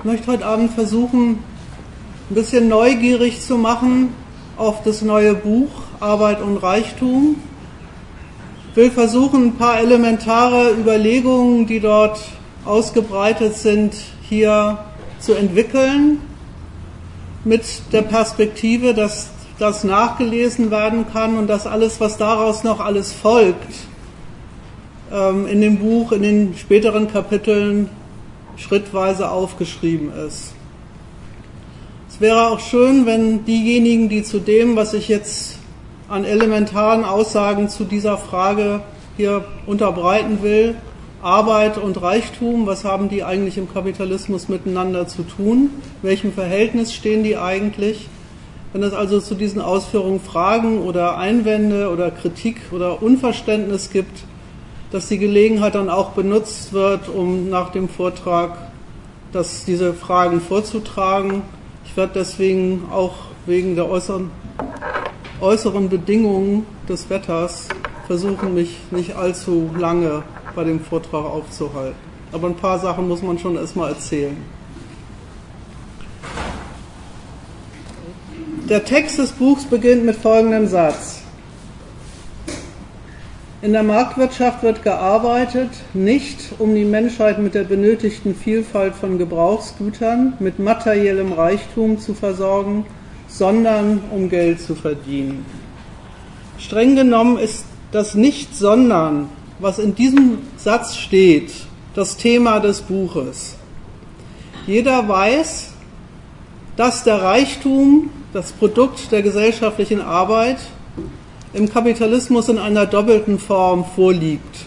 [0.00, 1.32] Ich möchte heute Abend versuchen,
[2.30, 4.14] ein bisschen neugierig zu machen
[4.56, 5.68] auf das neue Buch
[6.00, 7.36] Arbeit und Reichtum.
[8.70, 12.18] Ich will versuchen, ein paar elementare Überlegungen, die dort
[12.64, 13.92] ausgebreitet sind,
[14.22, 14.78] hier
[15.18, 16.22] zu entwickeln,
[17.44, 19.28] mit der Perspektive, dass
[19.58, 23.74] das nachgelesen werden kann und dass alles, was daraus noch alles folgt,
[25.12, 27.90] ähm, in dem Buch, in den späteren Kapiteln
[28.56, 30.54] schrittweise aufgeschrieben ist.
[32.08, 35.58] Es wäre auch schön, wenn diejenigen, die zu dem, was ich jetzt
[36.08, 38.82] an elementaren Aussagen zu dieser Frage
[39.16, 40.74] hier unterbreiten will,
[41.22, 45.70] Arbeit und Reichtum, was haben die eigentlich im Kapitalismus miteinander zu tun?
[46.02, 48.08] Welchem Verhältnis stehen die eigentlich?
[48.72, 54.24] Wenn es also zu diesen Ausführungen Fragen oder Einwände oder Kritik oder Unverständnis gibt,
[54.90, 58.70] dass die Gelegenheit dann auch benutzt wird, um nach dem Vortrag
[59.32, 61.42] dass diese Fragen vorzutragen.
[61.84, 63.14] Ich werde deswegen auch
[63.46, 64.30] wegen der äußeren,
[65.40, 67.68] äußeren Bedingungen des Wetters
[68.06, 70.22] versuchen, mich nicht allzu lange
[70.54, 71.96] bei dem Vortrag aufzuhalten.
[72.32, 74.36] Aber ein paar Sachen muss man schon erstmal erzählen.
[78.68, 81.19] Der Text des Buchs beginnt mit folgendem Satz.
[83.62, 90.32] In der Marktwirtschaft wird gearbeitet, nicht um die Menschheit mit der benötigten Vielfalt von Gebrauchsgütern,
[90.38, 92.86] mit materiellem Reichtum zu versorgen,
[93.28, 95.44] sondern um Geld zu verdienen.
[96.58, 101.52] Streng genommen ist das Nicht-Sondern, was in diesem Satz steht,
[101.94, 103.56] das Thema des Buches.
[104.66, 105.72] Jeder weiß,
[106.76, 110.60] dass der Reichtum, das Produkt der gesellschaftlichen Arbeit,
[111.52, 114.66] im Kapitalismus in einer doppelten Form vorliegt.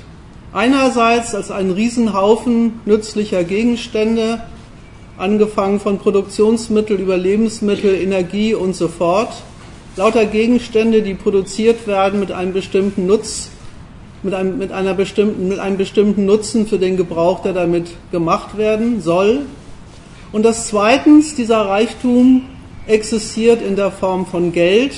[0.51, 4.41] Einerseits als ein Riesenhaufen nützlicher Gegenstände,
[5.17, 9.33] angefangen von Produktionsmittel über Lebensmittel, Energie und so fort,
[9.95, 13.49] lauter Gegenstände, die produziert werden mit einem bestimmten Nutz,
[14.21, 18.57] mit einem, mit einer bestimmten, mit einem bestimmten Nutzen für den Gebrauch, der damit gemacht
[18.57, 19.41] werden soll.
[20.31, 22.43] Und das zweitens, dieser Reichtum
[22.87, 24.93] existiert in der Form von Geld,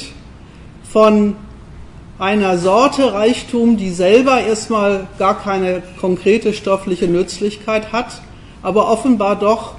[0.92, 1.36] von
[2.18, 8.22] einer Sorte Reichtum, die selber erstmal gar keine konkrete stoffliche Nützlichkeit hat,
[8.62, 9.74] aber offenbar doch,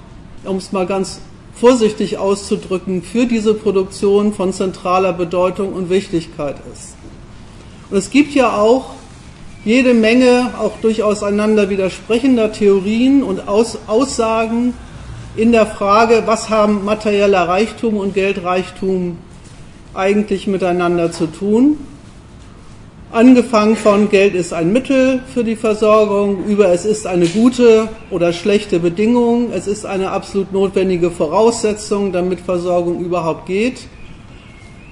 [0.45, 1.21] um es mal ganz
[1.55, 6.95] vorsichtig auszudrücken, für diese Produktion von zentraler Bedeutung und Wichtigkeit ist.
[7.91, 8.91] Und es gibt ja auch
[9.65, 14.75] jede Menge auch durchaus einander widersprechender Theorien und Aus Aussagen
[15.37, 19.19] in der Frage, was haben materieller Reichtum und Geldreichtum
[19.95, 21.79] eigentlich miteinander zu tun.
[23.13, 28.33] Angefangen von Geld ist ein Mittel für die Versorgung, über es ist eine gute oder
[28.33, 33.87] schlechte Bedingung, es ist eine absolut notwendige Voraussetzung, damit Versorgung überhaupt geht.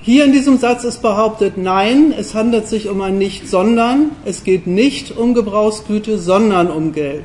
[0.01, 4.45] Hier in diesem Satz ist behauptet, nein, es handelt sich um ein Nicht, sondern es
[4.45, 7.25] geht nicht um Gebrauchsgüte, sondern um Geld.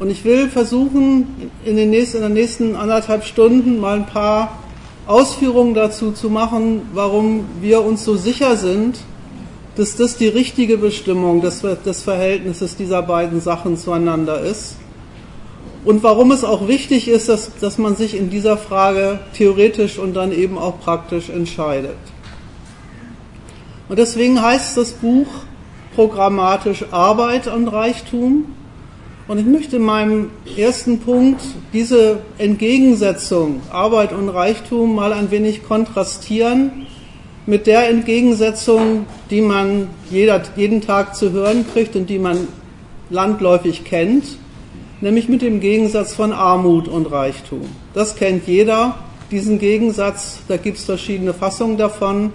[0.00, 4.58] Und ich will versuchen, in, den nächsten, in der nächsten anderthalb Stunden mal ein paar
[5.06, 8.98] Ausführungen dazu zu machen, warum wir uns so sicher sind,
[9.76, 14.76] dass das die richtige Bestimmung des, des Verhältnisses dieser beiden Sachen zueinander ist.
[15.84, 20.14] Und warum es auch wichtig ist, dass, dass man sich in dieser Frage theoretisch und
[20.14, 21.96] dann eben auch praktisch entscheidet.
[23.88, 25.26] Und deswegen heißt das Buch
[25.94, 28.46] programmatisch Arbeit und Reichtum.
[29.28, 31.42] Und ich möchte in meinem ersten Punkt
[31.72, 36.86] diese Entgegensetzung Arbeit und Reichtum mal ein wenig kontrastieren
[37.46, 42.48] mit der Entgegensetzung, die man jeder, jeden Tag zu hören kriegt und die man
[43.10, 44.24] landläufig kennt,
[45.00, 47.62] nämlich mit dem Gegensatz von Armut und Reichtum.
[47.92, 48.96] Das kennt jeder,
[49.30, 52.32] diesen Gegensatz, da gibt es verschiedene Fassungen davon.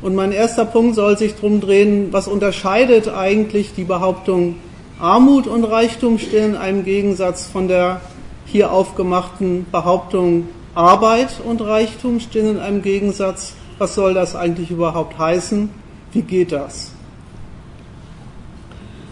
[0.00, 4.56] Und mein erster Punkt soll sich darum drehen, was unterscheidet eigentlich die Behauptung
[4.98, 8.00] Armut und Reichtum stehen in einem Gegensatz von der
[8.46, 15.18] hier aufgemachten Behauptung Arbeit und Reichtum stehen in einem Gegensatz was soll das eigentlich überhaupt
[15.18, 15.70] heißen?
[16.12, 16.92] Wie geht das?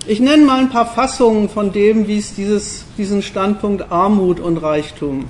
[0.07, 4.57] Ich nenne mal ein paar Fassungen von dem, wie es dieses, diesen Standpunkt Armut und
[4.59, 5.27] Reichtum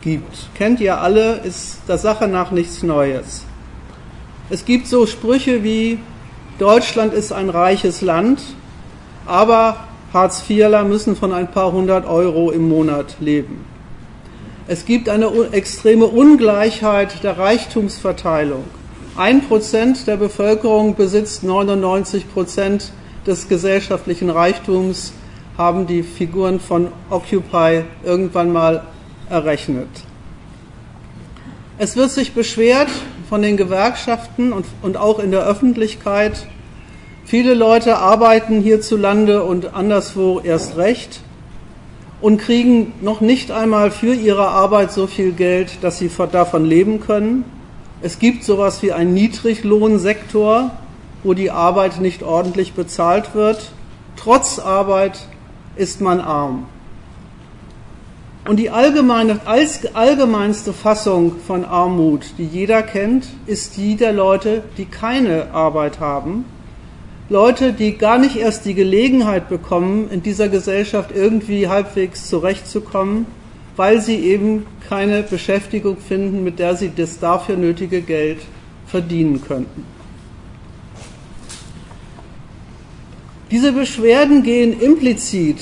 [0.00, 0.48] gibt.
[0.54, 3.44] Kennt ihr alle, ist der Sache nach nichts Neues.
[4.50, 5.98] Es gibt so Sprüche wie
[6.58, 8.42] Deutschland ist ein reiches Land,
[9.26, 9.76] aber
[10.12, 13.64] Hartz-IVler müssen von ein paar hundert Euro im Monat leben.
[14.68, 18.62] Es gibt eine extreme Ungleichheit der Reichtumsverteilung.
[19.16, 22.92] Ein Prozent der Bevölkerung besitzt 99 Prozent
[23.26, 25.14] des gesellschaftlichen Reichtums,
[25.58, 28.84] haben die Figuren von Occupy irgendwann mal
[29.28, 29.88] errechnet.
[31.78, 32.88] Es wird sich beschwert
[33.28, 36.46] von den Gewerkschaften und, und auch in der Öffentlichkeit,
[37.24, 41.20] viele Leute arbeiten hierzulande und anderswo erst recht
[42.22, 47.00] und kriegen noch nicht einmal für ihre Arbeit so viel Geld, dass sie davon leben
[47.00, 47.44] können.
[48.00, 50.70] Es gibt sowas wie einen Niedriglohnsektor,
[51.24, 53.72] wo die Arbeit nicht ordentlich bezahlt wird.
[54.16, 55.26] Trotz Arbeit
[55.76, 56.66] ist man arm.
[58.48, 64.62] Und die allgemeine, als allgemeinste Fassung von Armut, die jeder kennt, ist die der Leute,
[64.78, 66.44] die keine Arbeit haben.
[67.32, 73.26] Leute, die gar nicht erst die Gelegenheit bekommen, in dieser Gesellschaft irgendwie halbwegs zurechtzukommen,
[73.74, 78.38] weil sie eben keine Beschäftigung finden, mit der sie das dafür nötige Geld
[78.86, 79.84] verdienen könnten.
[83.50, 85.58] Diese Beschwerden gehen implizit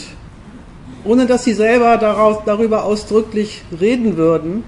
[1.04, 4.64] ohne dass sie selber daraus, darüber ausdrücklich reden würden,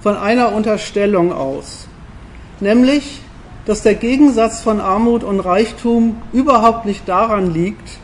[0.00, 1.88] von einer Unterstellung aus,
[2.60, 3.20] nämlich,
[3.66, 7.98] dass der Gegensatz von Armut und Reichtum überhaupt nicht daran liegt,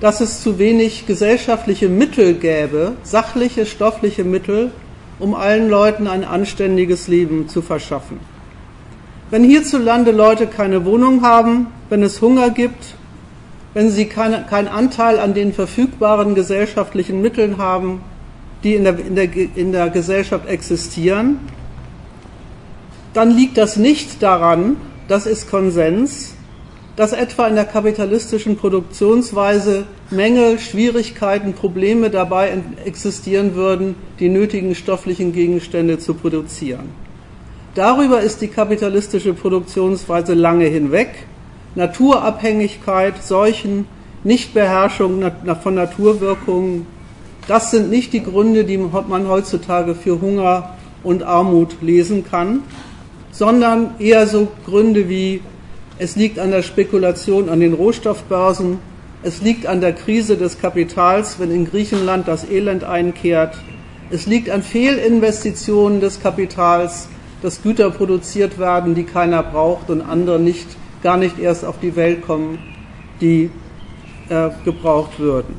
[0.00, 4.70] dass es zu wenig gesellschaftliche Mittel gäbe, sachliche, stoffliche Mittel,
[5.18, 8.20] um allen Leuten ein anständiges Leben zu verschaffen.
[9.30, 12.94] Wenn hierzulande Leute keine Wohnung haben, wenn es Hunger gibt
[13.74, 18.02] wenn sie keinen kein Anteil an den verfügbaren gesellschaftlichen Mitteln haben,
[18.64, 21.40] die in der, in, der, in der Gesellschaft existieren,
[23.14, 24.76] dann liegt das nicht daran,
[25.08, 26.34] das ist Konsens,
[26.96, 35.32] dass etwa in der kapitalistischen Produktionsweise Mängel, Schwierigkeiten, Probleme dabei existieren würden, die nötigen stofflichen
[35.32, 36.90] Gegenstände zu produzieren.
[37.74, 41.08] Darüber ist die kapitalistische Produktionsweise lange hinweg
[41.74, 43.86] Naturabhängigkeit, Seuchen,
[44.24, 45.24] Nichtbeherrschung
[45.62, 46.86] von Naturwirkungen,
[47.48, 52.62] das sind nicht die Gründe, die man heutzutage für Hunger und Armut lesen kann,
[53.32, 55.40] sondern eher so Gründe wie
[55.98, 58.78] es liegt an der Spekulation an den Rohstoffbörsen,
[59.22, 63.56] es liegt an der Krise des Kapitals, wenn in Griechenland das Elend einkehrt,
[64.10, 67.08] es liegt an Fehlinvestitionen des Kapitals,
[67.40, 70.66] dass Güter produziert werden, die keiner braucht und andere nicht
[71.02, 72.58] gar nicht erst auf die Welt kommen,
[73.20, 73.50] die
[74.28, 75.54] äh, gebraucht würden.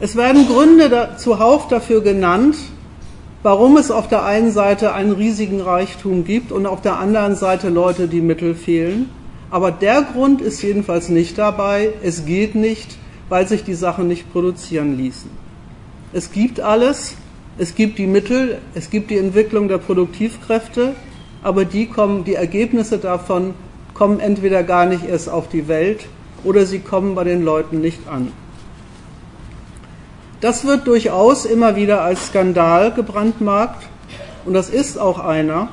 [0.00, 2.56] Es werden Gründe da, zuhauf dafür genannt,
[3.44, 7.68] warum es auf der einen Seite einen riesigen Reichtum gibt und auf der anderen Seite
[7.68, 9.10] Leute, die Mittel fehlen.
[9.50, 11.90] Aber der Grund ist jedenfalls nicht dabei.
[12.02, 12.96] Es geht nicht,
[13.28, 15.30] weil sich die Sachen nicht produzieren ließen.
[16.14, 17.16] Es gibt alles,
[17.58, 20.94] es gibt die Mittel, es gibt die Entwicklung der Produktivkräfte,
[21.42, 23.52] aber die kommen, die Ergebnisse davon
[23.92, 26.06] kommen entweder gar nicht erst auf die Welt
[26.44, 28.32] oder sie kommen bei den Leuten nicht an.
[30.44, 33.86] Das wird durchaus immer wieder als Skandal gebrandmarkt
[34.44, 35.68] und das ist auch einer,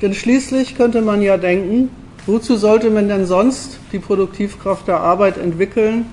[0.00, 1.90] denn schließlich könnte man ja denken,
[2.24, 6.06] wozu sollte man denn sonst die Produktivkraft der Arbeit entwickeln,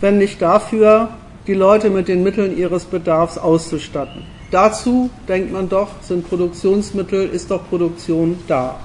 [0.00, 1.10] wenn nicht dafür,
[1.46, 4.22] die Leute mit den Mitteln ihres Bedarfs auszustatten.
[4.50, 8.76] Dazu denkt man doch, sind Produktionsmittel, ist doch Produktion da.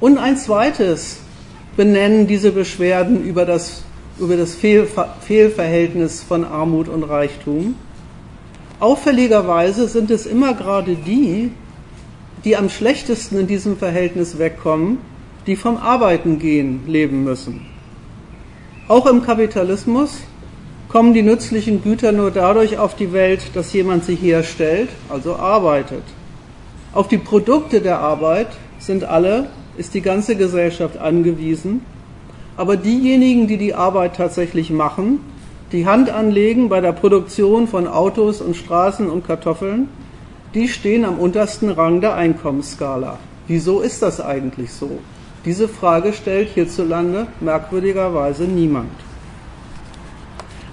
[0.00, 1.20] Und ein zweites
[1.76, 3.84] benennen diese Beschwerden über das,
[4.22, 7.74] über das Fehlver Fehlverhältnis von Armut und Reichtum.
[8.80, 11.50] Auffälligerweise sind es immer gerade die,
[12.44, 14.98] die am schlechtesten in diesem Verhältnis wegkommen,
[15.46, 17.66] die vom Arbeiten gehen leben müssen.
[18.88, 20.20] Auch im Kapitalismus
[20.88, 26.02] kommen die nützlichen Güter nur dadurch auf die Welt, dass jemand sie herstellt, also arbeitet.
[26.92, 31.80] Auf die Produkte der Arbeit sind alle ist die ganze Gesellschaft angewiesen.
[32.56, 35.20] Aber diejenigen, die die Arbeit tatsächlich machen,
[35.72, 39.88] die Hand anlegen bei der Produktion von Autos und Straßen und Kartoffeln,
[40.54, 43.18] die stehen am untersten Rang der Einkommensskala.
[43.48, 44.98] Wieso ist das eigentlich so?
[45.44, 48.92] Diese Frage stellt hierzulande merkwürdigerweise niemand.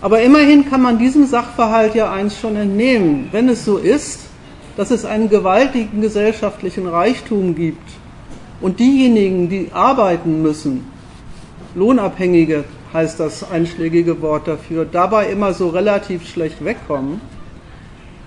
[0.02, 3.30] Aber immerhin kann man diesem Sachverhalt ja eins schon entnehmen.
[3.32, 4.22] Wenn es so ist,
[4.78, 7.90] dass es einen gewaltigen gesellschaftlichen Reichtum gibt,
[8.62, 10.86] und diejenigen, die arbeiten müssen,
[11.76, 17.22] Lohnabhängige heißt das einschlägige Wort dafür, dabei immer so relativ schlecht wegkommen,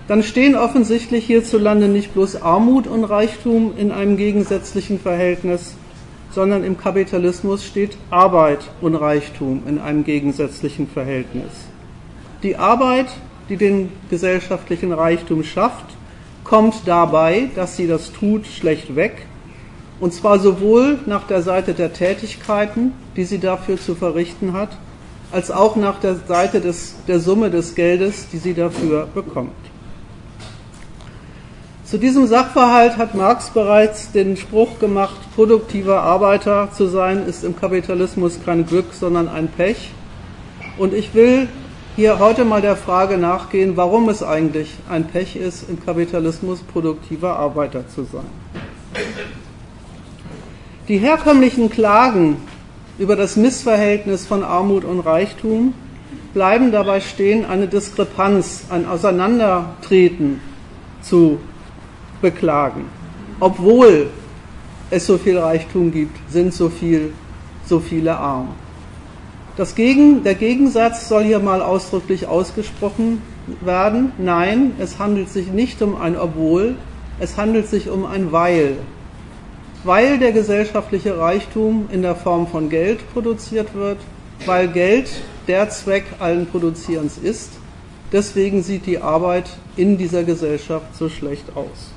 [0.08, 5.74] dann stehen offensichtlich hierzulande nicht bloß Armut und Reichtum in einem gegensätzlichen Verhältnis,
[6.30, 11.50] sondern im Kapitalismus steht Arbeit und Reichtum in einem gegensätzlichen Verhältnis.
[12.42, 13.06] Die Arbeit,
[13.48, 15.86] die den gesellschaftlichen Reichtum schafft,
[16.44, 19.26] kommt dabei, dass sie das tut, schlecht weg
[20.02, 24.70] und zwar sowohl nach der Seite der Tätigkeiten, die sie dafür zu verrichten hat,
[25.30, 29.52] als auch nach der Seite des, der Summe des Geldes, die sie dafür bekommt.
[31.84, 37.54] Zu diesem Sachverhalt hat Marx bereits den Spruch gemacht, produktiver Arbeiter zu sein ist im
[37.54, 39.92] Kapitalismus kein Glück, sondern ein Pech.
[40.78, 41.46] Und ich will
[41.94, 47.36] hier heute mal der Frage nachgehen, warum es eigentlich ein Pech ist, im Kapitalismus produktiver
[47.36, 48.26] Arbeiter zu sein.
[50.88, 52.38] Die herkömmlichen Klagen
[52.98, 55.74] über das Missverhältnis von Armut und Reichtum
[56.34, 60.40] bleiben dabei stehen, eine Diskrepanz, ein Auseinandertreten
[61.00, 61.38] zu
[62.20, 62.86] beklagen.
[63.38, 64.10] Obwohl
[64.90, 67.12] es so viel Reichtum gibt, sind so, viel,
[67.64, 68.48] so viele arm.
[69.56, 73.22] Das Gegen, der Gegensatz soll hier mal ausdrücklich ausgesprochen
[73.60, 74.10] werden.
[74.18, 76.74] Nein, es handelt sich nicht um ein Obwohl,
[77.20, 78.78] es handelt sich um ein Weil.
[79.84, 83.98] Weil der gesellschaftliche Reichtum in der Form von Geld produziert wird,
[84.46, 85.10] weil Geld
[85.48, 87.50] der Zweck allen Produzierens ist.
[88.12, 91.92] Deswegen sieht die Arbeit in dieser Gesellschaft so schlecht aus.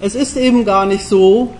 [0.00, 1.54] Es ist eben gar nicht so,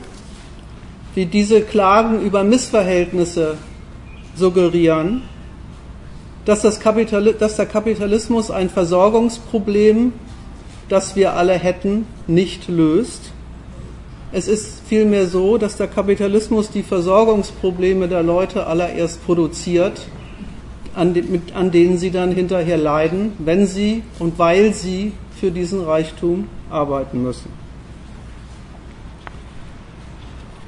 [1.15, 3.57] wie diese Klagen über Missverhältnisse
[4.35, 5.23] suggerieren,
[6.45, 10.13] dass, das Kapital, dass der Kapitalismus ein Versorgungsproblem,
[10.89, 13.33] das wir alle hätten, nicht löst.
[14.33, 20.01] Es ist vielmehr so, dass der Kapitalismus die Versorgungsprobleme der Leute allererst produziert,
[20.95, 25.85] an, mit, an denen sie dann hinterher leiden, wenn sie und weil sie für diesen
[25.85, 27.51] Reichtum arbeiten müssen.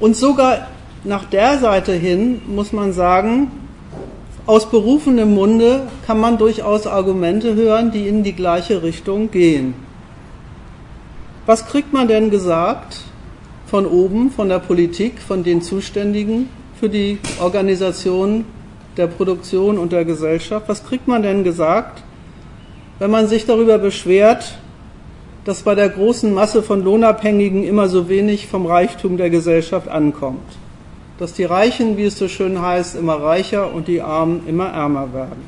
[0.00, 0.68] Und sogar
[1.04, 3.50] nach der Seite hin muss man sagen,
[4.46, 9.74] aus berufenem Munde kann man durchaus Argumente hören, die in die gleiche Richtung gehen.
[11.46, 13.00] Was kriegt man denn gesagt
[13.66, 16.48] von oben, von der Politik, von den Zuständigen
[16.80, 18.46] für die Organisation
[18.96, 20.68] der Produktion und der Gesellschaft?
[20.68, 22.02] Was kriegt man denn gesagt,
[22.98, 24.58] wenn man sich darüber beschwert,
[25.44, 30.56] dass bei der großen Masse von Lohnabhängigen immer so wenig vom Reichtum der Gesellschaft ankommt.
[31.18, 35.12] Dass die Reichen, wie es so schön heißt, immer reicher und die Armen immer ärmer
[35.12, 35.44] werden.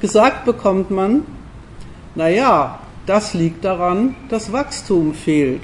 [0.00, 1.24] Gesagt bekommt man,
[2.14, 5.62] na ja, das liegt daran, dass Wachstum fehlt.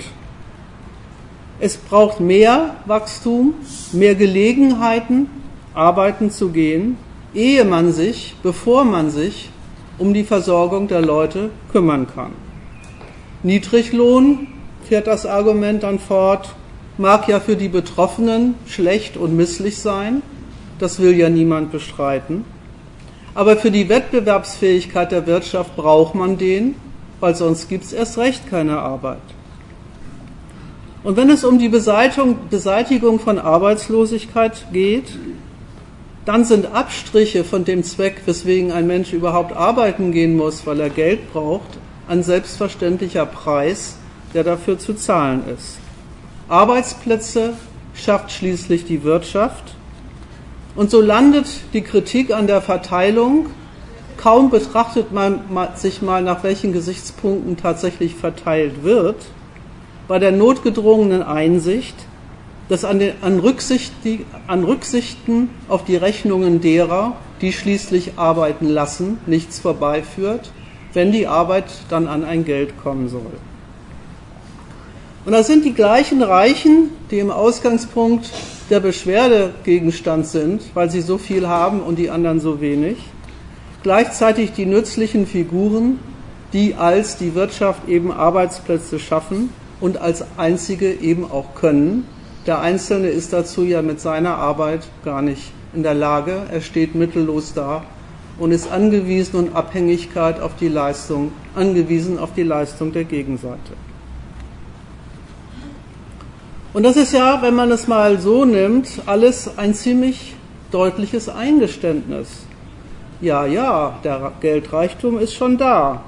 [1.59, 3.54] Es braucht mehr Wachstum,
[3.92, 5.28] mehr Gelegenheiten,
[5.75, 6.97] arbeiten zu gehen,
[7.35, 9.50] ehe man sich, bevor man sich
[9.99, 12.32] um die Versorgung der Leute kümmern kann.
[13.42, 14.49] Niedriglohn,
[14.88, 16.54] fährt das Argument dann fort,
[16.99, 20.23] mag ja für die Betroffenen schlecht und misslich sein,
[20.78, 22.44] das will ja niemand bestreiten,
[23.35, 26.75] aber für die Wettbewerbsfähigkeit der Wirtschaft braucht man den,
[27.21, 29.19] weil sonst gibt es erst recht keine Arbeit.
[31.03, 35.12] Und wenn es um die Beseitigung von Arbeitslosigkeit geht,
[36.27, 40.91] dann sind Abstriche von dem Zweck, weswegen ein Mensch überhaupt arbeiten gehen muss, weil er
[40.91, 43.97] Geld braucht, ein selbstverständlicher Preis,
[44.35, 45.79] der dafür zu zahlen ist.
[46.49, 47.55] Arbeitsplätze
[47.95, 49.75] schafft schließlich die Wirtschaft.
[50.77, 53.47] Und so landet die Kritik an der Verteilung,
[54.21, 55.41] kaum betrachtet man
[55.77, 59.17] sich mal, nach welchen Gesichtspunkten tatsächlich verteilt wird,
[60.09, 61.97] bei der notgedrungenen Einsicht,
[62.69, 68.67] dass an, den, an, Rücksicht, die, an Rücksichten auf die Rechnungen derer, die schließlich arbeiten
[68.67, 70.53] lassen, nichts vorbeiführt
[70.93, 73.33] wenn die Arbeit dann an ein Geld kommen soll.
[75.25, 78.31] Und das sind die gleichen Reichen, die im Ausgangspunkt
[78.71, 82.97] der Beschwerde Gegenstand sind, weil sie so viel haben und die anderen so wenig.
[83.82, 85.99] Gleichzeitig die nützlichen Figuren,
[86.52, 92.06] die als die Wirtschaft eben Arbeitsplätze schaffen und als einzige eben auch können.
[92.46, 96.42] Der Einzelne ist dazu ja mit seiner Arbeit gar nicht in der Lage.
[96.50, 97.84] Er steht mittellos da
[98.38, 103.75] und ist angewiesen und Abhängigkeit auf die Leistung, angewiesen auf die Leistung der Gegenseite.
[106.72, 110.34] Und das ist ja, wenn man es mal so nimmt, alles ein ziemlich
[110.70, 112.46] deutliches Eingeständnis.
[113.21, 116.00] Ja, ja, der Geldreichtum ist schon da,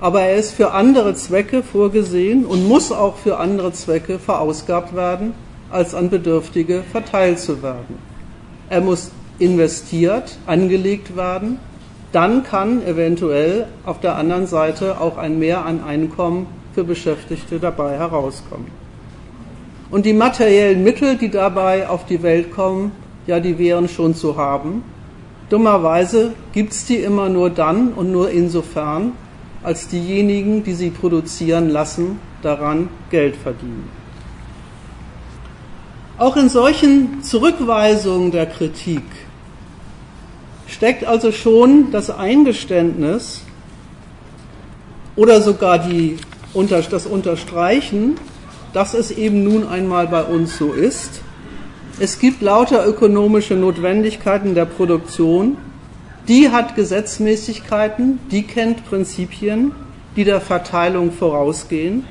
[0.00, 5.34] aber er ist für andere Zwecke vorgesehen und muss auch für andere Zwecke verausgabt werden,
[5.70, 7.98] als an Bedürftige verteilt zu werden.
[8.70, 11.58] Er muss investiert, angelegt werden,
[12.12, 17.98] dann kann eventuell auf der anderen Seite auch ein Mehr an Einkommen für Beschäftigte dabei
[17.98, 18.68] herauskommen.
[19.90, 22.92] Und die materiellen Mittel, die dabei auf die Welt kommen,
[23.26, 24.82] ja, die wären schon zu haben.
[25.52, 29.12] Dummerweise gibt es die immer nur dann und nur insofern,
[29.62, 33.90] als diejenigen, die sie produzieren lassen, daran Geld verdienen.
[36.16, 39.02] Auch in solchen Zurückweisungen der Kritik
[40.68, 43.42] steckt also schon das Eingeständnis
[45.16, 46.16] oder sogar die,
[46.90, 48.14] das Unterstreichen,
[48.72, 51.20] dass es eben nun einmal bei uns so ist.
[52.02, 55.56] Es gibt lauter ökonomische Notwendigkeiten der Produktion,
[56.26, 59.70] die hat Gesetzmäßigkeiten, die kennt Prinzipien,
[60.16, 62.04] die der Verteilung vorausgehen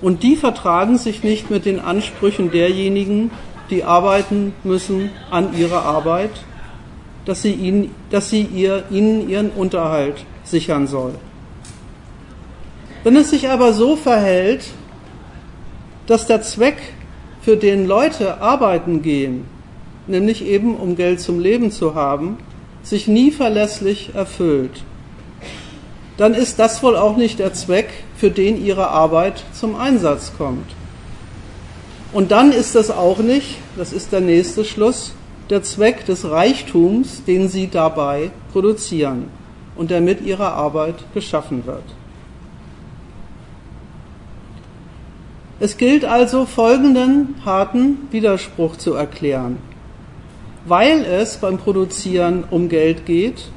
[0.00, 3.30] und die vertragen sich nicht mit den Ansprüchen derjenigen,
[3.70, 6.32] die arbeiten müssen an ihrer Arbeit,
[7.26, 11.14] dass sie, ihnen, dass sie ihr, ihnen ihren Unterhalt sichern soll.
[13.04, 14.64] Wenn es sich aber so verhält,
[16.08, 16.78] dass der Zweck,
[17.46, 19.44] für den Leute arbeiten gehen,
[20.08, 22.38] nämlich eben um Geld zum Leben zu haben,
[22.82, 24.82] sich nie verlässlich erfüllt,
[26.16, 30.68] dann ist das wohl auch nicht der Zweck, für den ihre Arbeit zum Einsatz kommt.
[32.12, 35.12] Und dann ist das auch nicht, das ist der nächste Schluss,
[35.48, 39.30] der Zweck des Reichtums, den sie dabei produzieren
[39.76, 41.84] und der mit ihrer Arbeit geschaffen wird.
[45.58, 49.56] Es gilt also folgenden harten Widerspruch zu erklären.
[50.66, 53.48] Weil es beim Produzieren um Geld geht,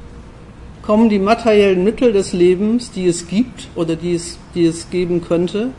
[0.82, 5.20] kommen die materiellen Mittel des Lebens, die es gibt oder die es, die es geben
[5.20, 5.70] könnte,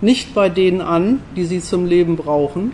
[0.00, 2.72] nicht bei denen an, die sie zum Leben brauchen.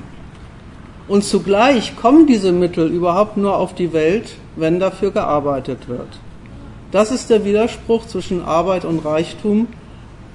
[1.09, 6.19] Und zugleich kommen diese Mittel überhaupt nur auf die Welt, wenn dafür gearbeitet wird.
[6.93, 9.69] Das ist der Widerspruch zwischen Arbeit und Reichtum,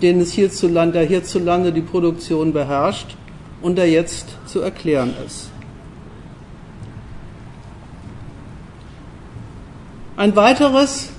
[0.06, 3.16] den es hierzulande, der hierzulande die Produktion beherrscht
[3.64, 5.50] und der jetzt zu erklären ist.
[10.16, 11.10] Ein weiteres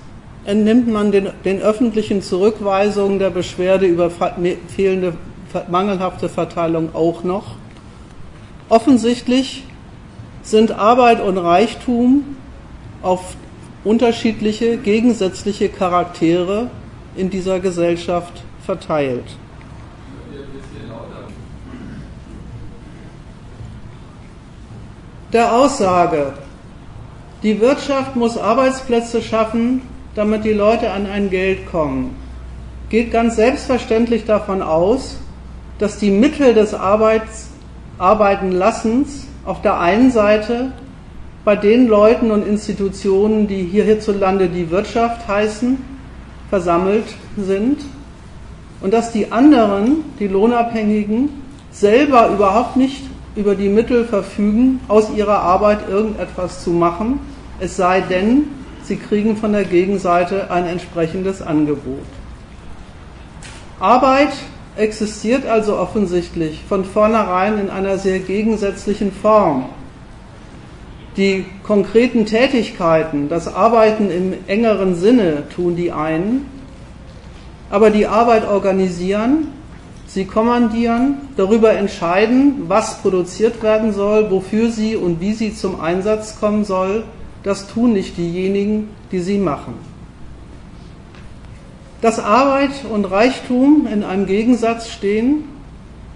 [0.45, 4.09] entnimmt man den, den öffentlichen Zurückweisungen der Beschwerde über
[4.69, 5.15] fehlende,
[5.69, 7.57] mangelhafte Verteilung auch noch.
[8.69, 9.65] Offensichtlich
[10.43, 12.37] sind Arbeit und Reichtum
[13.03, 13.35] auf
[13.83, 16.71] unterschiedliche, gegensätzliche Charaktere
[17.17, 19.25] in dieser Gesellschaft verteilt.
[25.33, 26.35] Der Aussage,
[27.43, 29.83] die Wirtschaft muss Arbeitsplätze schaffen,
[30.15, 32.17] damit die Leute an ein Geld kommen,
[32.91, 35.19] geht ganz selbstverständlich davon aus,
[35.79, 37.51] dass die Mittel des Arbeits,
[37.99, 40.73] Arbeitenlassens auf der einen Seite
[41.45, 45.79] bei den Leuten und Institutionen, die hier hierzulande die Wirtschaft heißen,
[46.51, 47.79] versammelt sind
[48.87, 51.31] und dass die anderen, die Lohnabhängigen,
[51.73, 53.03] selber überhaupt nicht
[53.35, 57.19] über die Mittel verfügen, aus ihrer Arbeit irgendetwas zu machen,
[57.59, 58.45] es sei denn,
[58.85, 62.05] sie kriegen von der Gegenseite ein entsprechendes Angebot.
[63.81, 64.35] Arbeit
[64.77, 69.65] existiert also offensichtlich von vornherein in einer sehr gegensätzlichen Form.
[71.17, 76.56] Die konkreten Tätigkeiten, das Arbeiten im engeren Sinne tun die einen,
[77.71, 79.49] aber die Arbeit organisieren,
[80.07, 86.39] sie kommandieren, darüber entscheiden, was produziert werden soll, wofür sie und wie sie zum Einsatz
[86.39, 87.05] kommen soll,
[87.43, 89.75] das tun nicht diejenigen, die sie machen.
[92.01, 95.45] Dass Arbeit und Reichtum in einem Gegensatz stehen,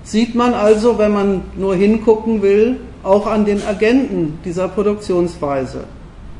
[0.02, 5.84] sieht man also, wenn man nur hingucken will, auch an den Agenten dieser Produktionsweise.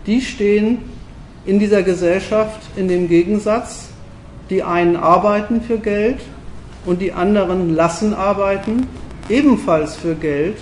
[0.07, 0.79] Die stehen
[1.47, 3.90] in dieser Gesellschaft in dem Gegensatz.
[4.51, 6.21] Die einen arbeiten für Geld
[6.85, 8.87] und die anderen lassen arbeiten,
[9.29, 10.59] ebenfalls für Geld,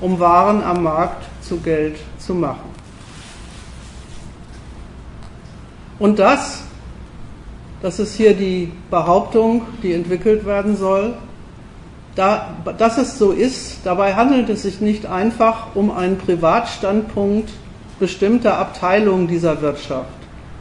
[0.00, 2.70] um Waren am Markt zu Geld zu machen.
[5.98, 6.62] Und das,
[7.80, 11.14] das ist hier die Behauptung, die entwickelt werden soll,
[12.14, 17.50] da, dass es so ist, dabei handelt es sich nicht einfach um einen Privatstandpunkt
[17.98, 20.10] bestimmter Abteilungen dieser Wirtschaft,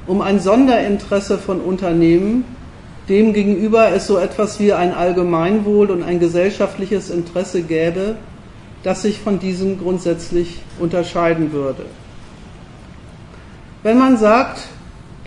[0.07, 2.45] um ein Sonderinteresse von Unternehmen,
[3.09, 8.15] dem gegenüber es so etwas wie ein Allgemeinwohl und ein gesellschaftliches Interesse gäbe,
[8.83, 11.85] das sich von diesem grundsätzlich unterscheiden würde.
[13.83, 14.67] Wenn man sagt,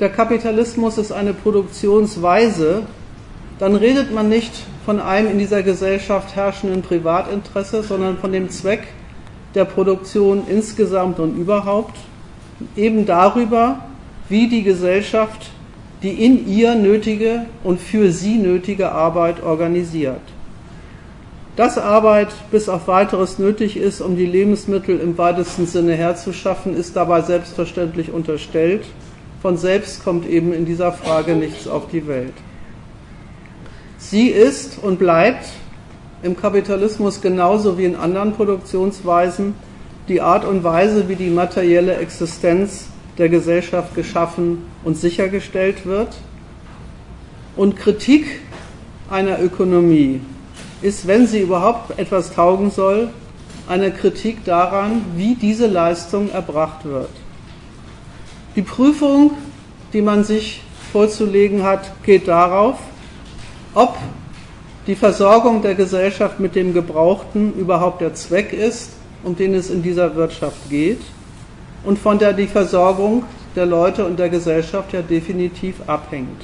[0.00, 2.82] der Kapitalismus ist eine Produktionsweise,
[3.58, 4.52] dann redet man nicht
[4.84, 8.88] von einem in dieser Gesellschaft herrschenden Privatinteresse, sondern von dem Zweck
[9.54, 11.96] der Produktion insgesamt und überhaupt,
[12.76, 13.80] eben darüber,
[14.28, 15.50] wie die Gesellschaft
[16.04, 20.20] die in ihr nötige und für sie nötige Arbeit organisiert.
[21.56, 26.94] Dass Arbeit bis auf weiteres nötig ist, um die Lebensmittel im weitesten Sinne herzuschaffen, ist
[26.94, 28.84] dabei selbstverständlich unterstellt.
[29.40, 32.34] Von selbst kommt eben in dieser Frage nichts auf die Welt.
[33.96, 35.46] Sie ist und bleibt
[36.22, 39.54] im Kapitalismus genauso wie in anderen Produktionsweisen
[40.08, 46.16] die Art und Weise, wie die materielle Existenz der Gesellschaft geschaffen und sichergestellt wird.
[47.56, 48.26] Und Kritik
[49.10, 50.20] einer Ökonomie
[50.82, 53.10] ist, wenn sie überhaupt etwas taugen soll,
[53.68, 57.10] eine Kritik daran, wie diese Leistung erbracht wird.
[58.56, 59.32] Die Prüfung,
[59.92, 62.78] die man sich vorzulegen hat, geht darauf,
[63.74, 63.96] ob
[64.86, 68.90] die Versorgung der Gesellschaft mit dem Gebrauchten überhaupt der Zweck ist,
[69.22, 71.00] um den es in dieser Wirtschaft geht
[71.84, 73.24] und von der die Versorgung
[73.56, 76.42] der Leute und der Gesellschaft ja definitiv abhängt.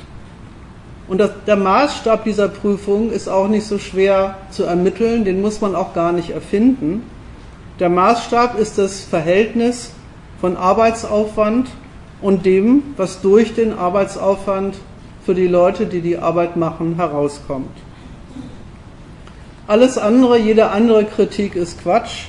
[1.09, 5.61] Und das, der Maßstab dieser Prüfung ist auch nicht so schwer zu ermitteln, den muss
[5.61, 7.03] man auch gar nicht erfinden.
[7.81, 9.91] Der Maßstab ist das Verhältnis
[10.41, 11.69] von Arbeitsaufwand
[12.23, 14.77] und dem, was durch den Arbeitsaufwand
[15.25, 17.77] für die Leute, die die Arbeit machen, herauskommt.
[19.67, 22.27] Alles andere, jede andere Kritik ist Quatsch.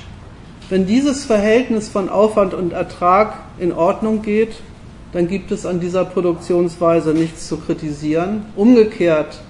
[0.68, 4.54] Wenn dieses Verhältnis von Aufwand und Ertrag in Ordnung geht,
[5.12, 8.46] dann gibt es an dieser Produktionsweise nichts zu kritisieren.
[8.56, 9.40] Umgekehrt,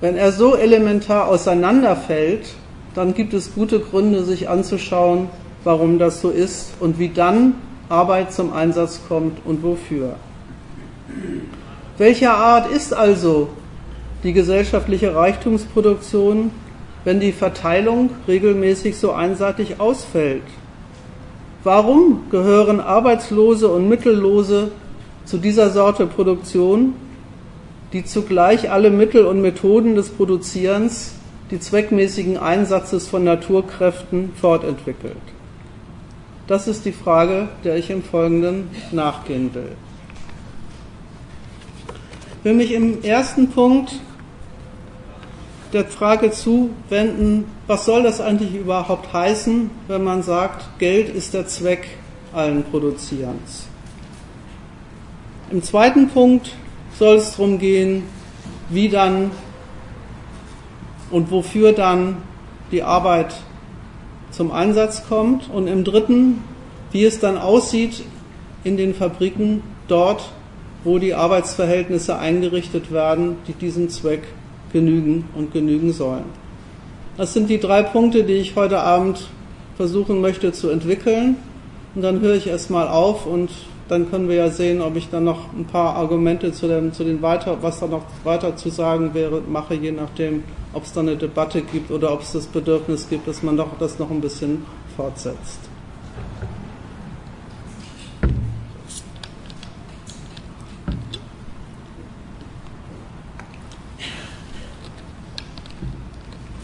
[0.00, 2.54] wenn er so elementar auseinanderfällt,
[2.94, 5.28] dann gibt es gute Gründe, sich anzuschauen,
[5.64, 7.54] warum das so ist und wie dann
[7.88, 10.16] Arbeit zum Einsatz kommt und wofür.
[11.98, 13.48] Welcher Art ist also
[14.22, 16.50] die gesellschaftliche Reichtumsproduktion,
[17.04, 20.42] wenn die Verteilung regelmäßig so einseitig ausfällt?
[21.62, 24.70] Warum gehören Arbeitslose und Mittellose
[25.24, 26.94] zu dieser Sorte Produktion,
[27.92, 31.14] die zugleich alle Mittel und Methoden des Produzierens,
[31.50, 35.16] die zweckmäßigen Einsatzes von Naturkräften fortentwickelt?
[36.46, 39.72] Das ist die Frage, der ich im Folgenden nachgehen will.
[42.38, 43.94] Ich will mich im ersten Punkt
[45.74, 51.46] der Frage zuwenden, was soll das eigentlich überhaupt heißen, wenn man sagt, Geld ist der
[51.46, 51.88] Zweck
[52.32, 53.66] allen Produzierens.
[55.50, 56.56] Im zweiten Punkt
[56.98, 58.04] soll es darum gehen,
[58.70, 59.30] wie dann
[61.10, 62.18] und wofür dann
[62.72, 63.34] die Arbeit
[64.30, 65.50] zum Einsatz kommt.
[65.50, 66.42] Und im dritten,
[66.92, 68.04] wie es dann aussieht
[68.64, 70.30] in den Fabriken dort,
[70.82, 74.22] wo die Arbeitsverhältnisse eingerichtet werden, die diesem Zweck
[74.74, 76.24] genügen und genügen sollen.
[77.16, 79.28] Das sind die drei Punkte, die ich heute Abend
[79.76, 81.36] versuchen möchte zu entwickeln.
[81.94, 83.50] Und dann höre ich erstmal auf und
[83.88, 87.04] dann können wir ja sehen, ob ich dann noch ein paar Argumente zu, dem, zu
[87.04, 91.00] den weiter, was da noch weiter zu sagen wäre, mache, je nachdem, ob es da
[91.00, 94.20] eine Debatte gibt oder ob es das Bedürfnis gibt, dass man doch das noch ein
[94.20, 94.64] bisschen
[94.96, 95.60] fortsetzt.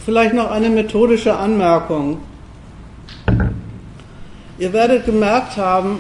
[0.05, 2.19] Vielleicht noch eine methodische Anmerkung.
[4.59, 5.99] Ihr werdet gemerkt haben,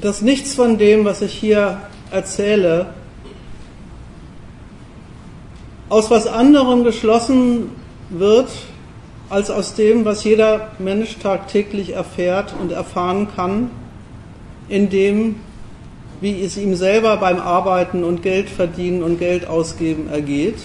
[0.00, 2.94] dass nichts von dem, was ich hier erzähle,
[5.90, 7.72] aus was anderem geschlossen
[8.08, 8.48] wird,
[9.28, 13.70] als aus dem, was jeder Mensch tagtäglich erfährt und erfahren kann,
[14.68, 15.36] in dem,
[16.22, 20.56] wie es ihm selber beim Arbeiten und Geld verdienen und Geld ausgeben ergeht.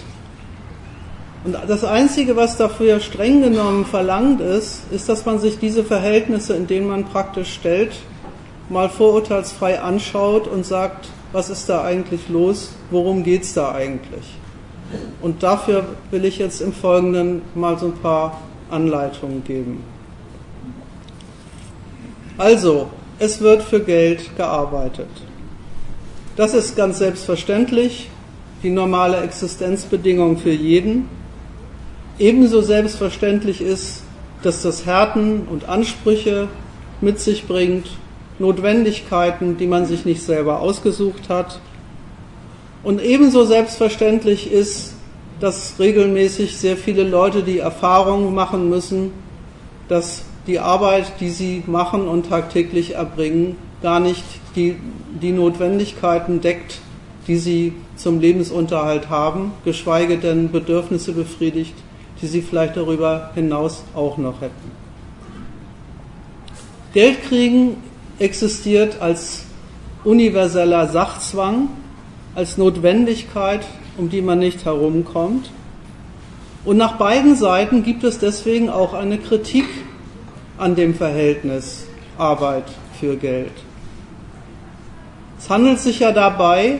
[1.45, 6.53] Und das Einzige, was dafür streng genommen verlangt ist, ist, dass man sich diese Verhältnisse,
[6.53, 7.93] in denen man praktisch stellt,
[8.69, 14.35] mal vorurteilsfrei anschaut und sagt, was ist da eigentlich los, worum geht es da eigentlich.
[15.21, 19.83] Und dafür will ich jetzt im Folgenden mal so ein paar Anleitungen geben.
[22.37, 25.09] Also, es wird für Geld gearbeitet.
[26.35, 28.09] Das ist ganz selbstverständlich
[28.63, 31.18] die normale Existenzbedingung für jeden.
[32.19, 34.03] Ebenso selbstverständlich ist,
[34.43, 36.49] dass das Härten und Ansprüche
[36.99, 37.87] mit sich bringt,
[38.39, 41.59] Notwendigkeiten, die man sich nicht selber ausgesucht hat.
[42.83, 44.93] Und ebenso selbstverständlich ist,
[45.39, 49.11] dass regelmäßig sehr viele Leute die Erfahrung machen müssen,
[49.87, 54.23] dass die Arbeit, die sie machen und tagtäglich erbringen, gar nicht
[54.55, 54.75] die,
[55.21, 56.79] die Notwendigkeiten deckt,
[57.27, 61.75] die sie zum Lebensunterhalt haben, geschweige denn Bedürfnisse befriedigt,
[62.21, 64.71] die sie vielleicht darüber hinaus auch noch hätten.
[66.93, 67.77] Geld kriegen
[68.17, 69.45] existiert als
[70.03, 71.69] universeller Sachzwang,
[72.35, 73.65] als Notwendigkeit,
[73.97, 75.51] um die man nicht herumkommt.
[76.65, 79.65] Und nach beiden Seiten gibt es deswegen auch eine Kritik
[80.57, 82.65] an dem Verhältnis Arbeit
[82.99, 83.53] für Geld.
[85.37, 86.79] Es handelt sich ja dabei,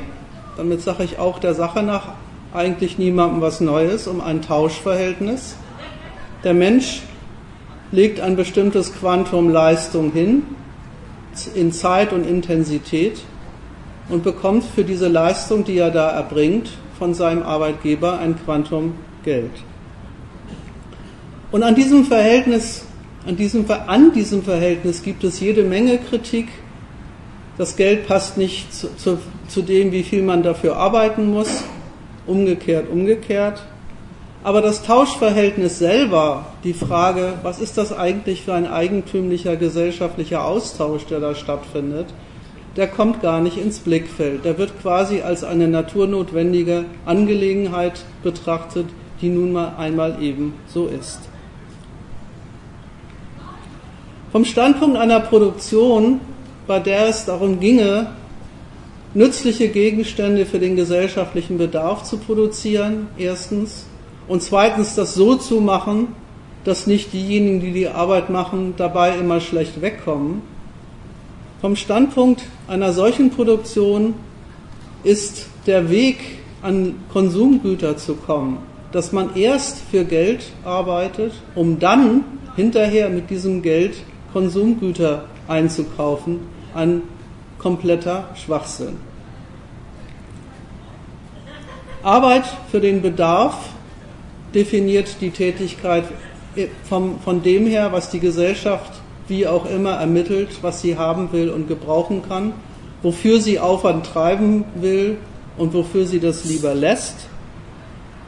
[0.58, 2.10] damit sage ich auch der Sache nach,
[2.54, 5.56] eigentlich niemandem was Neues, um ein Tauschverhältnis.
[6.44, 7.02] Der Mensch
[7.92, 10.44] legt ein bestimmtes Quantum Leistung hin,
[11.54, 13.22] in Zeit und Intensität,
[14.10, 19.52] und bekommt für diese Leistung, die er da erbringt, von seinem Arbeitgeber ein Quantum Geld.
[21.52, 22.86] Und an diesem Verhältnis,
[23.26, 26.48] an diesem, an diesem Verhältnis gibt es jede Menge Kritik.
[27.58, 31.64] Das Geld passt nicht zu, zu, zu dem, wie viel man dafür arbeiten muss.
[32.30, 33.64] Umgekehrt, umgekehrt.
[34.44, 41.06] Aber das Tauschverhältnis selber, die Frage, was ist das eigentlich für ein eigentümlicher gesellschaftlicher Austausch,
[41.08, 42.06] der da stattfindet,
[42.76, 44.46] der kommt gar nicht ins Blickfeld.
[44.46, 48.86] Der wird quasi als eine naturnotwendige Angelegenheit betrachtet,
[49.22, 51.20] die nun mal einmal eben so ist.
[54.32, 56.22] Vom Standpunkt einer Produktion,
[56.68, 58.12] bei der es darum ginge,
[59.20, 63.86] nützliche Gegenstände für den gesellschaftlichen Bedarf zu produzieren, erstens,
[64.30, 66.16] und zweitens das so zu machen,
[66.64, 70.42] dass nicht diejenigen, die die Arbeit machen, dabei immer schlecht wegkommen.
[71.60, 74.14] Vom Standpunkt einer solchen Produktion
[75.04, 76.20] ist der Weg
[76.62, 78.60] an Konsumgüter zu kommen,
[78.94, 82.24] dass man erst für Geld arbeitet, um dann
[82.56, 83.96] hinterher mit diesem Geld
[84.32, 86.40] Konsumgüter einzukaufen,
[86.74, 87.02] ein
[87.58, 89.09] kompletter Schwachsinn.
[92.04, 93.56] Arbeit für den Bedarf
[94.54, 96.06] definiert die Tätigkeit
[96.84, 98.92] vom, von dem her, was die Gesellschaft
[99.28, 102.54] wie auch immer ermittelt, was sie haben will und gebrauchen kann,
[103.04, 105.18] wofür sie Aufwand treiben will
[105.58, 107.28] und wofür sie das lieber lässt.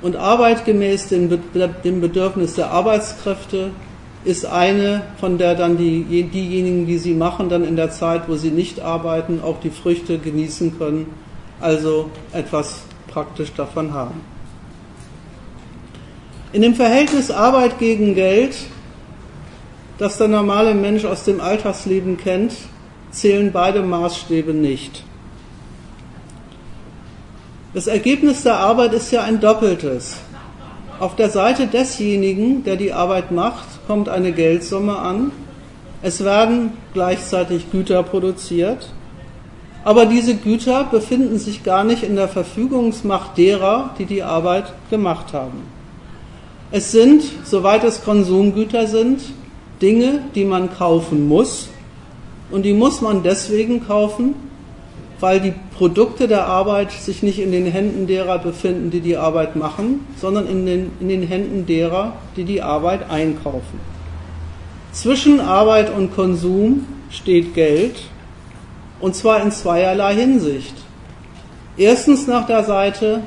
[0.01, 1.39] Und Arbeit gemäß dem,
[1.83, 3.71] dem Bedürfnis der Arbeitskräfte
[4.23, 8.35] ist eine, von der dann die, diejenigen, die sie machen, dann in der Zeit, wo
[8.35, 11.07] sie nicht arbeiten, auch die Früchte genießen können,
[11.59, 14.21] also etwas praktisch davon haben.
[16.53, 18.55] In dem Verhältnis Arbeit gegen Geld,
[19.97, 22.53] das der normale Mensch aus dem Alltagsleben kennt,
[23.11, 25.03] zählen beide Maßstäbe nicht.
[27.73, 30.17] Das Ergebnis der Arbeit ist ja ein doppeltes.
[30.99, 35.31] Auf der Seite desjenigen, der die Arbeit macht, kommt eine Geldsumme an.
[36.01, 38.89] Es werden gleichzeitig Güter produziert.
[39.83, 45.33] Aber diese Güter befinden sich gar nicht in der Verfügungsmacht derer, die die Arbeit gemacht
[45.33, 45.63] haben.
[46.71, 49.21] Es sind, soweit es Konsumgüter sind,
[49.81, 51.69] Dinge, die man kaufen muss.
[52.51, 54.35] Und die muss man deswegen kaufen,
[55.19, 59.55] weil die Produkte der Arbeit sich nicht in den Händen derer befinden, die die Arbeit
[59.55, 63.79] machen, sondern in den, in den Händen derer, die die Arbeit einkaufen.
[64.91, 68.03] Zwischen Arbeit und Konsum steht Geld,
[69.01, 70.75] und zwar in zweierlei Hinsicht.
[71.77, 73.21] Erstens nach der Seite,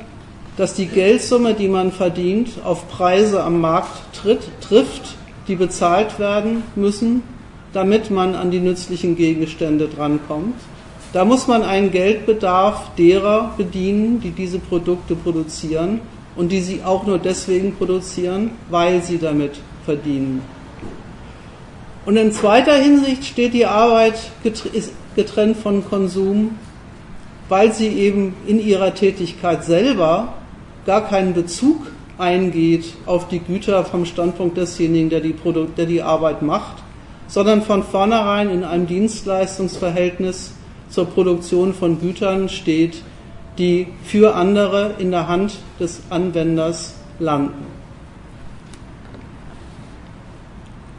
[0.57, 5.15] dass die Geldsumme, die man verdient, auf Preise am Markt tritt, trifft,
[5.47, 7.23] die bezahlt werden müssen,
[7.73, 10.55] damit man an die nützlichen Gegenstände drankommt.
[11.11, 15.99] Da muss man einen Geldbedarf derer bedienen, die diese Produkte produzieren
[16.35, 20.41] und die sie auch nur deswegen produzieren, weil sie damit verdienen.
[22.05, 24.15] Und in zweiter Hinsicht steht die Arbeit
[25.15, 26.51] getrennt von Konsum,
[27.49, 30.33] weil sie eben in ihrer Tätigkeit selber
[30.85, 36.01] gar keinen Bezug eingeht auf die Güter vom Standpunkt desjenigen, der die, Produkt, der die
[36.01, 36.77] Arbeit macht,
[37.27, 40.53] sondern von vornherein in einem Dienstleistungsverhältnis
[40.89, 43.01] zur Produktion von Gütern steht,
[43.57, 47.65] die für andere in der Hand des Anwenders landen.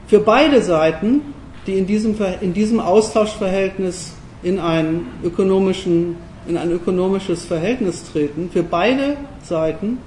[0.07, 1.21] Für beide Seiten,
[1.67, 8.63] die in diesem, in diesem Austauschverhältnis in, einen ökonomischen, in ein ökonomisches Verhältnis treten, für
[8.63, 9.99] beide Seiten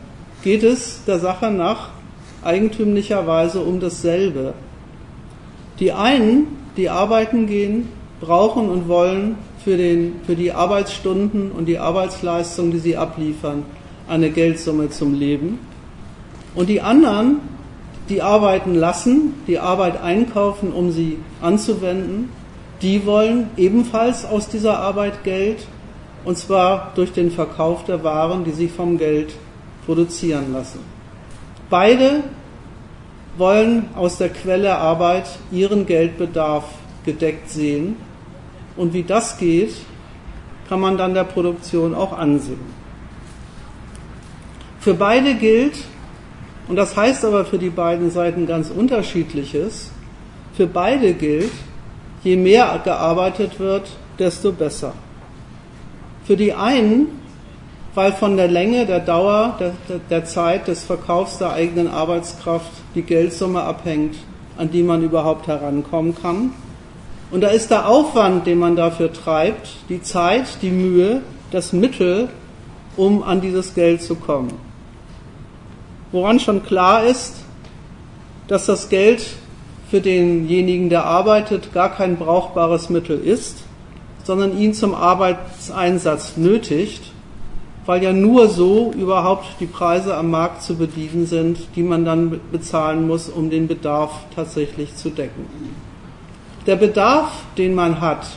[0.44, 1.90] geht es der Sache nach
[2.44, 4.54] eigentümlicherweise um dasselbe.
[5.80, 7.90] Die einen, die arbeiten gehen,
[8.22, 13.64] brauchen und wollen für, den, für die Arbeitsstunden und die Arbeitsleistung, die sie abliefern,
[14.08, 15.60] eine Geldsumme zum Leben.
[16.56, 17.38] Und die anderen,
[18.10, 22.30] die arbeiten lassen, die Arbeit einkaufen, um sie anzuwenden,
[22.82, 25.68] die wollen ebenfalls aus dieser Arbeit Geld,
[26.26, 29.34] und zwar durch den Verkauf der Waren, die sie vom Geld
[29.86, 30.80] produzieren lassen.
[31.70, 32.24] Beide
[33.38, 36.66] wollen aus der Quelle Arbeit ihren Geldbedarf
[37.06, 37.96] gedeckt sehen
[38.76, 39.76] und wie das geht,
[40.68, 42.60] kann man dann der Produktion auch ansehen.
[44.80, 45.84] Für beide gilt,
[46.70, 49.90] und das heißt aber für die beiden Seiten ganz unterschiedliches,
[50.54, 51.52] für beide gilt,
[52.24, 54.94] je mehr gearbeitet wird, desto besser.
[56.26, 57.08] Für die einen,
[57.96, 59.74] weil von der Länge, der Dauer, der,
[60.12, 64.16] der Zeit des Verkaufs der eigenen Arbeitskraft die Geldsumme abhängt,
[64.56, 66.52] an die man überhaupt herankommen kann.
[67.32, 72.30] Und da ist der Aufwand, den man dafür treibt, die Zeit, die Mühe, das Mittel,
[72.96, 74.69] um an dieses Geld zu kommen.
[76.12, 77.36] Woran schon klar ist,
[78.48, 79.24] dass das Geld
[79.90, 83.64] für denjenigen, der arbeitet, gar kein brauchbares Mittel ist,
[84.24, 87.02] sondern ihn zum Arbeitseinsatz nötigt,
[87.86, 92.40] weil ja nur so überhaupt die Preise am Markt zu bedienen sind, die man dann
[92.52, 95.48] bezahlen muss, um den Bedarf tatsächlich zu decken.
[96.68, 98.28] Der Bedarf, den man hat,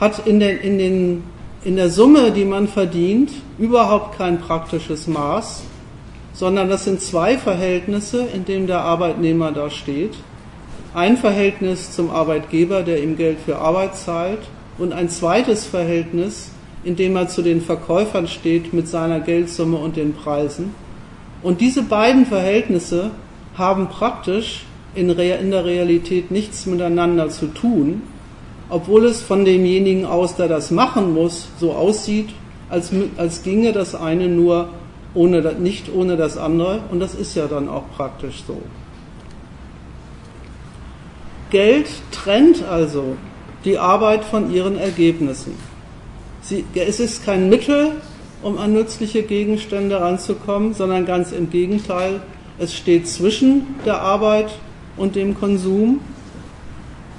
[0.00, 1.24] hat in, den, in, den,
[1.62, 5.62] in der Summe, die man verdient, überhaupt kein praktisches Maß,
[6.38, 10.12] sondern das sind zwei Verhältnisse, in denen der Arbeitnehmer da steht.
[10.94, 14.38] Ein Verhältnis zum Arbeitgeber, der ihm Geld für Arbeit zahlt,
[14.78, 16.52] und ein zweites Verhältnis,
[16.84, 20.72] in dem er zu den Verkäufern steht mit seiner Geldsumme und den Preisen.
[21.42, 23.10] Und diese beiden Verhältnisse
[23.56, 28.02] haben praktisch in, der Realität nichts miteinander zu tun,
[28.68, 32.28] obwohl es von demjenigen aus, der das machen muss, so aussieht,
[32.70, 34.68] als, als ginge das eine nur
[35.14, 36.82] ohne, nicht ohne das andere.
[36.90, 38.60] Und das ist ja dann auch praktisch so.
[41.50, 43.16] Geld trennt also
[43.64, 45.54] die Arbeit von ihren Ergebnissen.
[46.42, 47.92] Sie, es ist kein Mittel,
[48.42, 52.20] um an nützliche Gegenstände ranzukommen, sondern ganz im Gegenteil,
[52.58, 54.58] es steht zwischen der Arbeit
[54.96, 56.00] und dem Konsum.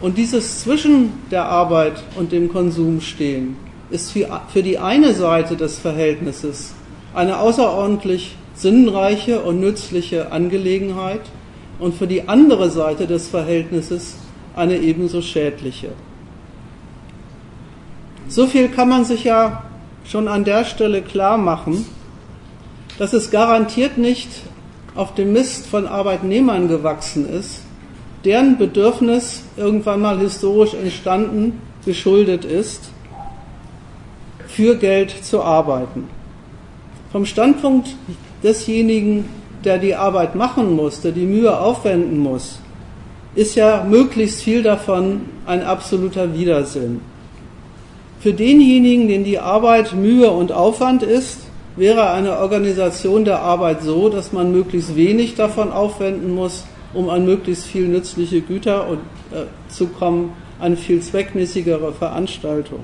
[0.01, 3.57] Und dieses zwischen der Arbeit und dem Konsum stehen
[3.89, 6.73] ist für die eine Seite des Verhältnisses
[7.19, 11.19] eine außerordentlich sinnreiche und nützliche Angelegenheit
[11.77, 14.15] und für die andere Seite des Verhältnisses
[14.55, 15.89] eine ebenso schädliche.
[18.29, 19.63] So viel kann man sich ja
[20.05, 21.85] schon an der Stelle klar machen,
[22.97, 24.29] dass es garantiert nicht
[24.95, 27.63] auf dem Mist von Arbeitnehmern gewachsen ist,
[28.23, 32.91] deren Bedürfnis irgendwann mal historisch entstanden, geschuldet ist,
[34.47, 36.18] für Geld zu arbeiten.
[37.11, 37.95] Vom Standpunkt
[38.43, 39.25] desjenigen,
[39.63, 42.59] der die Arbeit machen muss, der die Mühe aufwenden muss,
[43.35, 47.01] ist ja möglichst viel davon ein absoluter Widersinn.
[48.19, 51.39] Für denjenigen, den die Arbeit Mühe und Aufwand ist,
[51.75, 57.25] wäre eine Organisation der Arbeit so, dass man möglichst wenig davon aufwenden muss, um an
[57.25, 58.99] möglichst viel nützliche Güter und,
[59.31, 62.83] äh, zu kommen, eine viel zweckmäßigere Veranstaltung.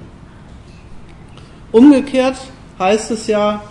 [1.72, 2.38] Umgekehrt
[2.80, 3.62] heißt es ja,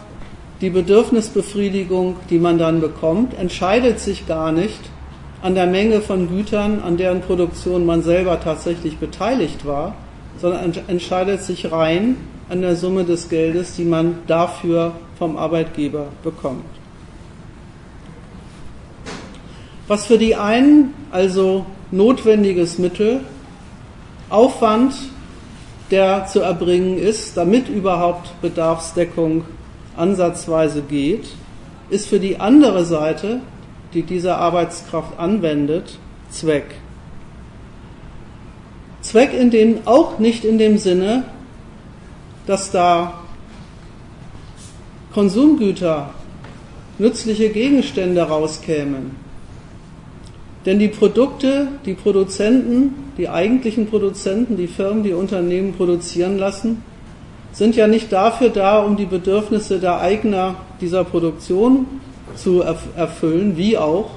[0.65, 4.81] die Bedürfnisbefriedigung, die man dann bekommt, entscheidet sich gar nicht
[5.43, 9.95] an der Menge von Gütern, an deren Produktion man selber tatsächlich beteiligt war,
[10.41, 12.17] sondern entscheidet sich rein
[12.49, 16.65] an der Summe des Geldes, die man dafür vom Arbeitgeber bekommt.
[19.87, 23.21] Was für die einen also notwendiges Mittel,
[24.31, 24.95] Aufwand,
[25.91, 29.45] der zu erbringen ist, damit überhaupt Bedarfsdeckung
[29.97, 31.27] ansatzweise geht,
[31.91, 33.41] ist für die andere Seite,
[33.93, 35.99] die diese Arbeitskraft anwendet,
[36.31, 36.75] Zweck.
[39.03, 41.25] Zweck in dem, auch nicht in dem Sinne,
[42.47, 43.21] dass da
[45.13, 46.11] Konsumgüter,
[46.99, 49.13] nützliche Gegenstände rauskämen.
[50.67, 56.83] Denn die Produkte, die Produzenten, die eigentlichen Produzenten, die Firmen, die Unternehmen produzieren lassen,
[57.55, 61.87] sind ja nicht dafür da, um die Bedürfnisse der Eigner dieser Produktion
[62.35, 64.11] zu erfüllen, wie auch,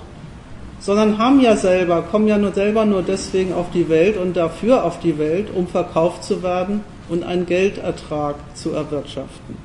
[0.80, 4.84] sondern haben ja selber, kommen ja nur selber nur deswegen auf die Welt und dafür
[4.84, 9.56] auf die Welt, um verkauft zu werden und einen Geldertrag zu erwirtschaften.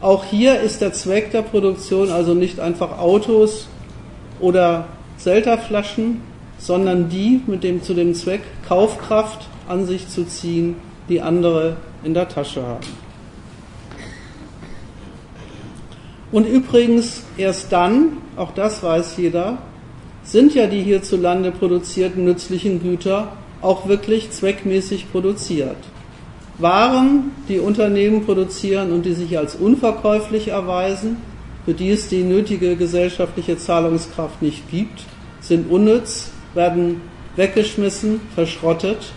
[0.00, 3.68] Auch hier ist der Zweck der Produktion also nicht einfach Autos
[4.38, 6.20] oder Zelterflaschen,
[6.58, 10.76] sondern die mit dem zu dem Zweck Kaufkraft an sich zu ziehen,
[11.08, 12.86] die andere in der Tasche haben.
[16.30, 19.58] Und übrigens erst dann, auch das weiß jeder,
[20.22, 23.32] sind ja die hierzulande produzierten nützlichen Güter
[23.62, 25.78] auch wirklich zweckmäßig produziert.
[26.58, 31.16] Waren, die Unternehmen produzieren und die sich als unverkäuflich erweisen,
[31.64, 35.02] für die es die nötige gesellschaftliche Zahlungskraft nicht gibt,
[35.40, 37.00] sind unnütz, werden
[37.36, 39.12] weggeschmissen, verschrottet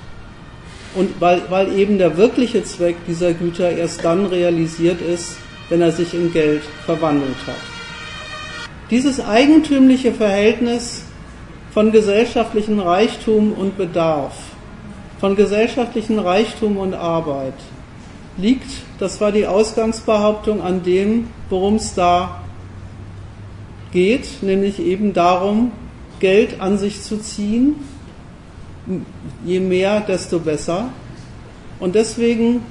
[0.96, 5.38] und weil, weil eben der wirkliche Zweck dieser Güter erst dann realisiert ist,
[5.70, 7.56] wenn er sich in Geld verwandelt hat.
[8.90, 11.06] Dieses eigentümliche Verhältnis
[11.74, 14.34] von gesellschaftlichem Reichtum und Bedarf,
[15.20, 17.54] von gesellschaftlichem Reichtum und Arbeit,
[18.38, 18.70] liegt,
[19.00, 22.42] das war die Ausgangsbehauptung, an dem, worum es da
[23.92, 25.72] geht, nämlich eben darum,
[26.20, 27.76] Geld an sich zu ziehen.
[29.46, 30.90] Je mehr, desto besser.
[31.80, 32.62] Und deswegen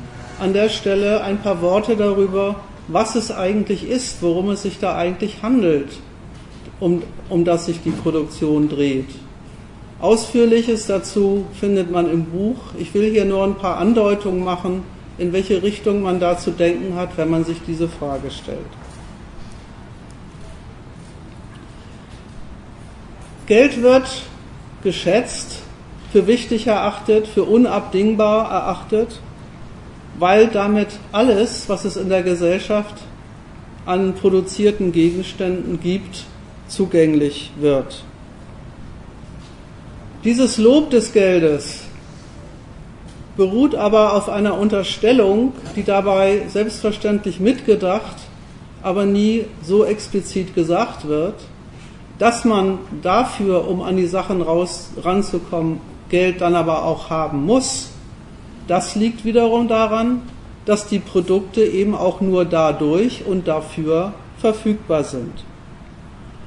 [0.40, 2.56] an der Stelle ein paar Worte darüber,
[2.88, 5.88] was es eigentlich ist, worum es sich da eigentlich handelt,
[6.80, 9.08] um, um das sich die Produktion dreht.
[10.00, 12.56] Ausführliches dazu findet man im Buch.
[12.78, 14.82] Ich will hier nur ein paar Andeutungen machen,
[15.18, 18.58] in welche Richtung man da zu denken hat, wenn man sich diese Frage stellt.
[23.46, 24.08] Geld wird
[24.82, 25.62] geschätzt,
[26.12, 29.20] für wichtig erachtet, für unabdingbar erachtet,
[30.18, 32.94] weil damit alles, was es in der Gesellschaft
[33.86, 36.24] an produzierten Gegenständen gibt,
[36.68, 38.04] zugänglich wird.
[40.24, 41.84] Dieses Lob des Geldes
[43.36, 48.16] beruht aber auf einer Unterstellung, die dabei selbstverständlich mitgedacht,
[48.82, 51.36] aber nie so explizit gesagt wird,
[52.18, 55.80] dass man dafür, um an die Sachen raus, ranzukommen,
[56.10, 57.90] Geld dann aber auch haben muss.
[58.66, 60.22] Das liegt wiederum daran,
[60.66, 65.32] dass die Produkte eben auch nur dadurch und dafür verfügbar sind.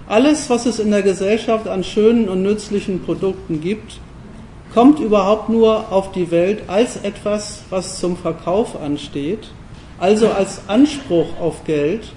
[0.07, 3.99] Alles, was es in der Gesellschaft an schönen und nützlichen Produkten gibt,
[4.73, 9.49] kommt überhaupt nur auf die Welt als etwas, was zum Verkauf ansteht,
[9.99, 12.11] also als Anspruch auf Geld,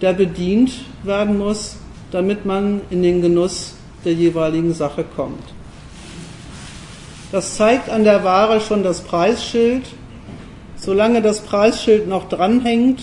[0.00, 0.72] der bedient
[1.02, 1.76] werden muss,
[2.10, 3.74] damit man in den Genuss
[4.04, 5.55] der jeweiligen Sache kommt.
[7.32, 9.82] Das zeigt an der Ware schon das Preisschild.
[10.76, 13.02] Solange das Preisschild noch dranhängt,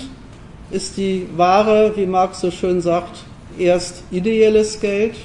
[0.71, 3.23] ist die Ware, wie Marx so schön sagt,
[3.57, 5.15] erst ideelles Geld.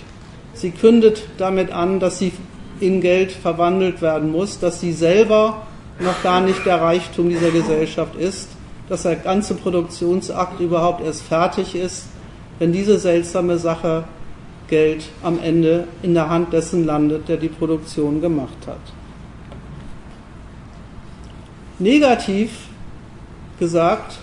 [0.54, 2.32] Sie kündet damit an, dass sie
[2.80, 5.62] in Geld verwandelt werden muss, dass sie selber
[6.00, 8.48] noch gar nicht der Reichtum dieser Gesellschaft ist,
[8.88, 12.06] dass der ganze Produktionsakt überhaupt erst fertig ist,
[12.58, 14.04] wenn diese seltsame Sache
[14.68, 18.80] Geld am Ende in der Hand dessen landet, der die Produktion gemacht hat.
[21.78, 22.50] Negativ
[23.58, 24.18] gesagt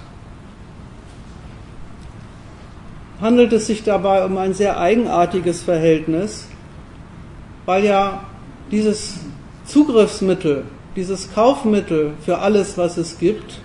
[3.21, 6.47] handelt es sich dabei um ein sehr eigenartiges Verhältnis,
[7.65, 8.25] weil ja
[8.71, 9.19] dieses
[9.65, 10.65] Zugriffsmittel,
[10.95, 13.61] dieses Kaufmittel für alles, was es gibt,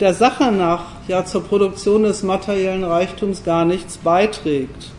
[0.00, 4.90] der Sache nach ja zur Produktion des materiellen Reichtums gar nichts beiträgt.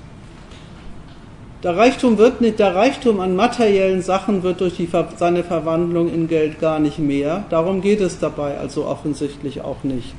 [1.64, 6.28] Der Reichtum wird nicht, der Reichtum an materiellen Sachen wird durch die, seine Verwandlung in
[6.28, 7.46] Geld gar nicht mehr.
[7.50, 10.14] Darum geht es dabei also offensichtlich auch nicht.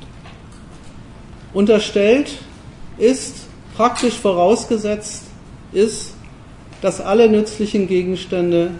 [1.53, 2.39] Unterstellt
[2.97, 5.25] ist, praktisch vorausgesetzt
[5.71, 6.15] ist,
[6.81, 8.71] dass alle nützlichen Gegenstände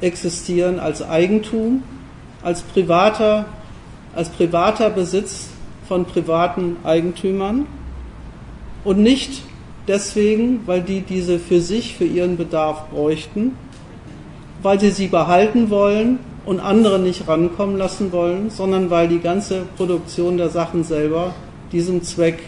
[0.00, 1.82] existieren als Eigentum,
[2.42, 3.44] als privater,
[4.14, 5.48] als privater Besitz
[5.86, 7.66] von privaten Eigentümern
[8.82, 9.42] und nicht
[9.88, 13.56] deswegen, weil die diese für sich, für ihren Bedarf bräuchten,
[14.62, 19.62] weil sie sie behalten wollen und andere nicht rankommen lassen wollen, sondern weil die ganze
[19.76, 21.34] Produktion der Sachen selber
[21.72, 22.38] diesem Zweck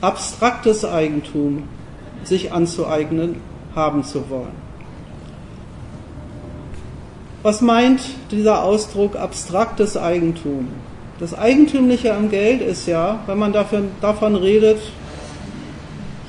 [0.00, 1.64] abstraktes Eigentum
[2.24, 3.36] sich anzueignen
[3.74, 4.70] haben zu wollen.
[7.42, 10.68] Was meint dieser Ausdruck abstraktes Eigentum?
[11.18, 14.78] Das Eigentümliche am Geld ist ja, wenn man dafür, davon redet,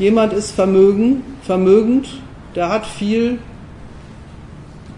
[0.02, 2.08] jemand ist vermögen, vermögend,
[2.56, 3.38] der hat viel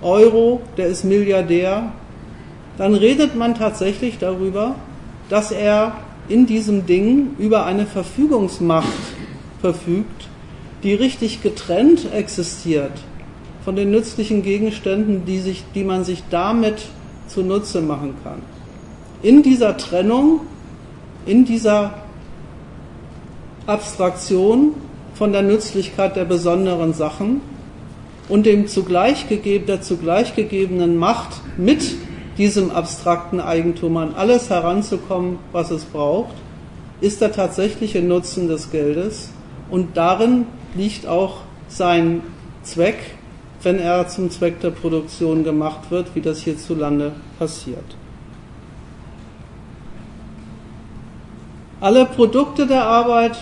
[0.01, 1.91] Euro, der ist Milliardär,
[2.77, 4.75] dann redet man tatsächlich darüber,
[5.29, 5.97] dass er
[6.29, 8.87] in diesem Ding über eine Verfügungsmacht
[9.59, 10.29] verfügt,
[10.83, 12.93] die richtig getrennt existiert
[13.65, 16.81] von den nützlichen Gegenständen, die, sich, die man sich damit
[17.27, 18.41] zunutze machen kann.
[19.21, 20.41] In dieser Trennung,
[21.25, 21.93] in dieser
[23.65, 24.73] Abstraktion
[25.13, 27.41] von der Nützlichkeit der besonderen Sachen
[28.29, 31.95] und dem zugleich gegeben, der zugleich gegebenen Macht mit
[32.37, 36.33] diesem abstrakten Eigentum an alles heranzukommen, was es braucht,
[37.01, 39.31] ist der tatsächliche Nutzen des Geldes
[39.69, 40.45] und darin
[40.75, 42.21] liegt auch sein
[42.63, 42.97] Zweck,
[43.61, 47.95] wenn er zum Zweck der Produktion gemacht wird, wie das hierzulande passiert.
[51.79, 53.37] Alle Produkte der Arbeit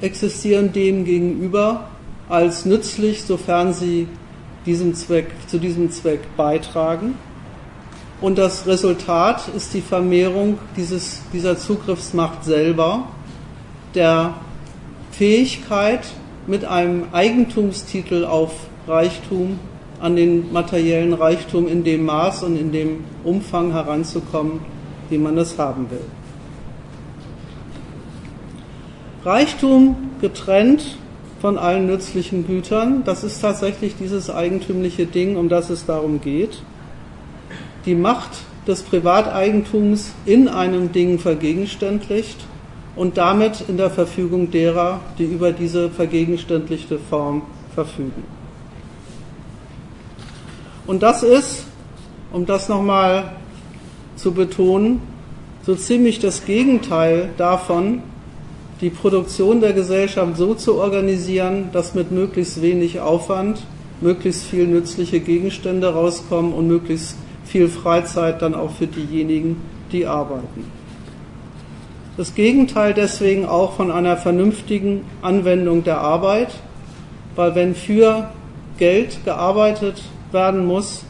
[0.00, 1.88] existieren dem gegenüber
[2.28, 4.08] als nützlich, sofern sie
[4.66, 7.14] diesem Zweck, zu diesem Zweck beitragen.
[8.20, 13.08] Und das Resultat ist die Vermehrung dieses, dieser Zugriffsmacht selber,
[13.94, 14.34] der
[15.10, 16.06] Fähigkeit,
[16.46, 18.52] mit einem Eigentumstitel auf
[18.86, 19.58] Reichtum,
[20.00, 24.60] an den materiellen Reichtum in dem Maß und in dem Umfang heranzukommen,
[25.08, 26.04] wie man es haben will.
[29.24, 30.98] Reichtum getrennt
[31.40, 36.62] von allen nützlichen Gütern, das ist tatsächlich dieses eigentümliche Ding, um das es darum geht.
[37.86, 38.30] Die Macht
[38.66, 42.38] des Privateigentums in einem Ding vergegenständlicht
[42.96, 47.42] und damit in der Verfügung derer, die über diese vergegenständlichte Form
[47.74, 48.24] verfügen.
[50.86, 51.64] Und das ist,
[52.30, 53.32] um das nochmal
[54.16, 55.00] zu betonen,
[55.62, 58.02] so ziemlich das Gegenteil davon,
[58.84, 63.62] die Produktion der Gesellschaft so zu organisieren, dass mit möglichst wenig Aufwand
[64.02, 67.16] möglichst viel nützliche Gegenstände rauskommen und möglichst
[67.46, 69.56] viel Freizeit dann auch für diejenigen,
[69.90, 70.70] die arbeiten.
[72.18, 76.52] Das Gegenteil deswegen auch von einer vernünftigen Anwendung der Arbeit,
[77.36, 78.28] weil wenn für
[78.76, 81.06] Geld gearbeitet werden muss,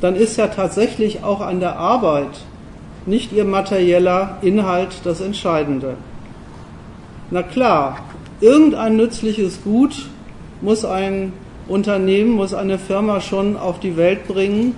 [0.00, 2.40] dann ist ja tatsächlich auch an der Arbeit
[3.04, 5.98] nicht ihr materieller Inhalt das Entscheidende.
[7.34, 7.98] Na klar,
[8.40, 10.08] irgendein nützliches Gut
[10.60, 11.32] muss ein
[11.66, 14.76] Unternehmen, muss eine Firma schon auf die Welt bringen,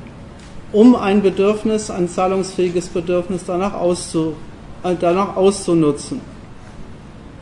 [0.72, 4.36] um ein Bedürfnis, ein zahlungsfähiges Bedürfnis danach, auszu,
[4.84, 6.22] äh, danach auszunutzen.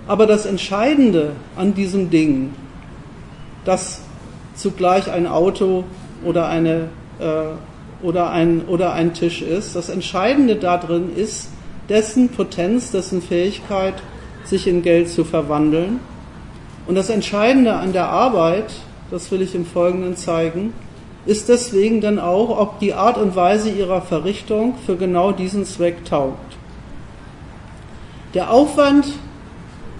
[0.09, 2.53] Aber das Entscheidende an diesem Ding,
[3.65, 4.01] dass
[4.57, 5.85] zugleich ein Auto
[6.25, 6.89] oder, eine,
[7.21, 11.51] äh, oder, ein, oder ein Tisch ist, das Entscheidende darin ist
[11.89, 13.95] dessen Potenz, dessen Fähigkeit,
[14.45, 16.01] sich in Geld zu verwandeln.
[16.87, 18.73] Und das Entscheidende an der Arbeit,
[19.11, 20.73] das will ich im Folgenden zeigen,
[21.27, 26.05] ist deswegen dann auch, ob die Art und Weise ihrer Verrichtung für genau diesen Zweck
[26.05, 26.57] taugt.
[28.35, 29.07] Der Aufwand,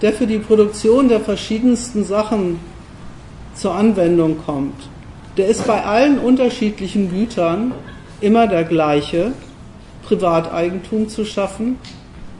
[0.01, 2.59] der für die Produktion der verschiedensten Sachen
[3.55, 4.89] zur Anwendung kommt,
[5.37, 7.73] der ist bei allen unterschiedlichen Gütern
[8.21, 9.33] immer der gleiche,
[10.03, 11.79] Privateigentum zu schaffen,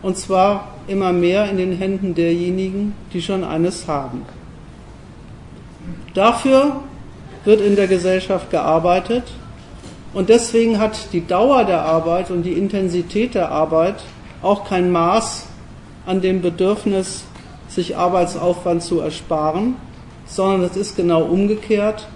[0.04, 4.26] und zwar immer mehr in den Händen derjenigen, die schon eines haben.
[6.14, 6.82] Dafür
[7.44, 9.24] wird in der Gesellschaft gearbeitet
[10.14, 13.96] und deswegen hat die Dauer der Arbeit und die Intensität der Arbeit
[14.42, 15.46] auch kein Maß
[16.06, 17.26] an dem Bedürfnis,
[17.68, 19.76] sich Arbeitsaufwand zu ersparen,
[20.26, 22.08] sondern es ist genau umgekehrt.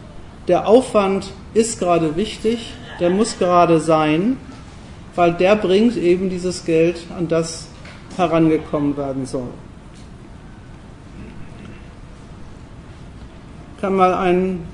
[0.48, 4.38] Der Aufwand ist gerade wichtig, der muss gerade sein,
[5.16, 7.69] weil der bringt eben dieses Geld, an das
[8.20, 9.50] herangekommen werden soll.
[13.76, 14.68] Ich kann mal ein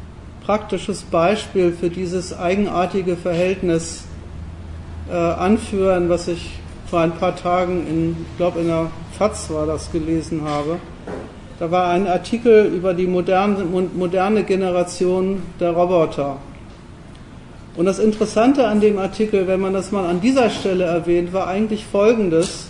[0.46, 4.06] praktisches Beispiel für dieses eigenartige Verhältnis
[5.10, 8.88] äh, anführen, was ich vor ein paar Tagen in, ich glaube in der
[9.18, 10.80] FAZ war das gelesen habe.
[11.60, 16.38] Da war ein Artikel über die moderne, moderne Generation der Roboter.
[17.78, 21.48] Und das Interessante an dem Artikel, wenn man das mal an dieser Stelle erwähnt, war
[21.48, 22.68] eigentlich Folgendes,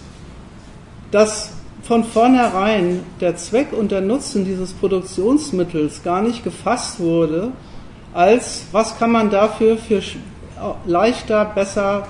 [1.11, 1.51] dass
[1.83, 7.51] von vornherein der Zweck und der Nutzen dieses Produktionsmittels gar nicht gefasst wurde,
[8.13, 10.01] als was kann man dafür für
[10.87, 12.07] leichter, besser,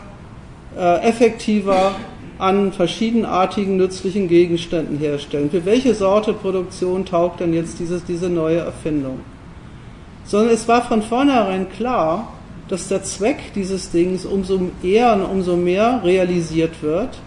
[0.77, 1.95] äh, effektiver
[2.37, 5.49] an verschiedenartigen nützlichen Gegenständen herstellen.
[5.49, 9.19] Für welche Sorte Produktion taugt denn jetzt dieses, diese neue Erfindung?
[10.25, 12.33] Sondern es war von vornherein klar,
[12.67, 17.19] dass der Zweck dieses Dings umso eher und umso mehr realisiert wird,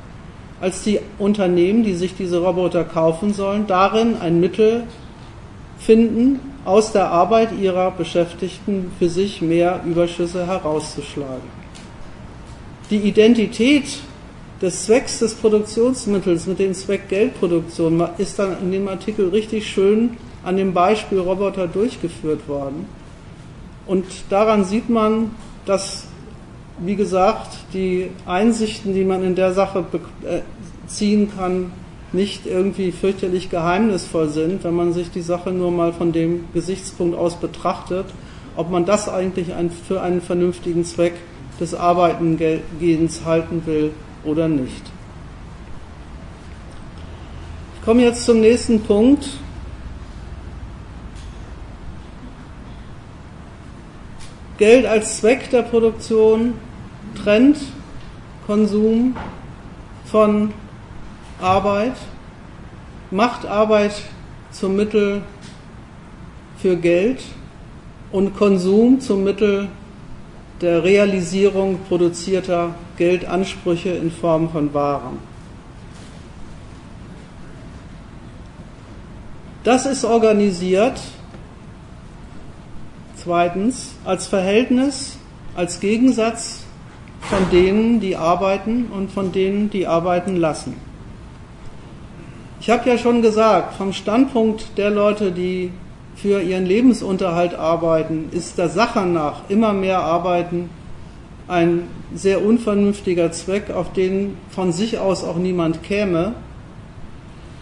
[0.60, 4.84] als die Unternehmen, die sich diese Roboter kaufen sollen, darin ein Mittel
[5.78, 11.48] finden, aus der Arbeit ihrer Beschäftigten für sich mehr Überschüsse herauszuschlagen.
[12.90, 14.00] Die Identität
[14.60, 20.16] des Zwecks des Produktionsmittels mit dem Zweck Geldproduktion ist dann in dem Artikel richtig schön
[20.44, 22.86] an dem Beispiel Roboter durchgeführt worden.
[23.86, 25.30] Und daran sieht man,
[25.64, 26.07] dass
[26.80, 29.84] wie gesagt, die Einsichten, die man in der Sache
[30.24, 30.40] äh,
[30.86, 31.72] ziehen kann,
[32.12, 37.16] nicht irgendwie fürchterlich geheimnisvoll sind, wenn man sich die Sache nur mal von dem Gesichtspunkt
[37.16, 38.06] aus betrachtet,
[38.56, 39.48] ob man das eigentlich
[39.86, 41.14] für einen vernünftigen Zweck
[41.60, 43.92] des Arbeitengehens halten will
[44.24, 44.82] oder nicht.
[47.78, 49.28] Ich komme jetzt zum nächsten Punkt.
[54.58, 56.54] Geld als Zweck der Produktion
[57.22, 57.58] trennt
[58.46, 59.16] Konsum
[60.06, 60.52] von
[61.40, 61.94] Arbeit,
[63.10, 63.92] macht Arbeit
[64.50, 65.22] zum Mittel
[66.58, 67.22] für Geld
[68.10, 69.68] und Konsum zum Mittel
[70.60, 75.18] der Realisierung produzierter Geldansprüche in Form von Waren.
[79.62, 81.00] Das ist organisiert,
[83.16, 85.18] zweitens, als Verhältnis,
[85.54, 86.64] als Gegensatz
[87.20, 90.74] von denen, die arbeiten und von denen, die arbeiten lassen.
[92.60, 95.70] Ich habe ja schon gesagt, vom Standpunkt der Leute, die
[96.16, 100.68] für ihren Lebensunterhalt arbeiten, ist der Sache nach immer mehr Arbeiten
[101.46, 106.34] ein sehr unvernünftiger Zweck, auf den von sich aus auch niemand käme,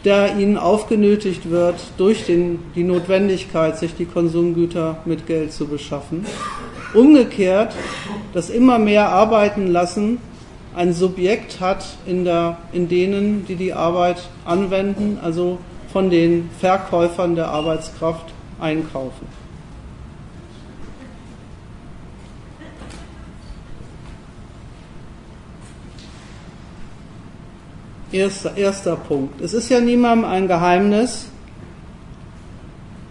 [0.04, 6.24] der ihnen aufgenötigt wird durch den, die Notwendigkeit, sich die Konsumgüter mit Geld zu beschaffen.
[6.96, 7.74] Umgekehrt,
[8.32, 10.18] das immer mehr arbeiten lassen
[10.76, 15.58] ein Subjekt hat in, der, in denen, die die Arbeit anwenden, also
[15.90, 18.26] von den Verkäufern der Arbeitskraft
[18.60, 19.26] einkaufen.
[28.12, 29.40] Erster, erster Punkt.
[29.40, 31.28] Es ist ja niemandem ein Geheimnis,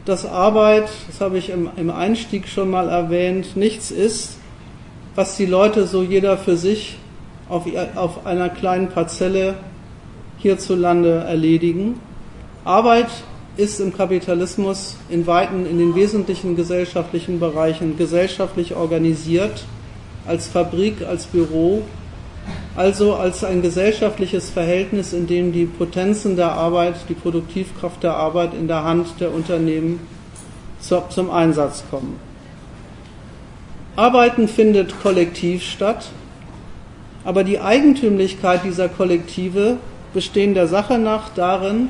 [0.06, 4.38] dass Arbeit, das habe ich im, Einstieg schon mal erwähnt, nichts ist,
[5.16, 6.98] was die Leute so jeder für sich
[7.50, 9.56] auf, auf einer kleinen Parzelle
[10.38, 12.00] hierzulande erledigen.
[12.64, 13.08] Arbeit
[13.58, 19.66] ist im Kapitalismus in weiten, in den wesentlichen gesellschaftlichen Bereichen gesellschaftlich organisiert,
[20.28, 21.84] als Fabrik, als Büro,
[22.76, 28.54] also als ein gesellschaftliches Verhältnis, in dem die Potenzen der Arbeit, die Produktivkraft der Arbeit
[28.54, 30.00] in der Hand der Unternehmen
[30.80, 32.20] zum Einsatz kommen.
[33.96, 36.10] Arbeiten findet kollektiv statt,
[37.24, 39.78] aber die Eigentümlichkeit dieser Kollektive
[40.14, 41.90] bestehen der Sache nach darin,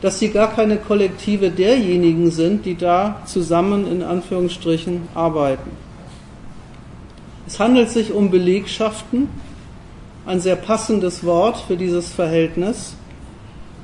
[0.00, 5.70] dass sie gar keine Kollektive derjenigen sind, die da zusammen in Anführungsstrichen arbeiten.
[7.46, 9.28] Es handelt sich um Belegschaften,
[10.26, 12.94] ein sehr passendes Wort für dieses Verhältnis,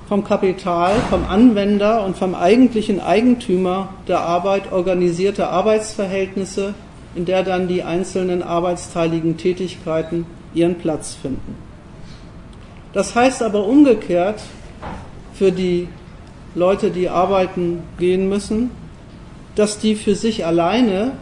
[0.08, 6.74] vom Kapital, vom Anwender und vom eigentlichen Eigentümer der Arbeit organisierte Arbeitsverhältnisse,
[7.14, 11.54] in der dann die einzelnen arbeitsteiligen Tätigkeiten ihren Platz finden.
[12.92, 14.40] Das heißt aber umgekehrt
[15.34, 15.88] für die
[16.56, 18.70] Leute, die arbeiten gehen müssen,
[19.54, 21.12] dass die für sich alleine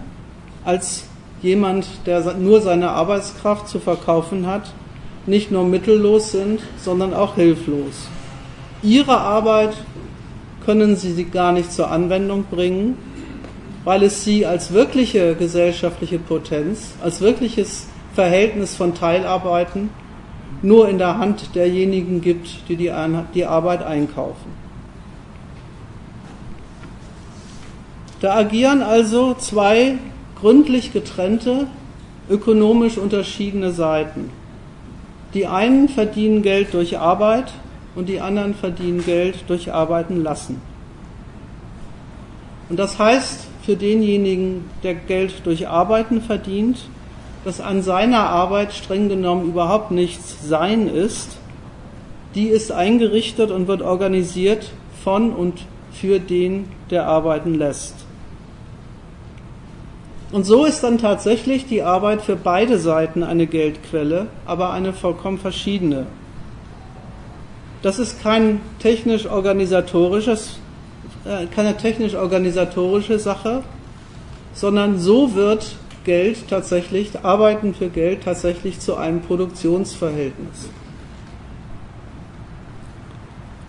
[0.65, 1.05] als
[1.43, 4.73] jemand, der nur seine Arbeitskraft zu verkaufen hat,
[5.29, 8.09] nicht nur mittellos sind, sondern auch hilflos.
[8.83, 9.77] Ihre Arbeit
[10.65, 12.97] können sie gar nicht zur Anwendung bringen,
[13.85, 19.91] weil es sie als wirkliche gesellschaftliche Potenz, als wirkliches Verhältnis von Teilarbeiten
[20.63, 24.51] nur in der Hand derjenigen gibt, die die, Arbeit einkaufen.
[28.21, 29.99] Da agieren also zwei
[30.41, 31.69] gründlich getrennte,
[32.29, 34.31] ökonomisch unterschiedene Seiten.
[35.35, 37.53] Die einen verdienen Geld durch Arbeit
[37.95, 40.61] und die anderen verdienen Geld durch Arbeiten lassen.
[42.69, 46.89] Und das heißt für denjenigen, der Geld durch Arbeiten verdient,
[47.45, 51.39] dass an seiner Arbeit streng genommen überhaupt nichts sein ist,
[52.35, 54.71] die ist eingerichtet und wird organisiert
[55.03, 58.08] von und für den, der arbeiten lässt.
[60.31, 65.39] Und so ist dann tatsächlich die Arbeit für beide Seiten eine Geldquelle, aber eine vollkommen
[65.39, 66.07] verschiedene.
[67.83, 70.59] Das ist kein technisch-organisatorisches,
[71.25, 73.63] äh, keine technisch-organisatorische Sache,
[74.53, 80.69] sondern so wird Geld tatsächlich, Arbeiten für Geld tatsächlich zu einem Produktionsverhältnis.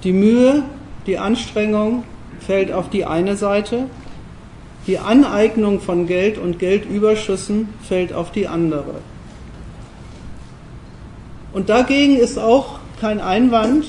[0.03, 0.63] Die Mühe,
[1.05, 2.03] die Anstrengung
[2.39, 3.85] fällt auf die eine Seite,
[4.87, 8.95] die Aneignung von Geld und Geldüberschüssen fällt auf die andere.
[11.51, 13.85] Und dagegen ist auch kein Einwand,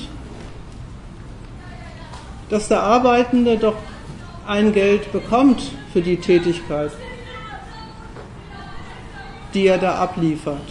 [2.49, 3.75] dass der Arbeitende doch
[4.47, 6.91] ein Geld bekommt für die Tätigkeit,
[9.53, 10.61] die er da abliefert.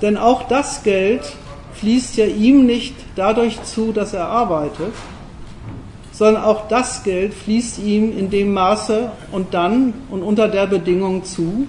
[0.00, 1.22] Denn auch das Geld
[1.74, 4.92] fließt ja ihm nicht dadurch zu, dass er arbeitet,
[6.22, 11.24] sondern auch das Geld fließt ihm in dem Maße und dann und unter der Bedingung
[11.24, 11.66] zu,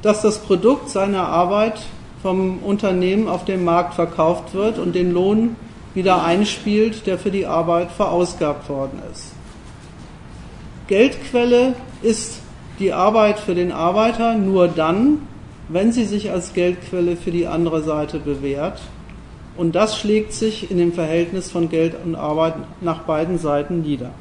[0.00, 1.78] dass das Produkt seiner Arbeit
[2.22, 5.54] vom Unternehmen auf dem Markt verkauft wird und den Lohn
[5.92, 9.32] wieder einspielt, der für die Arbeit verausgabt worden ist.
[10.86, 12.40] Geldquelle ist
[12.78, 15.28] die Arbeit für den Arbeiter nur dann,
[15.68, 18.80] wenn sie sich als Geldquelle für die andere Seite bewährt.
[19.58, 24.12] Und das schlägt sich in dem Verhältnis von Geld und Arbeit nach beiden Seiten nieder.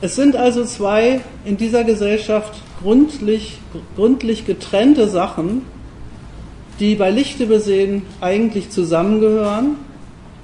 [0.00, 3.60] Es sind also zwei in dieser Gesellschaft gründlich,
[3.94, 5.62] gründlich getrennte Sachen,
[6.80, 9.76] die bei Lichte besehen eigentlich zusammengehören,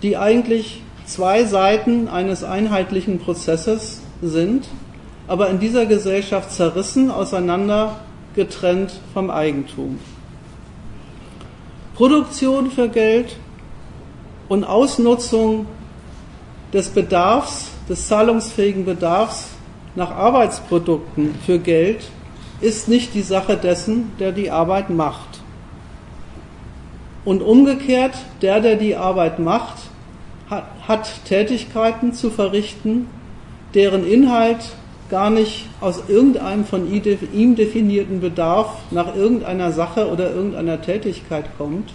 [0.04, 4.68] die eigentlich zwei Seiten eines einheitlichen Prozesses sind,
[5.26, 7.96] aber in dieser Gesellschaft zerrissen, auseinander
[8.34, 9.98] getrennt vom Eigentum.
[11.94, 13.36] Produktion für Geld
[14.48, 15.66] und Ausnutzung
[16.72, 19.50] des Bedarfs, des zahlungsfähigen Bedarfs
[19.94, 22.04] nach Arbeitsprodukten für Geld
[22.60, 25.40] ist nicht die Sache dessen, der die Arbeit macht.
[27.24, 29.76] Und umgekehrt, der, der die Arbeit macht,
[30.48, 33.08] hat, hat Tätigkeiten zu verrichten,
[33.74, 34.72] deren Inhalt
[35.12, 41.92] gar nicht aus irgendeinem von ihm definierten Bedarf nach irgendeiner Sache oder irgendeiner Tätigkeit kommt,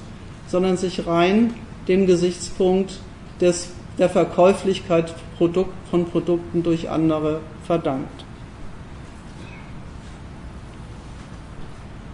[0.47, 1.55] sondern sich rein
[1.87, 2.99] dem Gesichtspunkt
[3.41, 8.23] des, der Verkäuflichkeit von Produkten durch andere verdankt.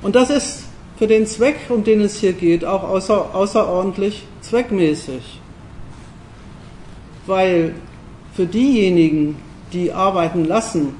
[0.01, 0.64] Und das ist
[0.97, 5.41] für den Zweck, um den es hier geht, auch außer, außerordentlich zweckmäßig.
[7.26, 7.76] Weil
[8.34, 9.36] für diejenigen,
[9.74, 10.95] die arbeiten lassen,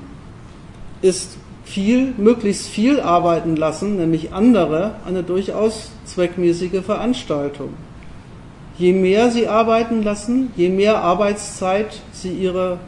[1.01, 7.69] ist viel, möglichst viel arbeiten lassen, nämlich andere, eine durchaus zweckmäßige Veranstaltung.
[8.78, 12.80] Je mehr sie arbeiten lassen, je mehr Arbeitszeit sie ihre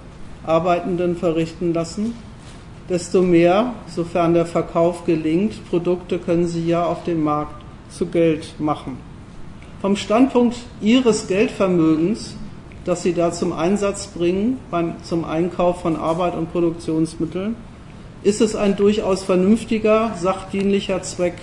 [0.46, 2.16] Arbeitenden verrichten lassen,
[2.90, 8.60] desto mehr, sofern der Verkauf gelingt, Produkte können sie ja auf dem Markt zu Geld
[8.60, 8.98] machen.
[9.82, 12.36] Vom Standpunkt ihres Geldvermögens,
[12.86, 17.56] das sie da zum Einsatz bringen beim, zum Einkauf von Arbeit und Produktionsmitteln,
[18.24, 21.36] ist es ein durchaus vernünftiger, sachdienlicher Zweck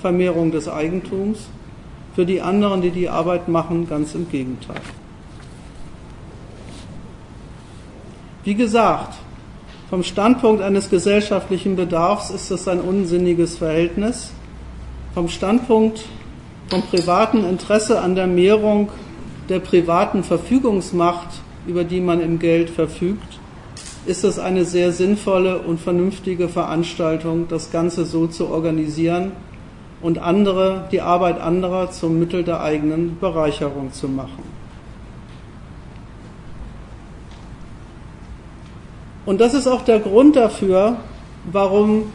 [0.00, 1.48] Vermehrung des Eigentums.
[2.14, 4.80] Für die anderen, die die Arbeit machen, ganz im Gegenteil.
[8.44, 9.14] Wie gesagt,
[9.88, 14.32] vom Standpunkt eines gesellschaftlichen Bedarfs ist das ein unsinniges Verhältnis.
[15.14, 16.04] Vom Standpunkt
[16.68, 18.88] vom privaten Interesse an der Mehrung
[19.48, 21.28] der privaten Verfügungsmacht,
[21.66, 23.38] über die man im Geld verfügt,
[24.06, 29.32] ist es eine sehr sinnvolle und vernünftige Veranstaltung, das Ganze so zu organisieren
[30.00, 34.42] und andere, die Arbeit anderer zum Mittel der eigenen Bereicherung zu machen.
[39.24, 40.96] Und das ist auch der Grund dafür,
[41.44, 42.12] warum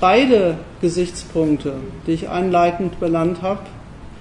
[0.00, 1.74] beide Gesichtspunkte,
[2.06, 3.60] die ich einleitend benannt habe,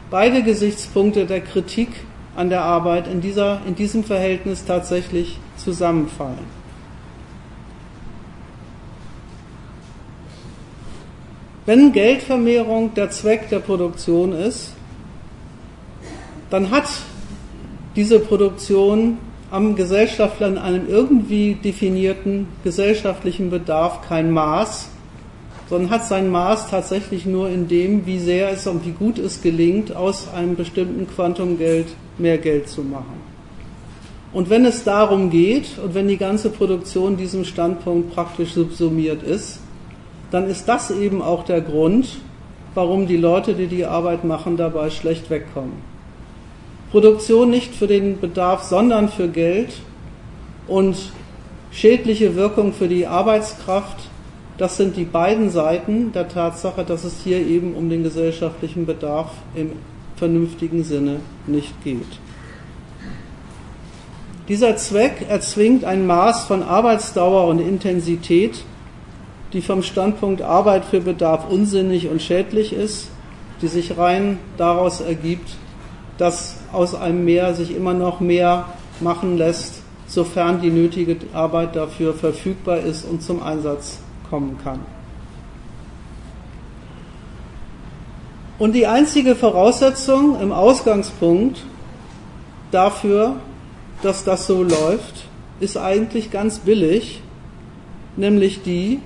[0.09, 1.89] beide Gesichtspunkte der Kritik
[2.37, 6.57] an der Arbeit in, dieser, in diesem Verhältnis tatsächlich zusammenfallen.
[11.65, 14.71] Wenn Geldvermehrung der Zweck der Produktion ist,
[16.51, 16.85] dann hat
[17.95, 19.17] diese Produktion
[19.49, 24.89] am Gesellschaftler in einem irgendwie definierten gesellschaftlichen Bedarf kein Maß,
[25.69, 29.41] sondern hat sein Maß tatsächlich nur in dem, wie sehr es und wie gut es
[29.41, 31.87] gelingt, aus einem bestimmten Quantum Geld
[32.19, 33.37] mehr Geld zu machen.
[34.33, 39.61] Und wenn es darum geht und wenn die ganze Produktion diesem Standpunkt praktisch subsumiert ist,
[40.31, 42.17] dann ist das eben auch der Grund,
[42.75, 45.73] warum die Leute, die die Arbeit machen, dabei schlecht wegkommen.
[46.91, 49.69] Produktion nicht für den Bedarf, sondern für Geld
[50.67, 50.95] und
[51.71, 54.09] schädliche Wirkung für die Arbeitskraft,
[54.57, 59.31] das sind die beiden Seiten der Tatsache, dass es hier eben um den gesellschaftlichen Bedarf
[59.55, 59.71] im
[60.17, 62.19] vernünftigen Sinne nicht geht.
[64.47, 68.63] Dieser Zweck erzwingt ein Maß von Arbeitsdauer und Intensität,
[69.53, 73.09] die vom Standpunkt Arbeit für Bedarf unsinnig und schädlich ist,
[73.61, 75.49] die sich rein daraus ergibt,
[76.17, 78.65] dass aus einem Mehr sich immer noch mehr
[78.99, 83.99] machen lässt, sofern die nötige Arbeit dafür verfügbar ist und zum Einsatz
[84.29, 84.96] kommen kann.
[88.59, 91.63] Und die einzige Voraussetzung im Ausgangspunkt
[92.71, 93.35] dafür,
[94.01, 95.25] dass das so läuft,
[95.59, 97.21] ist eigentlich ganz billig,
[98.15, 98.99] nämlich die,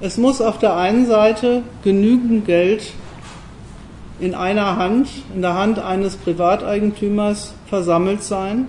[0.00, 2.92] es muss auf der einen Seite genügend Geld
[4.20, 8.68] in einer Hand, in der Hand eines Privateigentümers versammelt sein,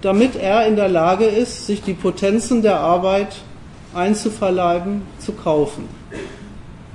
[0.00, 3.36] damit er in der Lage ist, sich die Potenzen der Arbeit
[3.94, 5.88] einzuverleiben, zu kaufen.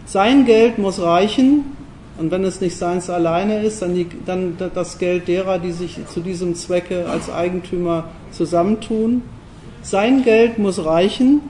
[0.05, 1.76] Sein Geld muss reichen,
[2.17, 5.99] und wenn es nicht seins alleine ist, dann, die, dann das Geld derer, die sich
[6.07, 9.21] zu diesem Zwecke als Eigentümer zusammentun.
[9.83, 11.41] Sein Geld muss reichen,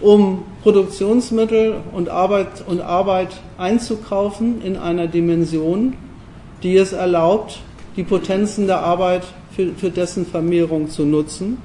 [0.00, 3.28] um Produktionsmittel und Arbeit, und Arbeit
[3.58, 5.94] einzukaufen in einer Dimension,
[6.62, 7.60] die es erlaubt,
[7.96, 9.22] die Potenzen der Arbeit
[9.54, 11.58] für, für dessen Vermehrung zu nutzen.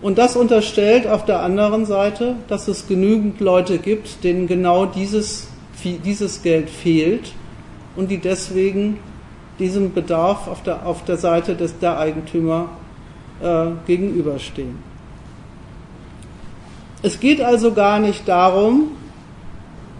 [0.00, 5.46] Und das unterstellt auf der anderen Seite, dass es genügend Leute gibt, denen genau dieses,
[5.84, 7.32] dieses Geld fehlt
[7.96, 8.98] und die deswegen
[9.58, 12.70] diesem Bedarf auf der, auf der Seite des, der Eigentümer
[13.42, 14.78] äh, gegenüberstehen.
[17.02, 18.92] Es geht also gar nicht darum,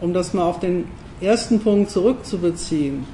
[0.00, 0.84] um das mal auf den
[1.20, 3.04] ersten Punkt zurückzubeziehen,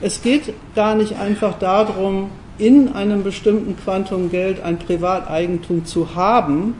[0.00, 6.74] es geht gar nicht einfach darum, in einem bestimmten Quantum Geld ein Privateigentum zu haben,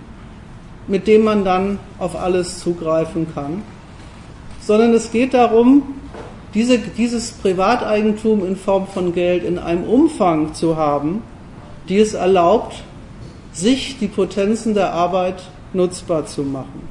[0.87, 3.63] mit dem man dann auf alles zugreifen kann,
[4.67, 5.83] sondern es geht darum,
[6.55, 11.23] diese, dieses Privateigentum in Form von Geld in einem Umfang zu haben,
[11.89, 12.83] die es erlaubt,
[13.53, 15.43] sich die Potenzen der Arbeit
[15.73, 16.89] nutzbar zu machen.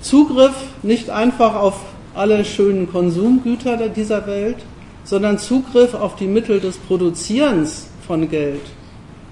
[0.00, 1.80] Zugriff nicht einfach auf
[2.14, 4.58] alle schönen Konsumgüter dieser Welt,
[5.04, 8.60] sondern Zugriff auf die Mittel des Produzierens von Geld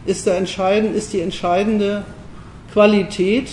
[0.07, 2.05] ist, der entscheidend, ist die entscheidende
[2.73, 3.49] Qualität,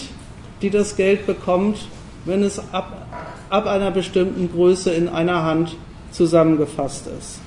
[0.62, 1.78] die das Geld bekommt,
[2.26, 3.07] wenn es ab,
[3.50, 5.76] ab einer bestimmten Größe in einer Hand
[6.12, 7.40] zusammengefasst ist.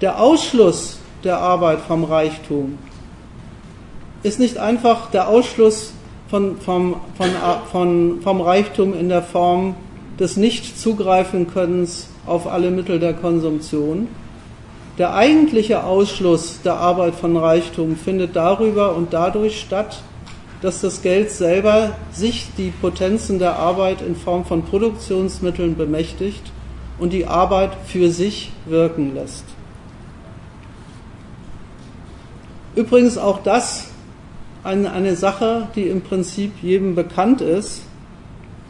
[0.00, 2.78] Der Ausschluss der Arbeit vom Reichtum
[4.22, 5.92] ist nicht einfach der Ausschluss
[6.28, 7.30] von, vom, von,
[7.72, 9.74] von, vom Reichtum in der Form
[10.18, 14.08] des Nicht-Zugreifen-Könnens auf alle Mittel der Konsumtion.
[14.98, 20.02] Der eigentliche Ausschluss der Arbeit von Reichtum findet darüber und dadurch statt,
[20.60, 26.52] dass das Geld selber sich die Potenzen der Arbeit in Form von Produktionsmitteln bemächtigt
[26.98, 29.44] und die Arbeit für sich wirken lässt.
[32.74, 33.88] Übrigens auch das
[34.64, 37.82] eine, eine Sache, die im Prinzip jedem bekannt ist,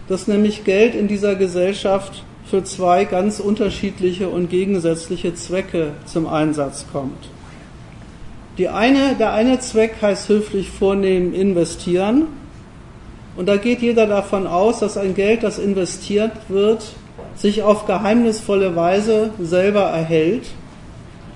[0.09, 6.87] dass nämlich Geld in dieser Gesellschaft für zwei ganz unterschiedliche und gegensätzliche Zwecke zum Einsatz
[6.91, 7.29] kommt.
[8.59, 12.27] Die eine, der eine Zweck heißt höflich vornehmen investieren.
[13.37, 16.85] Und da geht jeder davon aus, dass ein Geld, das investiert wird,
[17.37, 20.49] sich auf geheimnisvolle Weise selber erhält,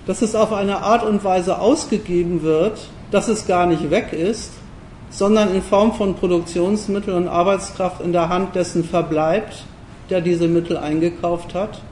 [0.05, 4.55] dass es auf eine Art und Weise ausgegeben wird, dass es gar nicht weg ist,
[5.11, 9.65] sondern in Form von Produktionsmitteln und Arbeitskraft in der Hand dessen verbleibt,
[10.11, 11.83] der diese Mittel eingekauft hat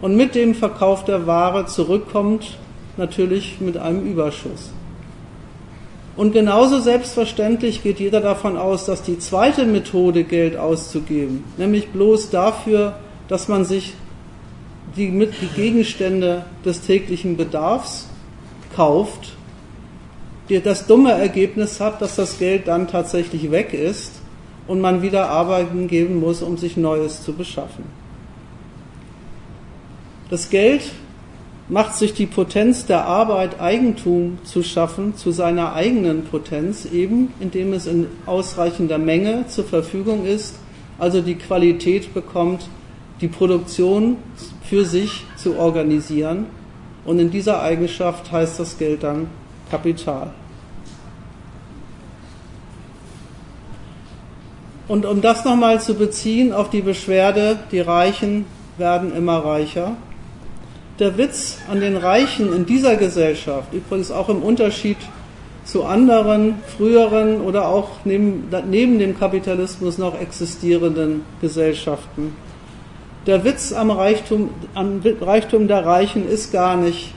[0.00, 2.58] und mit dem Verkauf der Ware zurückkommt,
[2.98, 4.72] natürlich mit einem Überschuss.
[6.16, 12.30] Und genauso selbstverständlich geht jeder davon aus, dass die zweite Methode, Geld auszugeben, nämlich bloß
[12.30, 13.94] dafür, dass man sich
[14.96, 18.08] die, die Gegenstände des täglichen Bedarfs
[18.74, 19.34] kauft,
[20.48, 24.12] das dumme Ergebnis hat, dass das Geld dann tatsächlich weg ist
[24.66, 27.84] und man wieder arbeiten geben muss, um sich Neues zu beschaffen.
[30.30, 30.82] Das Geld
[31.68, 37.72] macht sich die Potenz der Arbeit, Eigentum zu schaffen, zu seiner eigenen Potenz, eben indem
[37.72, 40.56] es in ausreichender Menge zur Verfügung ist,
[40.98, 42.68] also die Qualität bekommt,
[43.20, 44.16] die Produktion
[44.62, 46.46] für sich zu organisieren.
[47.04, 49.28] Und in dieser Eigenschaft heißt das Geld dann
[49.70, 50.32] Kapital.
[54.88, 58.46] Und um das nochmal zu beziehen auf die Beschwerde, die Reichen
[58.78, 59.96] werden immer reicher.
[60.98, 64.96] Der Witz an den Reichen in dieser Gesellschaft, übrigens auch im Unterschied
[65.64, 72.34] zu anderen früheren oder auch neben, neben dem Kapitalismus noch existierenden Gesellschaften.
[73.26, 77.14] Der Witz am Reichtum, am Reichtum der Reichen ist gar nicht,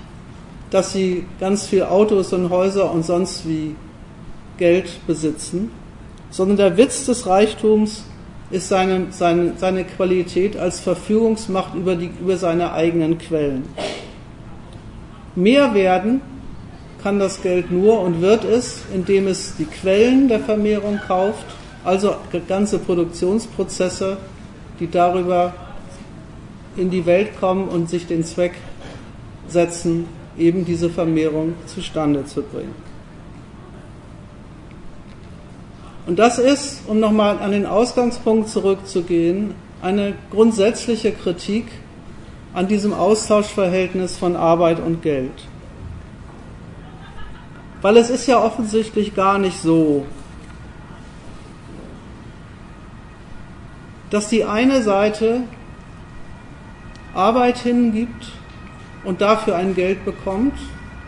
[0.70, 3.76] dass sie ganz viel Autos und Häuser und sonst wie
[4.58, 5.72] Geld besitzen,
[6.30, 8.04] sondern der Witz des Reichtums
[8.52, 13.64] ist seine, seine, seine Qualität als Verfügungsmacht über, die, über seine eigenen Quellen.
[15.36, 16.22] Mehr werden
[17.02, 21.46] kann das Geld nur und wird es, indem es die Quellen der Vermehrung kauft,
[21.84, 22.16] also
[22.48, 24.18] ganze Produktionsprozesse,
[24.80, 25.54] die darüber
[26.78, 28.54] in die Welt kommen und sich den Zweck
[29.48, 30.06] setzen,
[30.38, 32.91] eben diese Vermehrung zustande zu bringen.
[36.08, 41.66] Und das ist, um nochmal an den Ausgangspunkt zurückzugehen, eine grundsätzliche Kritik
[42.54, 45.48] an diesem Austauschverhältnis von Arbeit und Geld.
[47.82, 50.06] Weil es ist ja offensichtlich gar nicht so,
[54.10, 55.42] dass die eine Seite
[57.14, 58.32] Arbeit hingibt
[59.04, 60.54] und dafür ein Geld bekommt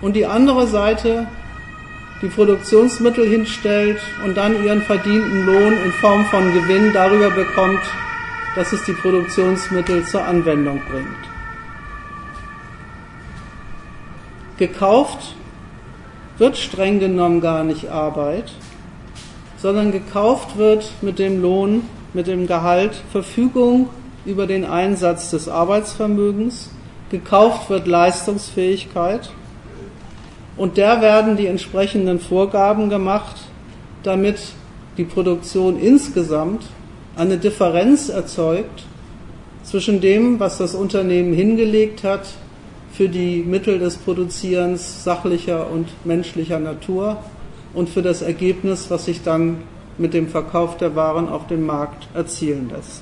[0.02, 1.28] und die andere Seite
[2.24, 7.82] die Produktionsmittel hinstellt und dann ihren verdienten Lohn in Form von Gewinn darüber bekommt,
[8.56, 11.08] dass es die Produktionsmittel zur Anwendung bringt.
[14.58, 15.36] Gekauft
[16.38, 18.54] wird streng genommen gar nicht Arbeit,
[19.58, 21.82] sondern gekauft wird mit dem Lohn,
[22.14, 23.90] mit dem Gehalt Verfügung
[24.26, 26.70] über den Einsatz des Arbeitsvermögens,
[27.10, 29.30] gekauft wird Leistungsfähigkeit
[30.58, 33.38] und der werden die entsprechenden Vorgaben gemacht,
[34.04, 34.38] damit
[34.97, 36.64] die Produktion insgesamt
[37.16, 38.86] eine Differenz erzeugt
[39.64, 42.28] zwischen dem, was das Unternehmen hingelegt hat
[42.91, 47.18] für die Mittel des Produzierens sachlicher und menschlicher Natur
[47.74, 49.64] und für das Ergebnis, was sich dann
[49.97, 53.01] mit dem Verkauf der Waren auf dem Markt erzielen lässt.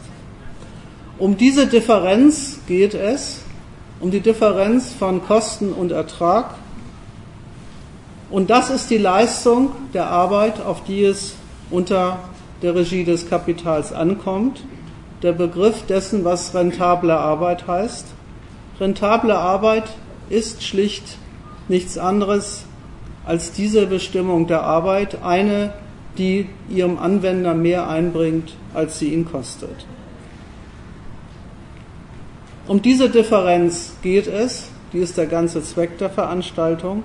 [1.18, 3.42] Um diese Differenz geht es,
[4.00, 6.56] um die Differenz von Kosten und Ertrag.
[8.32, 11.36] Und das ist die Leistung der Arbeit, auf die es
[11.70, 12.20] unter
[12.62, 14.64] der Regie des Kapitals ankommt.
[15.22, 18.08] Der Begriff dessen, was rentable Arbeit heißt.
[18.80, 19.84] Rentable Arbeit
[20.30, 21.18] ist schlicht
[21.68, 22.66] nichts anderes
[23.26, 25.74] als diese Bestimmung der Arbeit, eine,
[26.18, 29.86] die ihrem Anwender mehr einbringt, als sie ihn kostet.
[32.68, 37.04] Um diese Differenz geht es, die ist der ganze Zweck der Veranstaltung.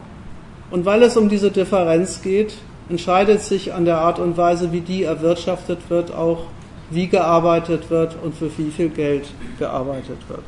[0.71, 2.55] Und weil es um diese Differenz geht,
[2.89, 6.45] entscheidet sich an der Art und Weise, wie die erwirtschaftet wird, auch
[6.91, 9.27] wie gearbeitet wird und für wie viel Geld
[9.59, 10.45] gearbeitet wird.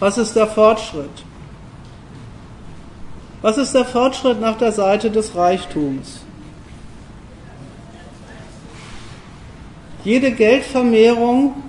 [0.00, 1.24] Was ist der Fortschritt?
[3.40, 6.20] Was ist der Fortschritt nach der Seite des Reichtums?
[10.04, 11.63] Jede Geldvermehrung,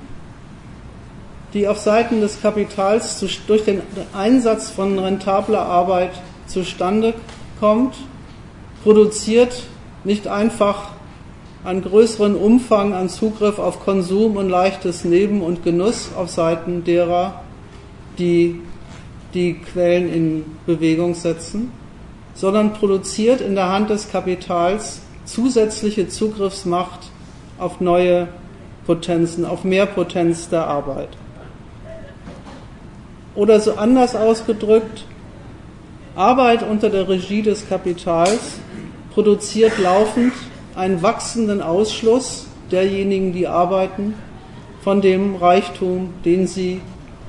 [1.55, 3.81] die auf Seiten des Kapitals durch den
[4.13, 6.11] Einsatz von rentabler Arbeit
[6.47, 7.13] zustande
[7.61, 7.95] kommt,
[8.83, 9.63] produziert
[10.03, 10.91] nicht einfach
[11.63, 17.41] einen größeren Umfang an Zugriff auf Konsum und leichtes Neben und Genuss auf Seiten derer,
[18.19, 18.59] die
[19.33, 21.71] die Quellen in Bewegung setzen,
[22.33, 26.99] sondern produziert in der Hand des Kapitals zusätzliche Zugriffsmacht
[27.57, 28.27] auf neue
[28.85, 31.09] Potenzen, auf mehr Potenz der Arbeit.
[33.35, 35.05] Oder so anders ausgedrückt,
[36.15, 38.59] Arbeit unter der Regie des Kapitals
[39.13, 40.33] produziert laufend
[40.75, 44.13] einen wachsenden Ausschluss derjenigen, die arbeiten,
[44.81, 46.81] von dem Reichtum, den sie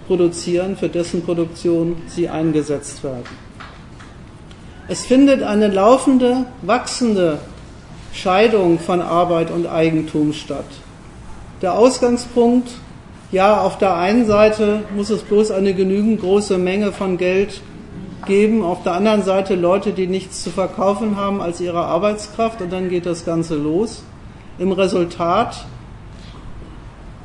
[0.06, 3.24] produzieren, für dessen Produktion sie eingesetzt werden.
[4.88, 7.40] Es findet eine laufende, wachsende
[8.12, 10.64] Scheidung von Arbeit und Eigentum statt.
[11.60, 12.70] Der Ausgangspunkt,
[13.36, 17.60] ja, auf der einen Seite muss es bloß eine genügend große Menge von Geld
[18.24, 22.72] geben, auf der anderen Seite Leute, die nichts zu verkaufen haben als ihre Arbeitskraft und
[22.72, 24.04] dann geht das Ganze los.
[24.58, 25.66] Im Resultat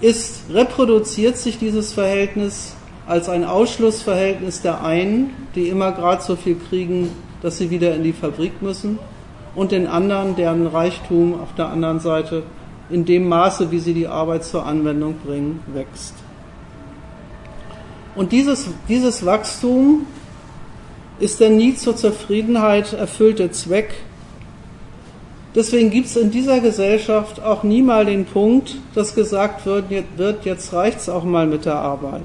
[0.01, 2.76] ist, reproduziert sich dieses Verhältnis
[3.07, 7.09] als ein Ausschlussverhältnis der einen, die immer gerade so viel kriegen,
[7.41, 8.99] dass sie wieder in die Fabrik müssen,
[9.55, 12.43] und den anderen, deren Reichtum auf der anderen Seite
[12.91, 16.15] in dem Maße, wie sie die Arbeit zur Anwendung bringen, wächst.
[18.15, 20.05] Und dieses, dieses Wachstum
[21.19, 23.93] ist der nie zur Zufriedenheit erfüllte Zweck.
[25.53, 29.85] Deswegen gibt es in dieser Gesellschaft auch nie mal den Punkt, dass gesagt wird,
[30.17, 32.23] wird jetzt reicht's auch mal mit der Arbeit.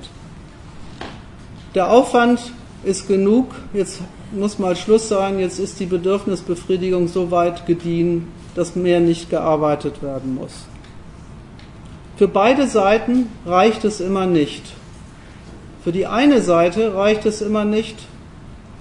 [1.74, 2.40] Der Aufwand
[2.84, 4.00] ist genug, jetzt
[4.32, 10.02] muss mal Schluss sein, jetzt ist die Bedürfnisbefriedigung so weit gediehen, dass mehr nicht gearbeitet
[10.02, 10.64] werden muss.
[12.16, 14.64] Für beide Seiten reicht es immer nicht.
[15.84, 17.96] Für die eine Seite reicht es immer nicht,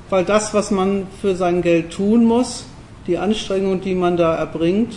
[0.09, 2.65] weil das, was man für sein Geld tun muss,
[3.07, 4.95] die Anstrengung, die man da erbringt,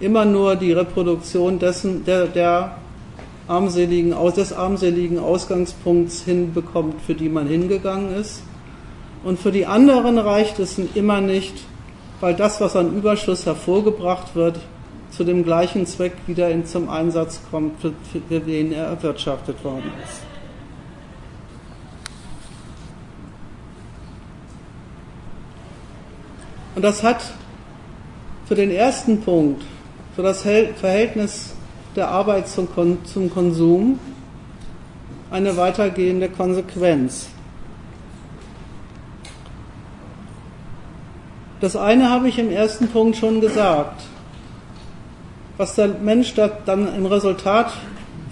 [0.00, 2.78] immer nur die Reproduktion dessen, der, der
[3.46, 8.42] armseligen, des armseligen Ausgangspunkts hinbekommt, für die man hingegangen ist.
[9.22, 11.54] Und für die anderen reicht es immer nicht,
[12.20, 14.60] weil das, was an Überschuss hervorgebracht wird,
[15.10, 19.92] zu dem gleichen Zweck wieder in, zum Einsatz kommt, für, für den er erwirtschaftet worden
[20.02, 20.22] ist.
[26.74, 27.22] Und das hat
[28.46, 29.62] für den ersten Punkt,
[30.16, 31.54] für das Verhältnis
[31.94, 32.68] der Arbeit zum,
[33.04, 33.98] zum Konsum,
[35.30, 37.28] eine weitergehende Konsequenz.
[41.60, 44.02] Das eine habe ich im ersten Punkt schon gesagt.
[45.56, 47.72] Was der Mensch dann im Resultat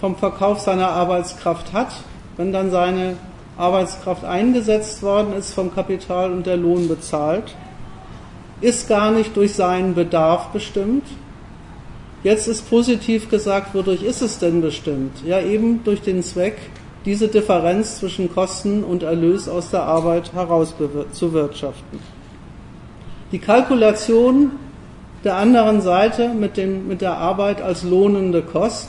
[0.01, 1.93] vom Verkauf seiner Arbeitskraft hat,
[2.37, 3.17] wenn dann seine
[3.57, 7.55] Arbeitskraft eingesetzt worden ist, vom Kapital und der Lohn bezahlt,
[8.61, 11.05] ist gar nicht durch seinen Bedarf bestimmt.
[12.25, 15.25] Jetzt ist positiv gesagt, wodurch ist es denn bestimmt?
[15.25, 16.57] Ja, eben durch den Zweck,
[17.05, 21.99] diese Differenz zwischen Kosten und Erlös aus der Arbeit herauszuwirtschaften.
[23.33, 24.53] Die Kalkulation
[25.25, 28.89] der anderen Seite mit, dem, mit der Arbeit als lohnende Kost,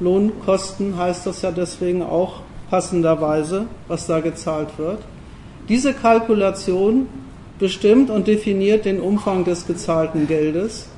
[0.00, 4.98] Lohnkosten heißt das ja deswegen auch passenderweise, was da gezahlt wird.
[5.68, 7.06] Diese Kalkulation
[7.60, 10.88] bestimmt und definiert den Umfang des gezahlten Geldes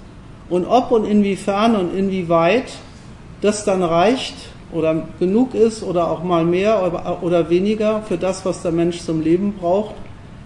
[0.49, 2.73] Und ob und inwiefern und inwieweit
[3.41, 4.35] das dann reicht
[4.71, 9.23] oder genug ist oder auch mal mehr oder weniger für das, was der Mensch zum
[9.23, 9.95] Leben braucht,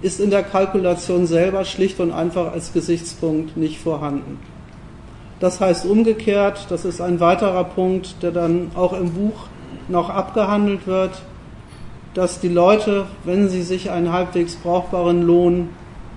[0.03, 4.39] ist in der Kalkulation selber schlicht und einfach als Gesichtspunkt nicht vorhanden.
[5.41, 9.47] Das heißt umgekehrt, das ist ein weiterer Punkt, der dann auch im Buch
[9.89, 11.23] noch abgehandelt wird,
[12.15, 15.69] dass die Leute, wenn sie sich einen halbwegs brauchbaren Lohn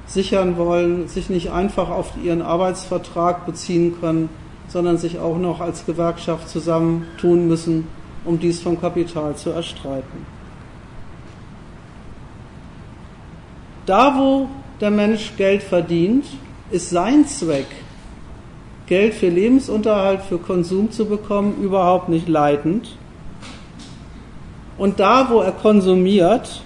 [0.07, 4.30] sichern wollen, sich nicht einfach auf ihren Arbeitsvertrag beziehen können,
[4.69, 7.88] sondern sich auch noch als Gewerkschaft zusammentun müssen,
[8.23, 10.38] um dies vom Kapital zu erstreiten.
[13.89, 14.47] Da, wo
[14.79, 16.23] der Mensch Geld verdient,
[16.69, 17.65] ist sein Zweck,
[18.85, 22.95] Geld für Lebensunterhalt, für Konsum zu bekommen, überhaupt nicht leitend.
[24.77, 26.61] Und da, wo er konsumiert,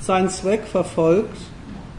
[0.00, 1.36] seinen Zweck verfolgt,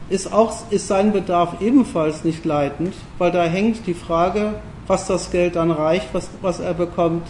[0.08, 4.54] ist, auch, ist sein Bedarf ebenfalls nicht leitend, weil da hängt die Frage,
[4.88, 7.28] was das Geld dann reicht, was, was er bekommt,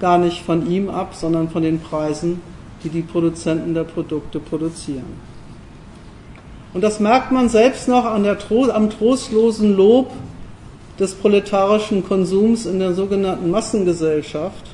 [0.00, 2.42] gar nicht von ihm ab, sondern von den Preisen,
[2.84, 5.31] die die Produzenten der Produkte produzieren.
[6.74, 10.10] Und das merkt man selbst noch der, am trostlosen Lob
[10.98, 14.64] des proletarischen Konsums in der sogenannten Massengesellschaft,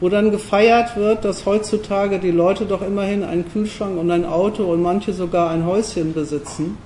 [0.00, 4.64] wo dann gefeiert wird, dass heutzutage die Leute doch immerhin einen Kühlschrank und ein Auto
[4.64, 6.78] und manche sogar ein Häuschen besitzen,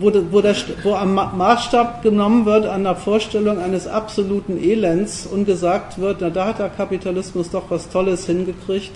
[0.00, 5.44] wo, wo, der, wo am Maßstab genommen wird an der Vorstellung eines absoluten Elends und
[5.44, 8.92] gesagt wird, na da hat der Kapitalismus doch was Tolles hingekriegt,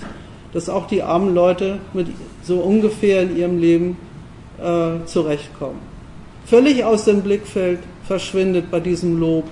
[0.58, 2.08] dass auch die armen Leute mit
[2.42, 3.96] so ungefähr in ihrem Leben
[4.60, 5.78] äh, zurechtkommen.
[6.46, 9.44] Völlig aus dem Blickfeld verschwindet bei diesem Lob,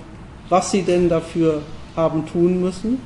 [0.49, 1.61] was sie denn dafür
[1.95, 2.97] haben tun müssen.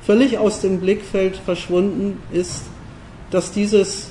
[0.00, 2.62] Völlig aus dem Blickfeld verschwunden ist,
[3.32, 4.10] dass dieses,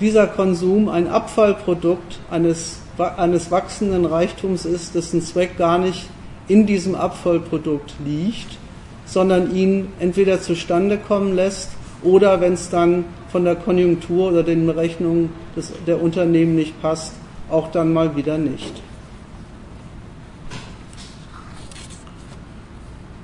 [0.00, 6.08] dieser Konsum ein Abfallprodukt eines, eines wachsenden Reichtums ist, dessen Zweck gar nicht
[6.46, 8.56] in diesem Abfallprodukt liegt,
[9.04, 11.70] sondern ihn entweder zustande kommen lässt
[12.02, 17.14] oder wenn es dann von der Konjunktur oder den Berechnungen des, der Unternehmen nicht passt,
[17.50, 18.82] auch dann mal wieder nicht.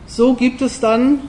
[0.07, 1.21] So gibt es dann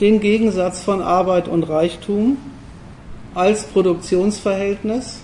[0.00, 2.36] den Gegensatz von Arbeit und Reichtum
[3.34, 5.20] als Produktionsverhältnis,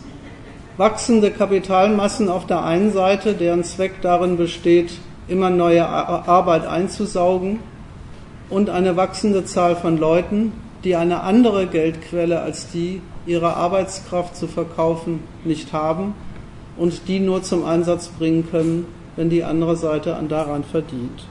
[0.76, 4.92] wachsende Kapitalmassen auf der einen Seite, deren Zweck darin besteht,
[5.28, 7.60] immer neue Arbeit einzusaugen,
[8.50, 10.52] und eine wachsende Zahl von Leuten,
[10.84, 16.14] die eine andere Geldquelle als die, ihre Arbeitskraft zu verkaufen, nicht haben
[16.76, 18.86] und die nur zum Einsatz bringen können,
[19.16, 21.26] wenn die andere Seite daran verdient.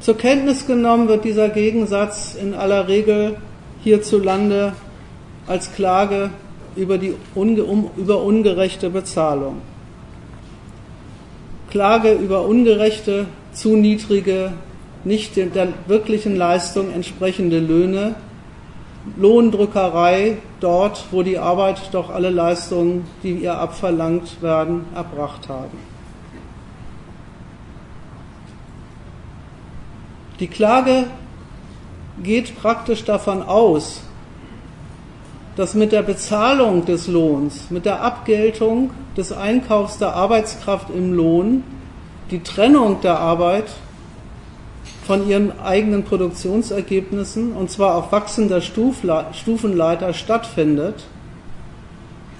[0.00, 3.38] Zur Kenntnis genommen wird dieser Gegensatz in aller Regel
[3.82, 4.74] hierzulande
[5.46, 6.28] als Klage
[6.76, 9.62] über, die, um, über ungerechte Bezahlung.
[11.70, 14.52] Klage über ungerechte, zu niedrige,
[15.04, 18.14] nicht der wirklichen Leistung entsprechende Löhne,
[19.16, 25.76] Lohndrückerei dort, wo die Arbeit doch alle Leistungen, die ihr abverlangt werden, erbracht haben.
[30.40, 31.06] Die Klage
[32.22, 34.02] geht praktisch davon aus,
[35.56, 41.62] dass mit der Bezahlung des Lohns, mit der Abgeltung des Einkaufs der Arbeitskraft im Lohn
[42.30, 43.66] die Trennung der Arbeit
[45.06, 51.04] von ihren eigenen Produktionsergebnissen, und zwar auf wachsender Stufenleiter stattfindet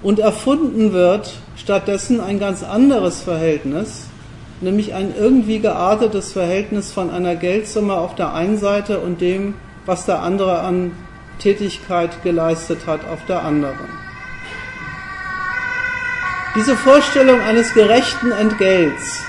[0.03, 4.07] und erfunden wird stattdessen ein ganz anderes Verhältnis,
[4.61, 9.55] nämlich ein irgendwie geartetes Verhältnis von einer Geldsumme auf der einen Seite und dem,
[9.86, 10.93] was der andere an
[11.39, 14.05] Tätigkeit geleistet hat auf der anderen.
[16.56, 19.24] Diese Vorstellung eines gerechten Entgelts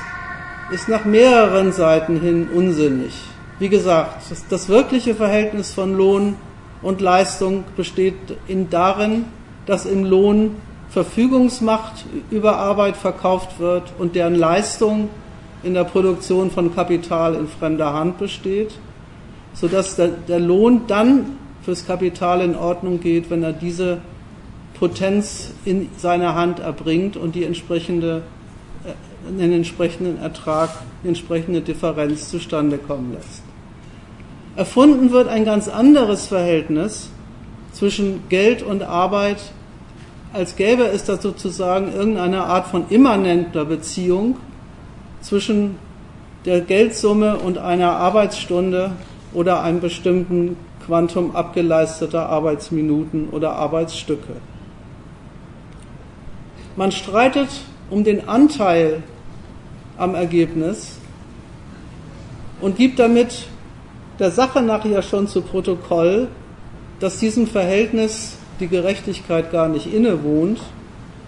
[0.72, 3.14] ist nach mehreren Seiten hin unsinnig.
[3.57, 6.36] Wie gesagt, das, das wirkliche Verhältnis von Lohn
[6.82, 8.15] und Leistung besteht
[8.48, 9.26] in darin,
[9.65, 10.56] dass im Lohn
[10.90, 15.10] Verfügungsmacht über Arbeit verkauft wird und deren Leistung
[15.64, 18.77] in der Produktion von Kapital in fremder Hand besteht,
[19.53, 23.98] sodass der, der Lohn dann fürs Kapital in Ordnung geht, wenn er diese
[24.78, 28.22] Potenz in seiner Hand erbringt und die entsprechende,
[28.86, 30.70] äh, den entsprechenden Ertrag,
[31.04, 33.42] die entsprechende Differenz zustande kommen lässt.
[34.56, 37.10] Erfunden wird ein ganz anderes Verhältnis
[37.74, 39.38] zwischen Geld und Arbeit,
[40.34, 44.38] als gäbe es da sozusagen irgendeine Art von immanenter Beziehung
[45.22, 45.78] zwischen
[46.46, 48.92] der Geldsumme und einer Arbeitsstunde
[49.34, 54.34] oder einem bestimmten Quantum abgeleisteter Arbeitsminuten oder Arbeitsstücke.
[56.76, 57.49] Man streitet
[57.90, 59.02] um den Anteil
[59.98, 60.98] am Ergebnis
[62.62, 63.48] und gibt damit
[64.20, 66.28] der Sache nachher schon zu Protokoll,
[66.99, 70.60] dass diesem Verhältnis die Gerechtigkeit gar nicht innewohnt,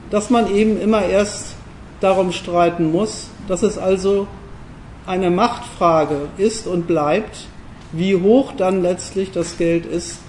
[0.09, 1.55] dass man eben immer erst
[1.99, 4.27] darum streiten muss, dass es also
[5.05, 7.47] eine Machtfrage ist und bleibt,
[7.91, 10.19] wie hoch dann letztlich das Geld ist,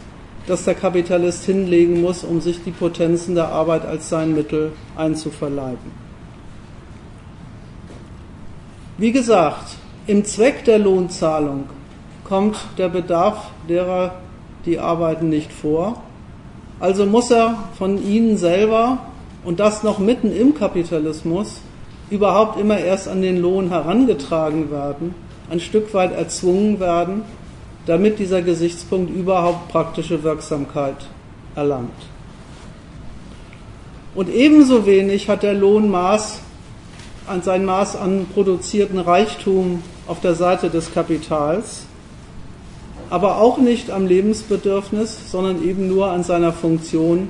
[0.46, 6.08] das der Kapitalist hinlegen muss, um sich die Potenzen der Arbeit als sein Mittel einzuverleiben.
[8.96, 9.76] Wie gesagt,
[10.06, 11.64] im Zweck der Lohnzahlung
[12.24, 14.14] kommt der Bedarf derer,
[14.64, 16.02] die arbeiten, nicht vor.
[16.80, 18.98] Also muss er von ihnen selber
[19.44, 21.60] und das noch mitten im Kapitalismus
[22.10, 25.14] überhaupt immer erst an den Lohn herangetragen werden,
[25.50, 27.22] ein Stück weit erzwungen werden,
[27.88, 30.96] damit dieser Gesichtspunkt überhaupt praktische Wirksamkeit
[31.56, 31.90] erlangt.
[34.14, 36.40] Und ebenso wenig hat der Lohn Maß
[37.26, 41.86] an sein Maß an produzierten Reichtum auf der Seite des Kapitals,
[43.10, 47.28] aber auch nicht am Lebensbedürfnis, sondern eben nur an seiner Funktion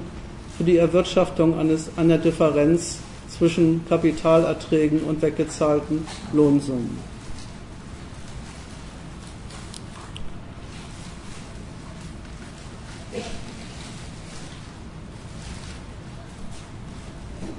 [0.57, 2.99] für die Erwirtschaftung eines, einer Differenz
[3.29, 7.08] zwischen Kapitalerträgen und weggezahlten Lohnsummen.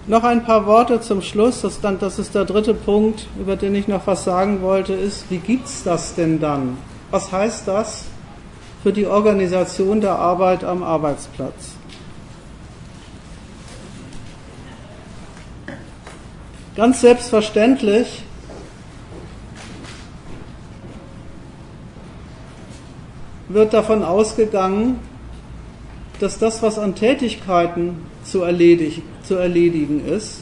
[0.10, 3.76] Noch ein paar Worte zum Schluss, das, dann, das ist der dritte Punkt, über den
[3.76, 6.80] ich noch was sagen wollte, ist, wie gibt es das denn dann?
[7.12, 8.06] Was heißt das
[8.82, 11.76] für die Organisation der Arbeit am Arbeitsplatz?
[16.76, 18.24] Ganz selbstverständlich
[23.48, 25.00] wird davon ausgegangen,
[26.20, 30.42] dass das, was an Tätigkeiten zu, erledig, zu erledigen ist,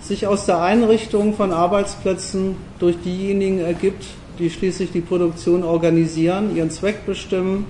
[0.00, 4.04] sich aus der Einrichtung von Arbeitsplätzen durch diejenigen ergibt,
[4.38, 7.66] die schließlich die Produktion organisieren, ihren Zweck bestimmen,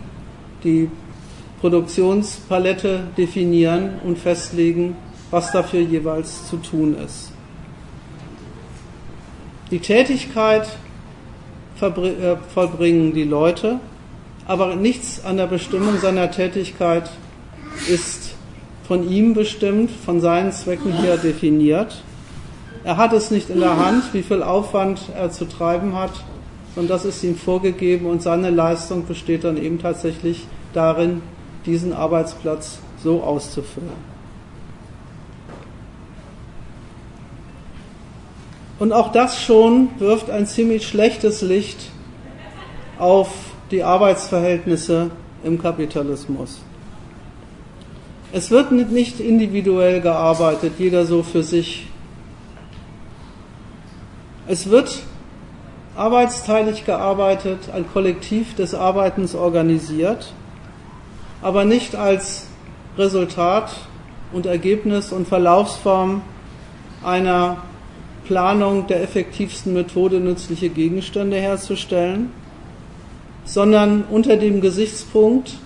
[0.62, 0.90] die
[1.62, 4.94] Produktionspalette definieren und festlegen,
[5.30, 7.32] was dafür jeweils zu tun ist.
[9.70, 10.68] Die Tätigkeit
[11.80, 13.80] äh, vollbringen die Leute,
[14.46, 17.08] aber nichts an der Bestimmung seiner Tätigkeit
[17.88, 18.31] ist
[18.86, 22.02] von ihm bestimmt, von seinen Zwecken her definiert.
[22.84, 26.12] Er hat es nicht in der Hand, wie viel Aufwand er zu treiben hat,
[26.74, 31.22] sondern das ist ihm vorgegeben und seine Leistung besteht dann eben tatsächlich darin,
[31.64, 34.12] diesen Arbeitsplatz so auszufüllen.
[38.78, 41.78] Und auch das schon wirft ein ziemlich schlechtes Licht
[42.98, 43.28] auf
[43.70, 45.12] die Arbeitsverhältnisse
[45.44, 46.62] im Kapitalismus.
[48.34, 51.86] Es wird nicht individuell gearbeitet, jeder so für sich.
[54.48, 55.00] Es wird
[55.96, 60.32] arbeitsteilig gearbeitet, ein Kollektiv des Arbeitens organisiert,
[61.42, 62.46] aber nicht als
[62.96, 63.70] Resultat
[64.32, 66.22] und Ergebnis und Verlaufsform
[67.04, 67.58] einer
[68.24, 72.30] Planung der effektivsten Methode, nützliche Gegenstände herzustellen,
[73.44, 75.58] sondern unter dem Gesichtspunkt,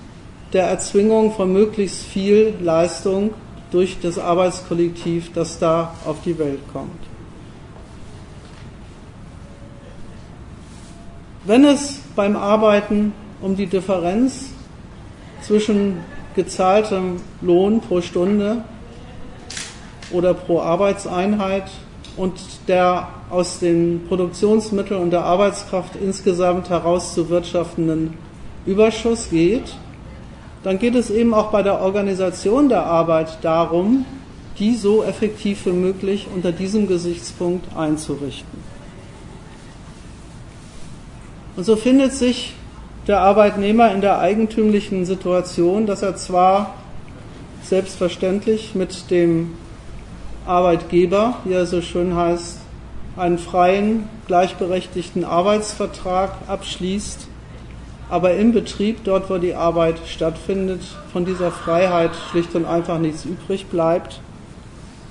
[0.56, 3.34] der Erzwingung von möglichst viel Leistung
[3.70, 6.98] durch das Arbeitskollektiv, das da auf die Welt kommt.
[11.44, 13.12] Wenn es beim Arbeiten
[13.42, 14.46] um die Differenz
[15.42, 15.98] zwischen
[16.34, 18.64] gezahltem Lohn pro Stunde
[20.10, 21.70] oder pro Arbeitseinheit
[22.16, 22.32] und
[22.66, 28.14] der aus den Produktionsmitteln und der Arbeitskraft insgesamt herauszuwirtschaftenden
[28.64, 29.76] Überschuss geht,
[30.66, 34.04] dann geht es eben auch bei der Organisation der Arbeit darum,
[34.58, 38.58] die so effektiv wie möglich unter diesem Gesichtspunkt einzurichten.
[41.54, 42.54] Und so findet sich
[43.06, 46.74] der Arbeitnehmer in der eigentümlichen Situation, dass er zwar
[47.62, 49.52] selbstverständlich mit dem
[50.46, 52.58] Arbeitgeber, wie er so schön heißt,
[53.16, 57.28] einen freien, gleichberechtigten Arbeitsvertrag abschließt,
[58.08, 60.80] aber im Betrieb, dort wo die Arbeit stattfindet,
[61.12, 64.20] von dieser Freiheit schlicht und einfach nichts übrig bleibt,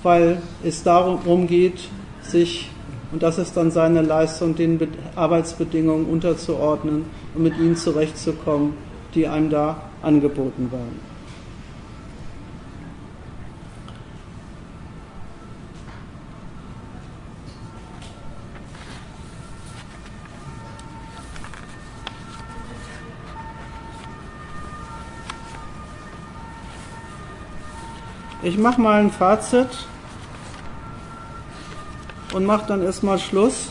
[0.04, 1.90] weil es darum geht,
[2.22, 2.70] sich,
[3.12, 4.80] und das ist dann seine Leistung, den
[5.16, 8.74] Arbeitsbedingungen unterzuordnen und mit ihnen zurechtzukommen,
[9.14, 11.15] die einem da angeboten werden.
[28.46, 29.88] Ich mache mal ein Fazit
[32.32, 33.70] und mache dann erstmal Schluss.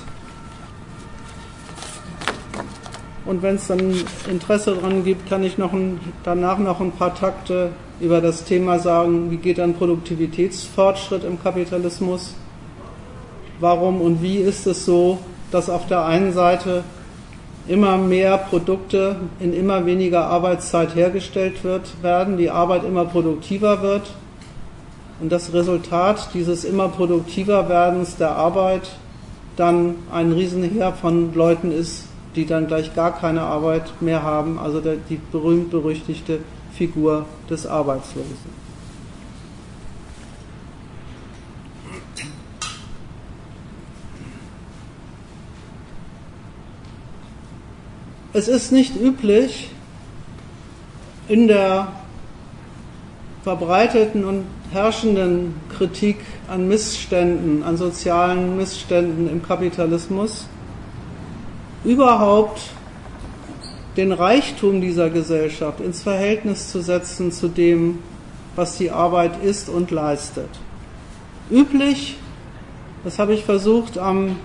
[3.24, 3.94] Und wenn es dann
[4.28, 7.70] Interesse daran gibt, kann ich noch ein, danach noch ein paar Takte
[8.00, 12.34] über das Thema sagen, wie geht dann Produktivitätsfortschritt im Kapitalismus?
[13.60, 15.20] Warum und wie ist es so,
[15.52, 16.82] dass auf der einen Seite
[17.68, 24.10] immer mehr Produkte in immer weniger Arbeitszeit hergestellt wird, werden, die Arbeit immer produktiver wird
[25.20, 28.90] und das Resultat dieses immer produktiver werdens der Arbeit
[29.56, 34.80] dann ein Riesenheer von Leuten ist, die dann gleich gar keine Arbeit mehr haben, also
[34.80, 36.40] die berühmt-berüchtigte
[36.72, 38.64] Figur des Arbeitslosen.
[48.32, 49.70] Es ist nicht üblich,
[51.28, 51.92] in der
[53.44, 54.44] verbreiteten und
[54.74, 56.16] herrschenden Kritik
[56.48, 60.46] an Missständen, an sozialen Missständen im Kapitalismus
[61.84, 62.60] überhaupt
[63.96, 68.00] den Reichtum dieser Gesellschaft ins Verhältnis zu setzen zu dem,
[68.56, 70.50] was die Arbeit ist und leistet.
[71.50, 72.16] Üblich,
[73.04, 74.36] das habe ich versucht am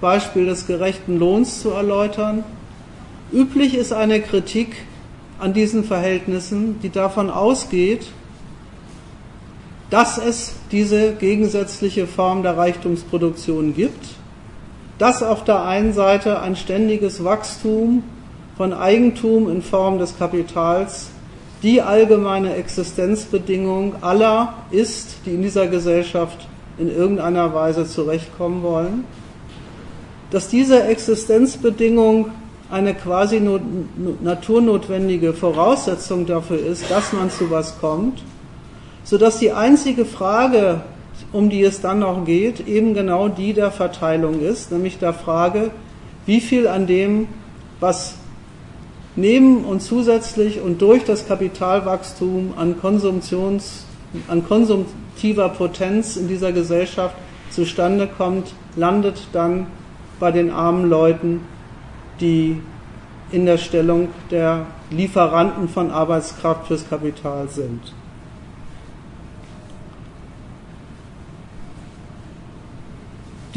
[0.00, 2.44] Beispiel des gerechten Lohns zu erläutern,
[3.32, 4.76] üblich ist eine Kritik
[5.38, 8.06] an diesen Verhältnissen, die davon ausgeht,
[9.90, 14.18] dass es diese gegensätzliche Form der Reichtumsproduktion gibt
[14.98, 18.02] dass auf der einen Seite ein ständiges Wachstum
[18.56, 21.10] von Eigentum in Form des Kapitals
[21.62, 26.46] die allgemeine Existenzbedingung aller ist, die in dieser Gesellschaft
[26.78, 29.04] in irgendeiner Weise zurechtkommen wollen,
[30.30, 32.30] dass diese Existenzbedingung
[32.70, 33.42] eine quasi
[34.20, 38.22] naturnotwendige Voraussetzung dafür ist, dass man zu was kommt,
[39.08, 40.82] sodass die einzige Frage,
[41.32, 45.70] um die es dann noch geht, eben genau die der Verteilung ist, nämlich der Frage,
[46.26, 47.26] wie viel an dem,
[47.80, 48.16] was
[49.16, 53.86] neben und zusätzlich und durch das Kapitalwachstum an Konsumtions,
[54.28, 57.16] an konsumtiver Potenz in dieser Gesellschaft
[57.48, 59.68] zustande kommt, landet dann
[60.20, 61.40] bei den armen Leuten,
[62.20, 62.60] die
[63.32, 67.94] in der Stellung der Lieferanten von Arbeitskraft fürs Kapital sind.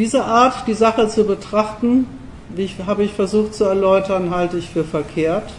[0.01, 2.07] Diese Art, die Sache zu betrachten,
[2.55, 5.53] wie ich, habe ich versucht zu erläutern, halte ich für verkehrt.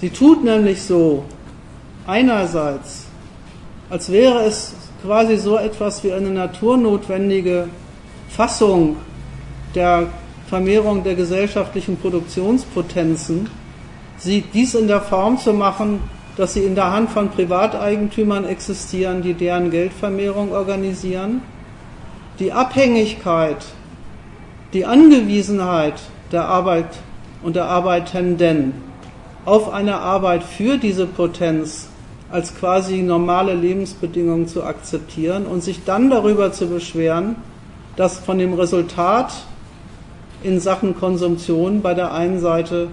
[0.00, 1.22] Sie tut nämlich so,
[2.08, 3.06] einerseits,
[3.88, 7.68] als wäre es quasi so etwas wie eine naturnotwendige
[8.28, 8.96] Fassung
[9.76, 10.08] der
[10.48, 13.48] Vermehrung der gesellschaftlichen Produktionspotenzen,
[14.16, 16.00] sie dies in der Form zu machen,
[16.36, 21.42] dass sie in der Hand von Privateigentümern existieren, die deren Geldvermehrung organisieren
[22.38, 23.64] die Abhängigkeit,
[24.72, 25.94] die Angewiesenheit
[26.30, 26.98] der Arbeit
[27.42, 28.74] und der Arbeitenden
[29.44, 31.88] auf eine Arbeit für diese Potenz
[32.30, 37.36] als quasi normale Lebensbedingungen zu akzeptieren und sich dann darüber zu beschweren,
[37.96, 39.32] dass von dem Resultat
[40.42, 42.88] in Sachen Konsumtion bei der einen Seite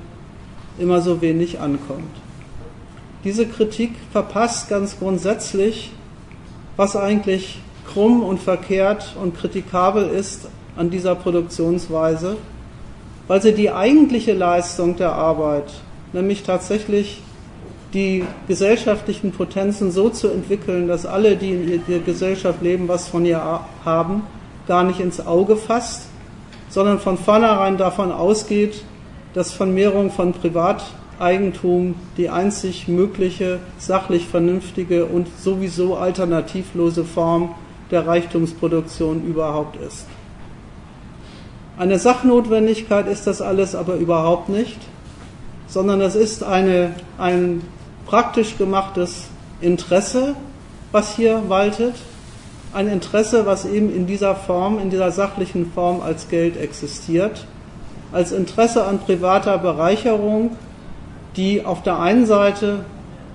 [0.79, 2.09] immer so wenig ankommt.
[3.23, 5.91] Diese Kritik verpasst ganz grundsätzlich,
[6.77, 7.59] was eigentlich
[7.91, 12.37] krumm und verkehrt und kritikabel ist an dieser Produktionsweise,
[13.27, 15.71] weil sie die eigentliche Leistung der Arbeit,
[16.13, 17.21] nämlich tatsächlich
[17.93, 23.25] die gesellschaftlichen Potenzen so zu entwickeln, dass alle, die in der Gesellschaft leben, was von
[23.25, 24.23] ihr haben,
[24.67, 26.07] gar nicht ins Auge fasst,
[26.69, 28.83] sondern von vornherein davon ausgeht,
[29.33, 37.55] dass Vermehrung von Privateigentum die einzig mögliche, sachlich vernünftige und sowieso alternativlose Form
[37.91, 40.05] der Reichtumsproduktion überhaupt ist.
[41.77, 44.77] Eine Sachnotwendigkeit ist das alles aber überhaupt nicht,
[45.67, 47.61] sondern es ist eine, ein
[48.05, 49.25] praktisch gemachtes
[49.61, 50.35] Interesse,
[50.91, 51.95] was hier waltet,
[52.73, 57.45] ein Interesse, was eben in dieser Form, in dieser sachlichen Form als Geld existiert,
[58.11, 60.55] als Interesse an privater Bereicherung,
[61.35, 62.85] die auf der einen Seite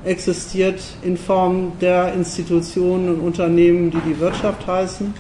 [0.05, 5.13] existiert in Form der Institutionen und Unternehmen, die die Wirtschaft heißen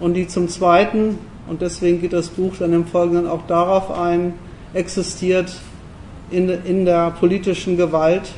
[0.00, 4.34] und die zum Zweiten, und deswegen geht das Buch dann im Folgenden auch darauf ein,
[4.72, 5.52] existiert
[6.30, 8.32] in, in der politischen Gewalt,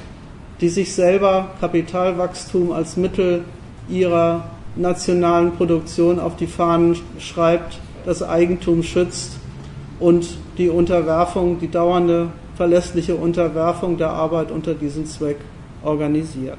[0.61, 3.45] die sich selber Kapitalwachstum als Mittel
[3.89, 4.45] ihrer
[4.75, 9.39] nationalen Produktion auf die Fahnen schreibt, das Eigentum schützt
[10.01, 15.37] und die Unterwerfung, die dauernde verlässliche Unterwerfung der Arbeit unter diesen Zweck
[15.83, 16.59] organisiert.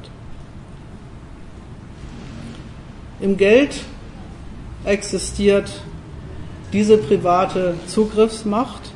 [3.19, 3.83] Im Geld
[4.85, 5.81] existiert
[6.73, 8.91] diese private Zugriffsmacht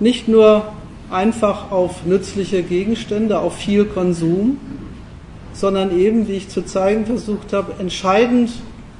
[0.00, 0.64] nicht nur
[1.10, 4.58] einfach auf nützliche Gegenstände, auf viel Konsum,
[5.52, 8.50] sondern eben, wie ich zu zeigen versucht habe, entscheidend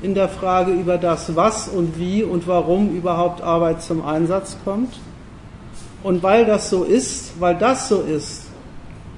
[0.02, 4.98] in der Frage über das, was und wie und warum überhaupt Arbeit zum Einsatz kommt.
[6.02, 8.43] Und weil das so ist, weil das so ist,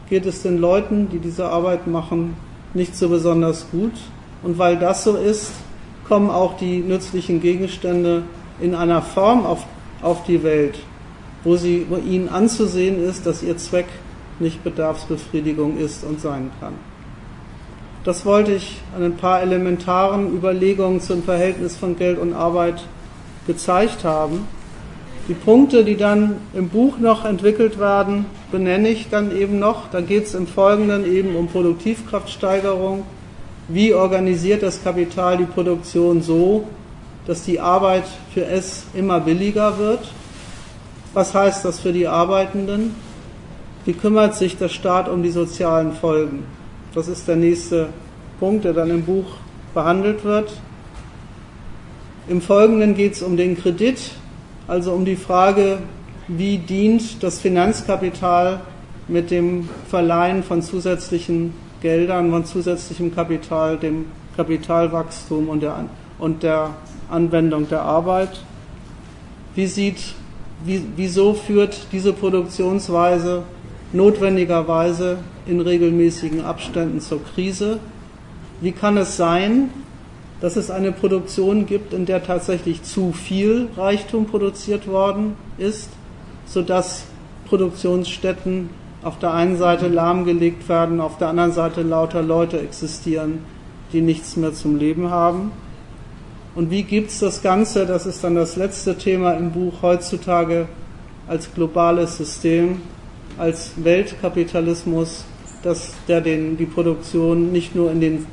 [0.09, 2.37] geht es den Leuten, die diese Arbeit machen,
[2.75, 3.93] nicht so besonders gut.
[4.43, 5.53] Und weil das so ist,
[6.07, 8.23] kommen auch die nützlichen Gegenstände
[8.61, 9.65] in einer Form auf,
[10.03, 10.79] auf die Welt,
[11.45, 13.87] wo, sie, wo ihnen anzusehen ist, dass ihr Zweck
[14.39, 16.75] nicht Bedarfsbefriedigung ist und sein kann.
[18.05, 22.85] Das wollte ich an ein paar elementaren Überlegungen zum Verhältnis von Geld und Arbeit
[23.47, 24.47] gezeigt haben.
[25.29, 29.91] Die Punkte, die dann im Buch noch entwickelt werden, benenne ich dann eben noch.
[29.91, 33.03] Da geht es im Folgenden eben um Produktivkraftsteigerung.
[33.67, 36.69] Wie organisiert das Kapital die Produktion so,
[37.27, 40.13] dass die Arbeit für es immer billiger wird?
[41.13, 42.95] Was heißt das für die Arbeitenden?
[43.85, 46.45] Wie kümmert sich der Staat um die sozialen Folgen?
[46.95, 47.89] Das ist der nächste
[48.39, 49.25] Punkt, der dann im Buch
[49.75, 50.53] behandelt wird.
[52.29, 53.99] Im Folgenden geht es um den Kredit,
[54.69, 55.79] also um die Frage,
[56.29, 58.61] wie dient das Finanzkapital
[59.09, 64.07] mit dem Verleihen von zusätzlichen Geldern, von zusätzlichem Kapital, dem
[64.37, 65.85] Kapitalwachstum und der,
[66.19, 66.71] und der
[67.09, 68.41] Anwendung der Arbeit.
[69.55, 70.15] Wie sieht,
[70.65, 73.45] wie, wieso führt diese Produktionsweise
[73.93, 77.79] notwendigerweise in regelmäßigen Abständen zur Krise?
[78.61, 79.71] Wie kann es sein,
[80.41, 85.91] dass es eine Produktion gibt, in der tatsächlich zu viel Reichtum produziert worden ist,
[86.47, 87.05] sodass
[87.47, 88.71] Produktionsstätten
[89.03, 93.39] auf der einen Seite lahmgelegt werden, auf der anderen Seite lauter Leute existieren,
[93.93, 95.53] die nichts mehr zum Leben haben?
[96.55, 100.67] Und wie gibt es das Ganze, das ist dann das letzte Thema im Buch, heutzutage
[101.29, 102.81] als globales System,
[103.39, 105.25] als Weltkapitalismus,
[105.63, 108.27] dass der den, die Produktion nicht nur in den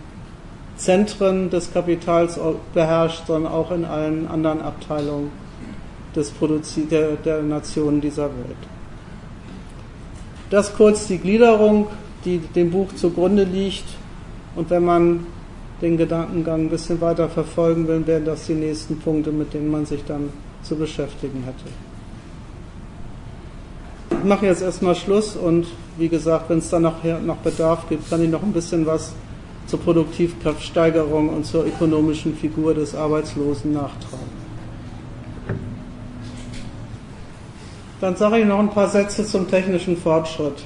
[0.76, 2.40] Zentren des Kapitals
[2.74, 5.32] beherrscht, sondern auch in allen anderen Abteilungen
[6.16, 8.58] des Produzi der, der Nationen dieser Welt.
[10.50, 11.88] Das kurz die Gliederung,
[12.26, 13.86] die dem Buch zugrunde liegt.
[14.56, 15.26] Und wenn man
[15.82, 19.86] den Gedankengang ein bisschen weiter verfolgen will, wären das die nächsten Punkte, mit denen man
[19.86, 20.30] sich dann
[20.62, 21.66] zu beschäftigen hätte.
[24.22, 25.66] Ich mache jetzt erstmal Schluss und
[25.98, 29.14] wie gesagt, wenn es dann noch, noch Bedarf gibt, kann ich noch ein bisschen was
[29.68, 34.44] zur Produktivkraftsteigerung und zur ökonomischen Figur des Arbeitslosen nachtragen.
[38.02, 40.66] Dann sage ich noch ein paar Sätze zum technischen Fortschritt.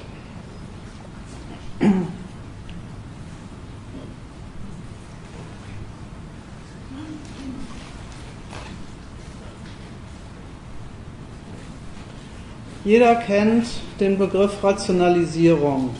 [12.84, 13.66] Jeder kennt
[14.00, 15.90] den Begriff Rationalisierung.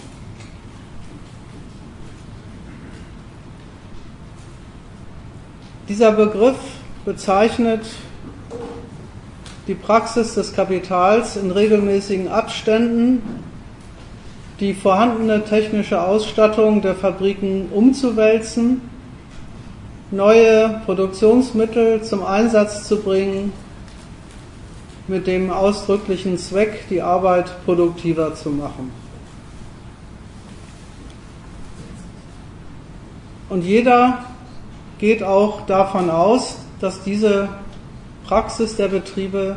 [5.89, 6.59] Dieser Begriff
[7.07, 7.81] bezeichnet
[9.67, 13.23] die Praxis des Kapitals in regelmäßigen Abständen,
[14.61, 18.83] die vorhandene technische Ausstattung der Fabriken umzuwälzen,
[20.11, 23.55] neue Produktionsmittel zum Einsatz zu bringen,
[25.07, 28.93] mit dem ausdrücklichen Zweck, die Arbeit produktiver zu machen.
[33.49, 34.19] Und jeder
[34.99, 37.49] geht auch davon aus, dass diese
[38.27, 39.57] Praxis der Betriebe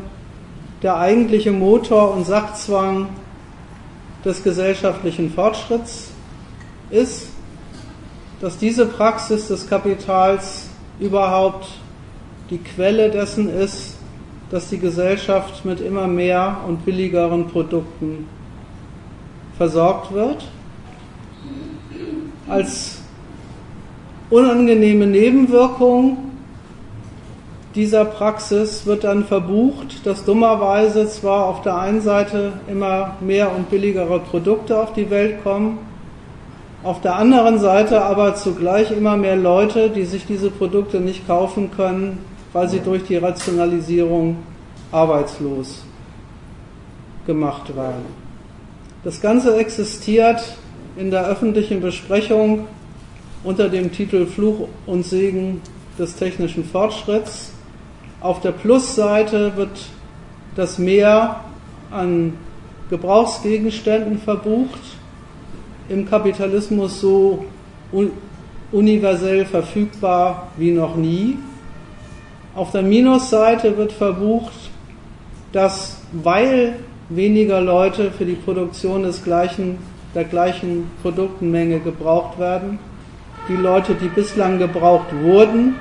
[0.81, 3.09] der eigentliche Motor und Sachzwang
[4.23, 6.11] des gesellschaftlichen Fortschritts
[6.89, 7.27] ist,
[8.39, 10.69] dass diese Praxis des Kapitals
[10.99, 11.67] überhaupt
[12.49, 13.97] die Quelle dessen ist,
[14.49, 18.27] dass die Gesellschaft mit immer mehr und billigeren Produkten
[19.57, 20.47] versorgt wird.
[22.47, 23.00] Als
[24.31, 26.17] unangenehme Nebenwirkung
[27.75, 33.69] dieser Praxis wird dann verbucht, dass dummerweise zwar auf der einen Seite immer mehr und
[33.69, 35.77] billigere Produkte auf die Welt kommen,
[36.83, 41.69] auf der anderen Seite aber zugleich immer mehr Leute, die sich diese Produkte nicht kaufen
[41.71, 42.17] können,
[42.53, 44.37] weil sie durch die Rationalisierung
[44.91, 45.85] arbeitslos
[47.25, 48.05] gemacht werden.
[49.03, 50.41] Das Ganze existiert
[50.97, 52.67] in der öffentlichen Besprechung
[53.43, 55.61] unter dem Titel Fluch und Segen
[55.97, 57.53] des technischen Fortschritts.
[58.19, 59.85] Auf der Plusseite wird
[60.55, 61.41] das Mehr
[61.89, 62.33] an
[62.89, 64.79] Gebrauchsgegenständen verbucht,
[65.89, 67.45] im Kapitalismus so
[68.71, 71.37] universell verfügbar wie noch nie.
[72.53, 74.53] Auf der Minusseite wird verbucht,
[75.51, 76.75] dass weil
[77.09, 79.77] weniger Leute für die Produktion des gleichen,
[80.15, 82.79] der gleichen Produktenmenge gebraucht werden,
[83.47, 85.75] die Leute, die bislang gebraucht wurden,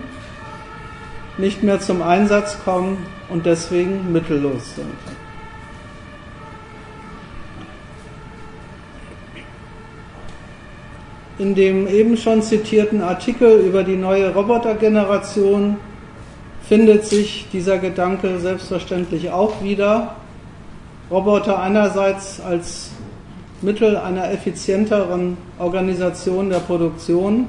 [1.39, 4.87] nicht mehr zum Einsatz kommen und deswegen mittellos sind.
[11.39, 15.77] In dem eben schon zitierten Artikel über die neue Robotergeneration
[16.69, 20.17] findet sich dieser Gedanke selbstverständlich auch wieder.
[21.11, 22.91] Roboter einerseits als
[23.63, 27.49] Mittel einer effizienteren Organisation der Produktion,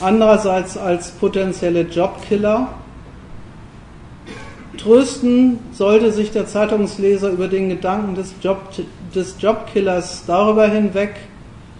[0.00, 2.68] andererseits als potenzielle Jobkiller.
[4.78, 8.58] Trösten sollte sich der Zeitungsleser über den Gedanken des, Job,
[9.14, 11.14] des Jobkillers darüber hinweg,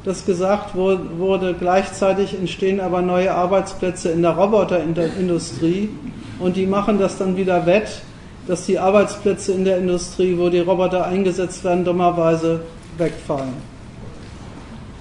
[0.05, 5.91] dass gesagt wurde, gleichzeitig entstehen aber neue Arbeitsplätze in der Roboterindustrie
[6.39, 8.03] und die machen das dann wieder wett,
[8.47, 12.61] dass die Arbeitsplätze in der Industrie, wo die Roboter eingesetzt werden, dummerweise
[12.99, 13.55] wegfallen.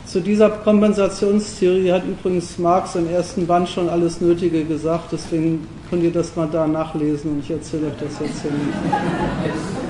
[0.05, 6.03] Zu dieser Kompensationstheorie hat übrigens Marx im ersten Band schon alles Nötige gesagt, deswegen könnt
[6.03, 9.84] ihr das mal da nachlesen und ich erzähle euch das jetzt hier nicht.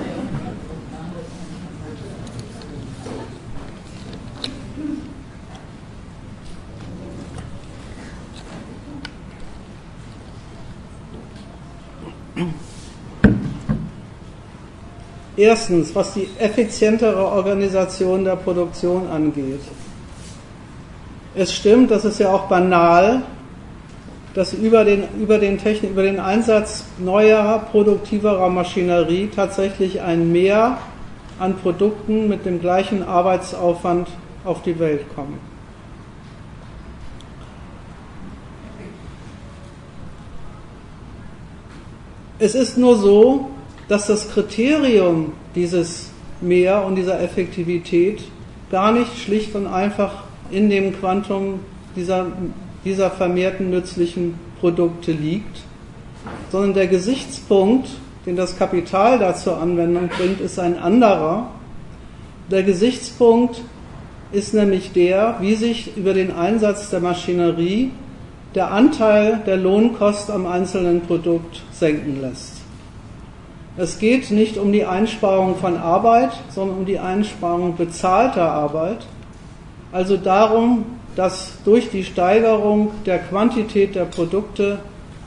[15.38, 19.60] Erstens, was die effizientere Organisation der Produktion angeht.
[21.36, 23.24] Es stimmt, das ist ja auch banal,
[24.34, 30.78] dass über den, über den, Technik, über den Einsatz neuer, produktiverer Maschinerie tatsächlich ein Mehr
[31.40, 34.10] an Produkten mit dem gleichen Arbeitsaufwand
[34.46, 35.40] auf die Welt kommt.
[42.40, 43.50] Es ist nur so,
[43.88, 46.10] dass das Kriterium dieses
[46.42, 48.22] Mehr und dieser Effektivität
[48.72, 51.60] gar nicht schlicht und einfach in dem Quantum
[51.96, 52.28] dieser,
[52.84, 55.62] dieser vermehrten nützlichen Produkte liegt,
[56.52, 57.90] sondern der Gesichtspunkt,
[58.26, 61.52] den das Kapital da zur Anwendung bringt, ist ein anderer.
[62.52, 63.62] Der Gesichtspunkt
[64.32, 67.92] ist nämlich der, wie sich über den Einsatz der Maschinerie
[68.56, 72.55] der Anteil der Lohnkost am einzelnen Produkt senken lässt.
[73.78, 79.06] Es geht nicht um die Einsparung von Arbeit, sondern um die Einsparung bezahlter Arbeit.
[79.92, 80.86] Also darum,
[81.18, 84.80] dass durch die Steigerung der Quantität der Produkte,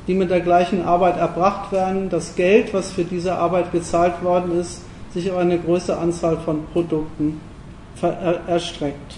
[0.07, 4.59] die mit der gleichen Arbeit erbracht werden, das Geld, was für diese Arbeit gezahlt worden
[4.59, 4.81] ist,
[5.13, 7.41] sich auf eine größere Anzahl von Produkten
[8.47, 9.17] erstreckt.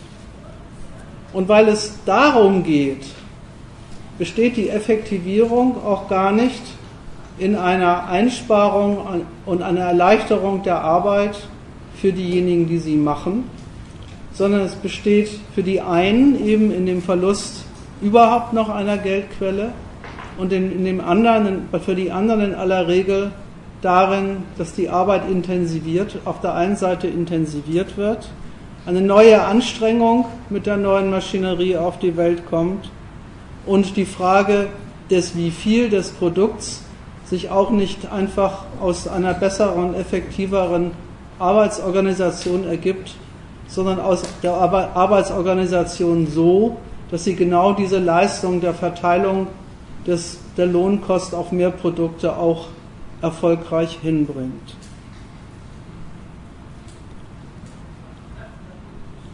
[1.33, 3.07] Und weil es darum geht,
[4.19, 6.63] besteht die Effektivierung auch gar nicht
[7.41, 11.37] in einer Einsparung und einer Erleichterung der Arbeit
[11.97, 13.45] für diejenigen, die sie machen,
[14.33, 17.65] sondern es besteht für die einen eben in dem Verlust
[18.03, 19.73] überhaupt noch einer Geldquelle
[20.39, 23.33] und in, in dem anderen, für die anderen in aller Regel
[23.81, 28.29] darin, dass die Arbeit intensiviert, auf der einen Seite intensiviert wird,
[28.87, 32.91] eine neue Anstrengung mit der neuen Maschinerie auf die Welt kommt
[33.65, 34.69] und die Frage
[35.11, 36.83] des wie viel des Produkts
[37.31, 40.91] sich auch nicht einfach aus einer besseren, effektiveren
[41.39, 43.15] Arbeitsorganisation ergibt,
[43.69, 46.77] sondern aus der Arbeitsorganisation so,
[47.13, 49.47] dass sie genau diese Leistung der Verteilung
[50.07, 52.67] des, der Lohnkost auf mehr Produkte auch
[53.23, 54.75] erfolgreich hinbringt.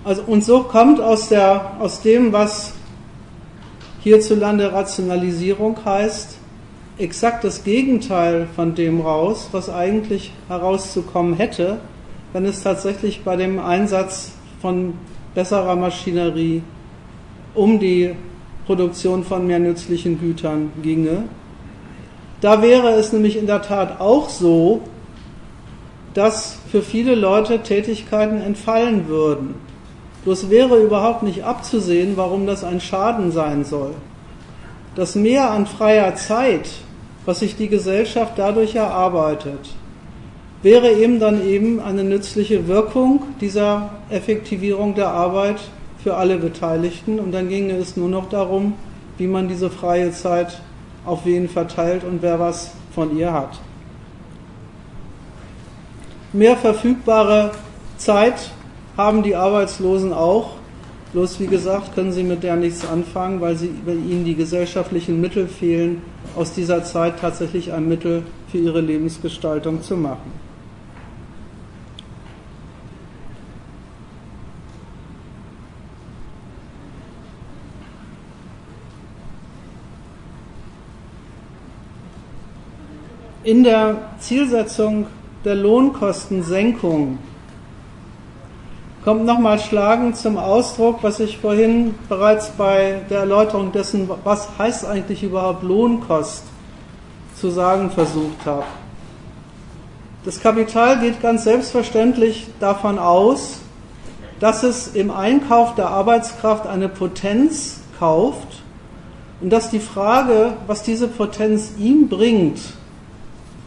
[0.05, 2.75] Also, und so kommt aus, der, aus dem, was
[4.03, 6.36] hierzulande Rationalisierung heißt,
[6.99, 11.79] exakt das Gegenteil von dem raus, was eigentlich herauszukommen hätte,
[12.33, 14.33] wenn es tatsächlich bei dem Einsatz
[14.63, 14.95] von
[15.35, 16.63] besserer Maschinerie
[17.55, 18.15] um die
[18.67, 21.25] Produktion von mehr nützlichen Gütern ginge.
[22.41, 24.83] Da wäre es nämlich in der Tat auch so,
[26.15, 29.55] dass für viele Leute Tätigkeiten entfallen würden.
[30.25, 33.93] Bloß wäre überhaupt nicht abzusehen, warum das ein Schaden sein soll.
[34.95, 36.69] Das Mehr an freier Zeit
[37.27, 39.75] was sich die Gesellschaft dadurch erarbeitet,
[40.63, 45.61] wäre eben dann eben eine nützliche Wirkung dieser Effektivierung der Arbeit
[46.03, 47.19] für alle Beteiligten.
[47.19, 48.75] Und dann ginge es nur noch darum,
[49.19, 50.61] wie man diese freie Zeit
[51.05, 53.61] auf wen verteilt und wer was von ihr hat.
[56.33, 57.53] Mehr verfügbare
[57.97, 58.51] Zeit
[58.97, 60.57] haben die Arbeitslosen auch,
[61.13, 65.19] Bloß wie gesagt, können Sie mit der nichts anfangen, weil, sie, weil Ihnen die gesellschaftlichen
[65.19, 66.03] Mittel fehlen,
[66.37, 70.47] aus dieser Zeit tatsächlich ein Mittel für Ihre Lebensgestaltung zu machen.
[83.43, 85.07] In der Zielsetzung
[85.45, 87.19] der Lohnkostensenkung
[89.07, 94.85] kommt nochmal schlagend zum Ausdruck, was ich vorhin bereits bei der Erläuterung dessen, was heißt
[94.85, 96.43] eigentlich überhaupt Lohnkost,
[97.41, 98.65] zu sagen versucht habe.
[100.25, 103.61] Das Kapital geht ganz selbstverständlich davon aus,
[104.41, 108.65] dass es im Einkauf der Arbeitskraft eine Potenz kauft
[109.41, 112.59] und dass die Frage, was diese Potenz ihm bringt,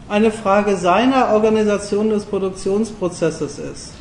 [0.10, 3.98] eine Frage seiner Organisation des Produktionsprozesses ist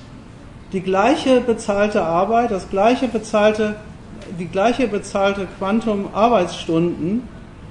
[0.73, 3.77] die gleiche bezahlte Arbeit, das gleiche bezahlte,
[4.39, 7.23] die gleiche bezahlte Quantum Arbeitsstunden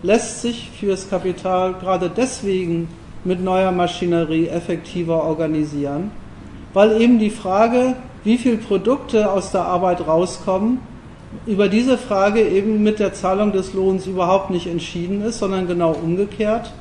[0.02, 2.88] lässt sich fürs Kapital gerade deswegen
[3.24, 6.12] mit neuer Maschinerie effektiver organisieren,
[6.74, 10.80] weil eben die Frage, wie viele Produkte aus der Arbeit rauskommen,
[11.46, 15.92] über diese Frage eben mit der Zahlung des Lohns überhaupt nicht entschieden ist, sondern genau
[15.92, 16.74] umgekehrt.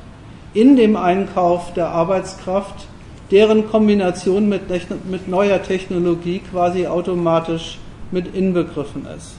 [0.53, 2.87] In dem Einkauf der Arbeitskraft
[3.31, 4.63] deren Kombination mit,
[5.09, 7.77] mit neuer Technologie quasi automatisch
[8.11, 9.35] mit inbegriffen ist.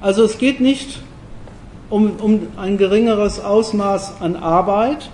[0.00, 1.00] Also es geht nicht
[1.88, 5.10] um, um ein geringeres Ausmaß an Arbeit,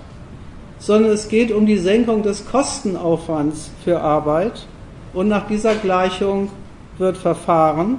[0.78, 4.66] sondern es geht um die Senkung des Kostenaufwands für Arbeit
[5.12, 6.51] und nach dieser Gleichung
[6.97, 7.99] wird verfahren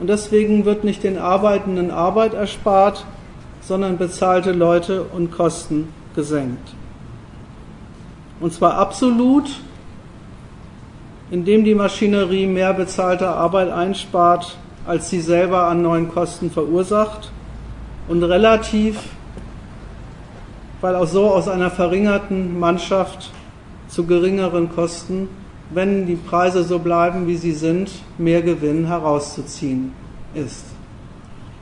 [0.00, 3.06] und deswegen wird nicht den Arbeitenden Arbeit erspart,
[3.62, 6.74] sondern bezahlte Leute und Kosten gesenkt.
[8.40, 9.50] Und zwar absolut,
[11.30, 14.56] indem die Maschinerie mehr bezahlte Arbeit einspart,
[14.86, 17.30] als sie selber an neuen Kosten verursacht.
[18.08, 18.98] Und relativ,
[20.80, 23.30] weil auch so aus einer verringerten Mannschaft
[23.88, 25.28] zu geringeren Kosten,
[25.70, 29.92] wenn die Preise so bleiben, wie sie sind, mehr Gewinn herauszuziehen
[30.34, 30.64] ist.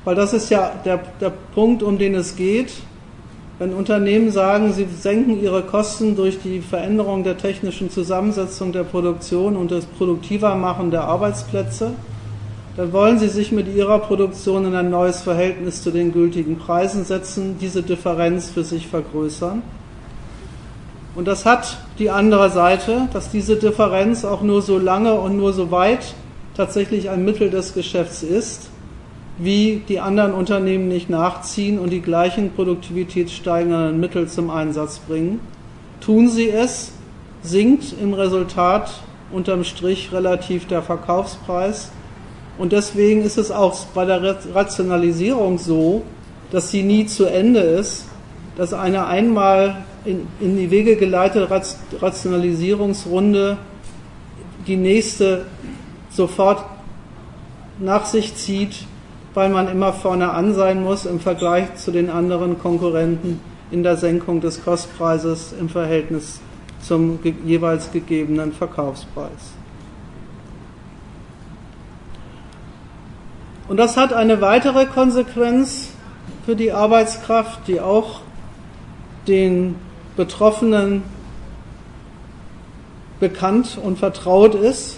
[0.05, 2.73] Weil das ist ja der, der Punkt, um den es geht.
[3.59, 9.57] Wenn Unternehmen sagen, sie senken ihre Kosten durch die Veränderung der technischen Zusammensetzung der Produktion
[9.57, 11.93] und das produktiver Machen der Arbeitsplätze,
[12.77, 17.07] dann wollen sie sich mit ihrer Produktion in ein neues Verhältnis zu den gültigen Preisen
[17.07, 19.63] setzen, diese Differenz für sich vergrößern.
[21.15, 25.55] Und das hat die andere Seite, dass diese Differenz auch nur so lange und nur
[25.55, 26.15] so weit
[26.55, 28.69] tatsächlich ein Mittel des Geschäfts ist,
[29.39, 35.41] wie die anderen Unternehmen nicht nachziehen und die gleichen produktivitätssteigernden Mittel zum Einsatz bringen.
[36.01, 36.93] Tun sie es,
[37.43, 38.91] sinkt im Resultat
[39.33, 41.91] unterm Strich relativ der Verkaufspreis.
[42.59, 46.03] Und deswegen ist es auch bei der Rationalisierung so,
[46.51, 48.07] dass sie nie zu Ende ist,
[48.57, 51.51] dass eine einmal in, in die Wege geleitete
[52.01, 53.59] Rationalisierungsrunde
[54.67, 55.45] die nächste
[56.11, 56.65] sofort
[57.79, 58.87] nach sich zieht
[59.37, 63.39] weil man immer vorne an sein muss im Vergleich zu den anderen Konkurrenten
[63.71, 66.41] in der Senkung des Kostpreises im Verhältnis
[66.81, 69.53] zum jeweils gegebenen Verkaufspreis.
[73.69, 75.91] Und das hat eine weitere Konsequenz
[76.47, 78.21] für die Arbeitskraft, die auch
[79.29, 79.75] den
[80.17, 81.03] Betroffenen
[83.21, 84.97] bekannt und vertraut ist,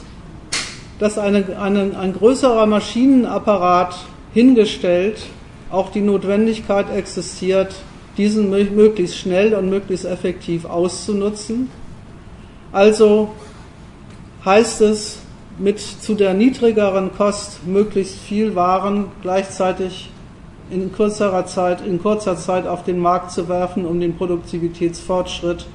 [1.01, 3.97] dass eine, eine, ein größerer Maschinenapparat
[4.35, 5.19] hingestellt
[5.71, 7.75] auch die Notwendigkeit existiert,
[8.17, 11.71] diesen möglichst schnell und möglichst effektiv auszunutzen.
[12.73, 13.31] Also
[14.45, 15.21] heißt es,
[15.59, 20.11] mit zu der niedrigeren Kost möglichst viel Waren gleichzeitig
[20.71, 25.67] in kurzer Zeit, in kurzer Zeit auf den Markt zu werfen, um den Produktivitätsfortschritt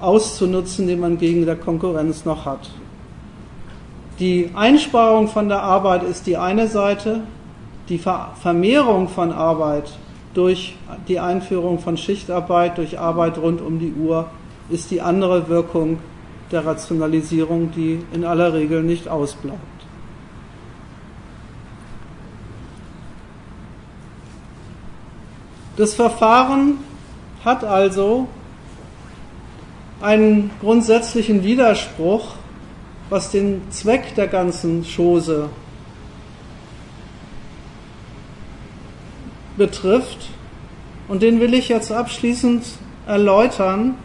[0.00, 2.70] auszunutzen, den man gegen der Konkurrenz noch hat.
[4.18, 7.22] Die Einsparung von der Arbeit ist die eine Seite,
[7.88, 9.90] die Vermehrung von Arbeit
[10.34, 10.76] durch
[11.08, 14.28] die Einführung von Schichtarbeit, durch Arbeit rund um die Uhr,
[14.70, 15.98] ist die andere Wirkung
[16.52, 19.58] der Rationalisierung, die in aller Regel nicht ausbleibt.
[25.76, 26.78] Das Verfahren
[27.44, 28.26] hat also
[30.00, 32.34] einen grundsätzlichen Widerspruch,
[33.10, 35.48] was den Zweck der ganzen Chose
[39.58, 40.30] betrifft.
[41.08, 42.64] Und den will ich jetzt abschließend
[43.06, 43.96] erläutern.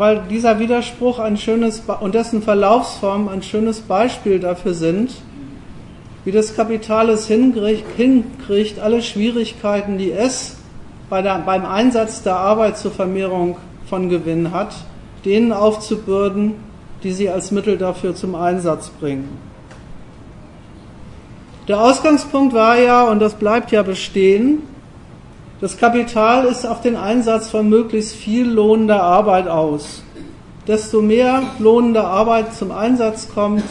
[0.00, 5.12] weil dieser Widerspruch ein schönes und dessen Verlaufsform ein schönes Beispiel dafür sind,
[6.24, 10.56] wie das Kapital es hinkriegt, alle Schwierigkeiten, die es
[11.10, 13.58] bei der, beim Einsatz der Arbeit zur Vermehrung
[13.90, 14.74] von Gewinn hat,
[15.26, 16.54] denen aufzubürden,
[17.02, 19.49] die sie als Mittel dafür zum Einsatz bringen.
[21.70, 24.64] Der Ausgangspunkt war ja, und das bleibt ja bestehen,
[25.60, 30.02] das Kapital ist auf den Einsatz von möglichst viel lohnender Arbeit aus.
[30.66, 33.62] Desto mehr lohnende Arbeit zum Einsatz kommt,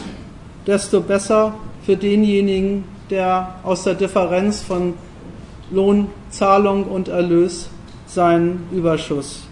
[0.66, 1.56] desto besser
[1.86, 4.94] für denjenigen, der aus der Differenz von
[5.70, 7.70] Lohnzahlung und Erlös
[8.08, 9.44] seinen Überschuss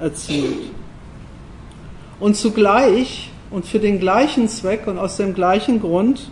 [0.00, 0.70] erzielt.
[2.20, 6.30] Und zugleich und für den gleichen Zweck und aus dem gleichen Grund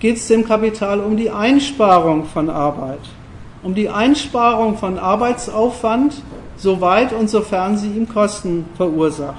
[0.00, 3.00] geht es dem Kapital um die Einsparung von Arbeit,
[3.62, 6.22] um die Einsparung von Arbeitsaufwand,
[6.56, 9.36] soweit und sofern sie ihm Kosten verursacht.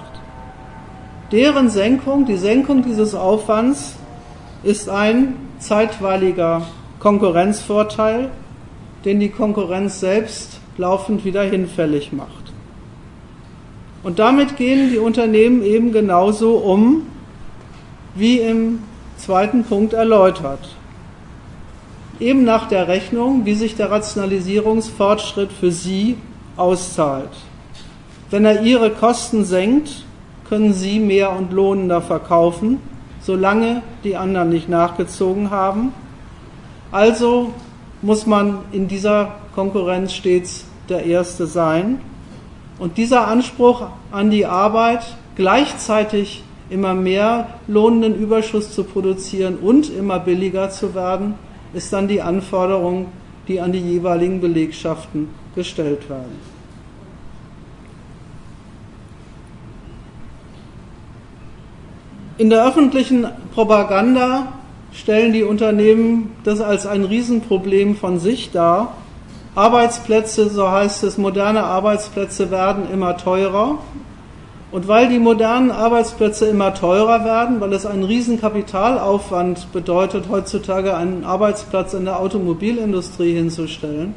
[1.31, 3.95] Deren Senkung, die Senkung dieses Aufwands
[4.63, 6.63] ist ein zeitweiliger
[6.99, 8.29] Konkurrenzvorteil,
[9.05, 12.51] den die Konkurrenz selbst laufend wieder hinfällig macht.
[14.03, 17.03] Und damit gehen die Unternehmen eben genauso um,
[18.15, 18.79] wie im
[19.19, 20.75] zweiten Punkt erläutert.
[22.19, 26.17] Eben nach der Rechnung, wie sich der Rationalisierungsfortschritt für sie
[26.57, 27.29] auszahlt.
[28.29, 30.03] Wenn er ihre Kosten senkt,
[30.49, 32.79] können sie mehr und lohnender verkaufen
[33.21, 35.93] solange die anderen nicht nachgezogen haben.
[36.91, 37.53] Also
[38.01, 42.01] muss man in dieser Konkurrenz stets der Erste sein.
[42.79, 45.05] Und dieser Anspruch an die Arbeit,
[45.35, 51.35] gleichzeitig immer mehr lohnenden Überschuss zu produzieren und immer billiger zu werden,
[51.73, 53.07] ist dann die Anforderung,
[53.47, 56.59] die an die jeweiligen Belegschaften gestellt werden.
[62.37, 64.53] In der öffentlichen Propaganda
[64.93, 68.95] stellen die Unternehmen das als ein Riesenproblem von sich dar.
[69.55, 73.79] Arbeitsplätze, so heißt es, moderne Arbeitsplätze werden immer teurer.
[74.71, 80.95] Und weil die modernen Arbeitsplätze immer teurer werden, weil es einen riesen Kapitalaufwand bedeutet, heutzutage
[80.95, 84.13] einen Arbeitsplatz in der Automobilindustrie hinzustellen,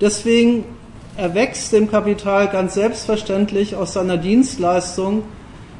[0.00, 0.64] deswegen
[1.16, 5.22] erwächst dem Kapital ganz selbstverständlich aus seiner Dienstleistung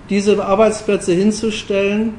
[0.09, 2.15] diese Arbeitsplätze hinzustellen,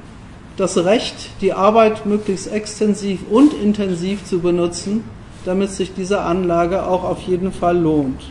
[0.57, 5.03] das Recht, die Arbeit möglichst extensiv und intensiv zu benutzen,
[5.45, 8.21] damit sich diese Anlage auch auf jeden Fall lohnt.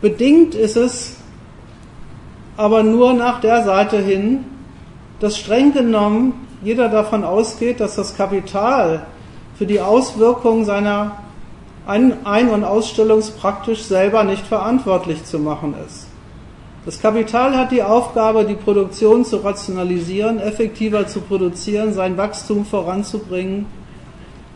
[0.00, 1.16] Bedingt ist es
[2.56, 4.44] aber nur nach der Seite hin,
[5.20, 9.06] dass streng genommen jeder davon ausgeht, dass das Kapital
[9.56, 11.18] für die Auswirkungen seiner
[11.86, 16.08] Ein- und Ausstellungs praktisch selber nicht verantwortlich zu machen ist.
[16.84, 23.66] Das Kapital hat die Aufgabe, die Produktion zu rationalisieren, effektiver zu produzieren, sein Wachstum voranzubringen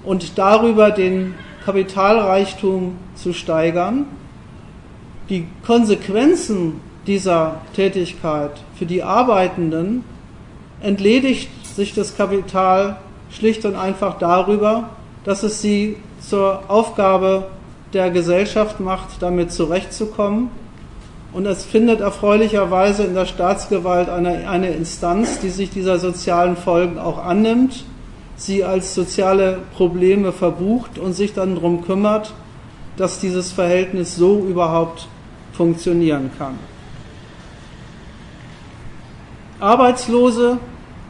[0.05, 1.35] und darüber den
[1.65, 4.07] Kapitalreichtum zu steigern.
[5.29, 10.05] Die Konsequenzen dieser Tätigkeit für die Arbeitenden
[10.81, 12.97] entledigt sich das Kapital
[13.31, 14.91] schlicht und einfach darüber,
[15.25, 17.47] dass es sie zur Aufgabe
[17.93, 20.51] der Gesellschaft macht, damit zurechtzukommen.
[21.33, 26.99] Und es findet erfreulicherweise in der Staatsgewalt eine, eine Instanz, die sich dieser sozialen Folgen
[26.99, 27.85] auch annimmt,
[28.37, 32.33] sie als soziale Probleme verbucht und sich dann darum kümmert,
[32.97, 35.09] dass dieses Verhältnis so überhaupt
[35.53, 36.59] funktionieren kann.
[39.61, 40.59] Arbeitslose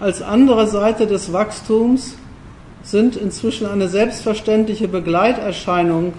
[0.01, 2.17] als andere Seite des Wachstums
[2.83, 6.15] sind inzwischen eine selbstverständliche Begleiterscheinung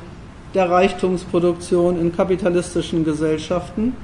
[0.53, 3.95] der Reichtumsproduktion in kapitalistischen Gesellschaften.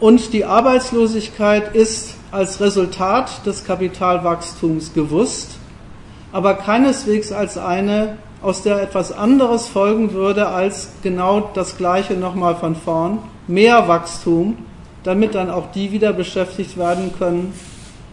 [0.00, 5.56] Und die Arbeitslosigkeit ist als Resultat des Kapitalwachstums gewusst,
[6.32, 12.56] aber keineswegs als eine, aus der etwas anderes folgen würde als genau das Gleiche nochmal
[12.56, 14.58] von vorn, mehr Wachstum,
[15.04, 17.54] damit dann auch die wieder beschäftigt werden können,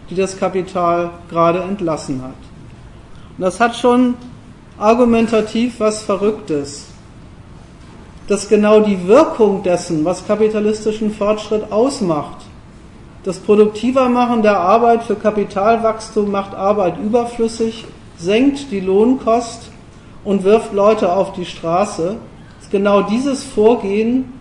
[0.08, 2.51] die das Kapital gerade entlassen hat.
[3.38, 4.14] Das hat schon
[4.78, 6.86] argumentativ was Verrücktes,
[8.28, 12.44] dass genau die Wirkung dessen, was kapitalistischen Fortschritt ausmacht,
[13.24, 17.84] das produktiver Machen der Arbeit für Kapitalwachstum macht Arbeit überflüssig,
[18.18, 19.70] senkt die Lohnkost
[20.24, 22.16] und wirft Leute auf die Straße,
[22.60, 24.32] ist genau dieses Vorgehen,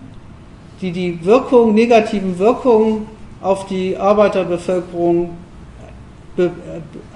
[0.82, 3.08] die die Wirkung, negativen Wirkungen
[3.42, 5.30] auf die Arbeiterbevölkerung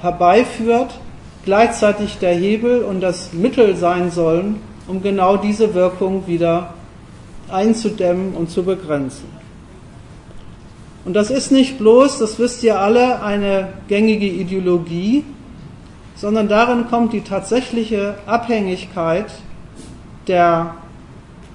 [0.01, 0.99] herbeiführt,
[1.45, 6.73] gleichzeitig der Hebel und das Mittel sein sollen, um genau diese Wirkung wieder
[7.49, 9.29] einzudämmen und zu begrenzen.
[11.05, 15.23] Und das ist nicht bloß, das wisst ihr alle, eine gängige Ideologie,
[16.15, 19.27] sondern darin kommt die tatsächliche Abhängigkeit
[20.27, 20.75] der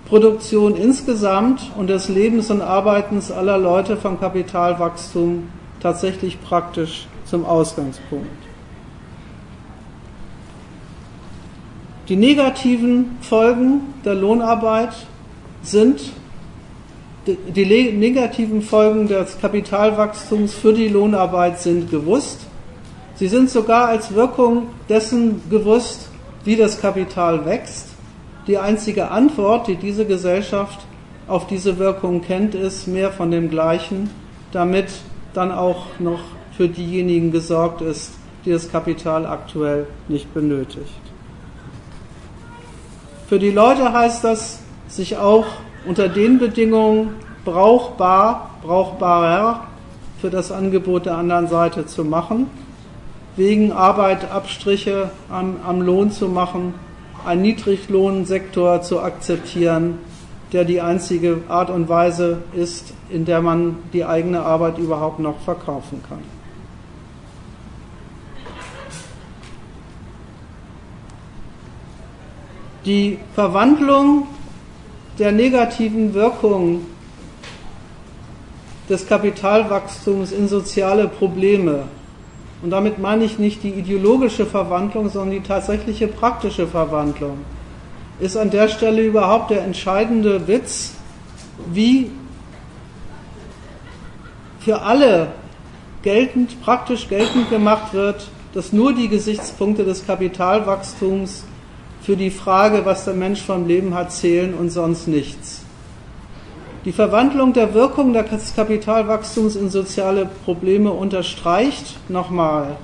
[0.09, 5.49] Produktion insgesamt und des Lebens und Arbeitens aller Leute vom Kapitalwachstum
[5.81, 8.50] tatsächlich praktisch zum Ausgangspunkt.
[12.11, 14.91] Die negativen Folgen der Lohnarbeit
[15.63, 16.11] sind
[17.25, 22.41] die negativen Folgen des Kapitalwachstums für die Lohnarbeit sind gewusst.
[23.15, 26.09] Sie sind sogar als Wirkung dessen gewusst,
[26.43, 27.87] wie das Kapital wächst.
[28.49, 30.81] Die einzige Antwort, die diese Gesellschaft
[31.29, 34.11] auf diese Wirkung kennt, ist mehr von dem Gleichen,
[34.51, 34.89] damit
[35.33, 36.23] dann auch noch
[36.57, 38.15] für diejenigen gesorgt ist,
[38.45, 41.10] die das Kapital aktuell nicht benötigt.
[43.31, 44.59] Für die Leute heißt das,
[44.89, 45.45] sich auch
[45.87, 49.69] unter den Bedingungen brauchbar, brauchbarer
[50.21, 52.49] für das Angebot der anderen Seite zu machen,
[53.37, 56.75] wegen Arbeit Abstriche am, am Lohn zu machen,
[57.25, 59.99] einen Niedriglohnsektor zu akzeptieren,
[60.53, 65.39] der die einzige Art und Weise ist, in der man die eigene Arbeit überhaupt noch
[65.39, 66.40] verkaufen kann.
[72.85, 74.27] Die Verwandlung
[75.19, 76.87] der negativen Wirkung
[78.89, 81.85] des Kapitalwachstums in soziale Probleme.
[82.63, 87.39] Und damit meine ich nicht die ideologische Verwandlung, sondern die tatsächliche praktische Verwandlung.
[88.19, 90.93] Ist an der Stelle überhaupt der entscheidende Witz,
[91.73, 92.11] wie
[94.59, 95.29] für alle
[96.03, 101.45] geltend, praktisch geltend gemacht wird, dass nur die Gesichtspunkte des Kapitalwachstums
[102.11, 105.63] für die Frage, was der Mensch vom Leben hat, zählen und sonst nichts.
[106.85, 112.79] Die Verwandlung der Wirkung des Kapitalwachstums in soziale Probleme unterstreicht nochmal,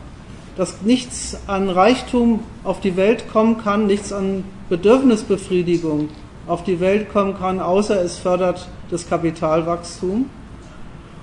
[0.57, 6.09] dass nichts an Reichtum auf die Welt kommen kann, nichts an Bedürfnisbefriedigung
[6.47, 10.31] auf die Welt kommen kann, außer es fördert das Kapitalwachstum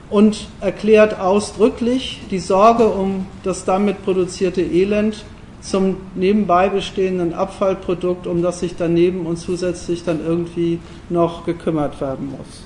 [0.09, 5.23] und erklärt ausdrücklich die Sorge um das damit produzierte Elend
[5.63, 10.79] zum nebenbei bestehenden Abfallprodukt, um das sich daneben und zusätzlich dann irgendwie
[11.09, 12.63] noch gekümmert werden muss.